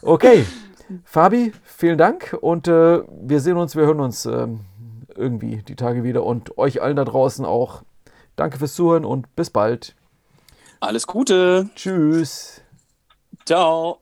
Okay. 0.00 0.46
Fabi, 1.02 1.52
vielen 1.64 1.98
Dank 1.98 2.36
und 2.40 2.68
äh, 2.68 3.00
wir 3.20 3.40
sehen 3.40 3.56
uns, 3.56 3.74
wir 3.74 3.84
hören 3.84 3.98
uns 3.98 4.24
äh, 4.26 4.46
irgendwie 5.16 5.56
die 5.56 5.74
Tage 5.74 6.04
wieder 6.04 6.22
und 6.22 6.56
euch 6.56 6.80
allen 6.80 6.94
da 6.94 7.04
draußen 7.04 7.44
auch. 7.44 7.82
Danke 8.36 8.58
fürs 8.58 8.74
Zuhören 8.74 9.04
und 9.04 9.34
bis 9.34 9.50
bald. 9.50 9.96
Alles 10.80 11.06
Gute. 11.06 11.68
Tschüss. 11.74 12.60
Ciao. 13.44 14.00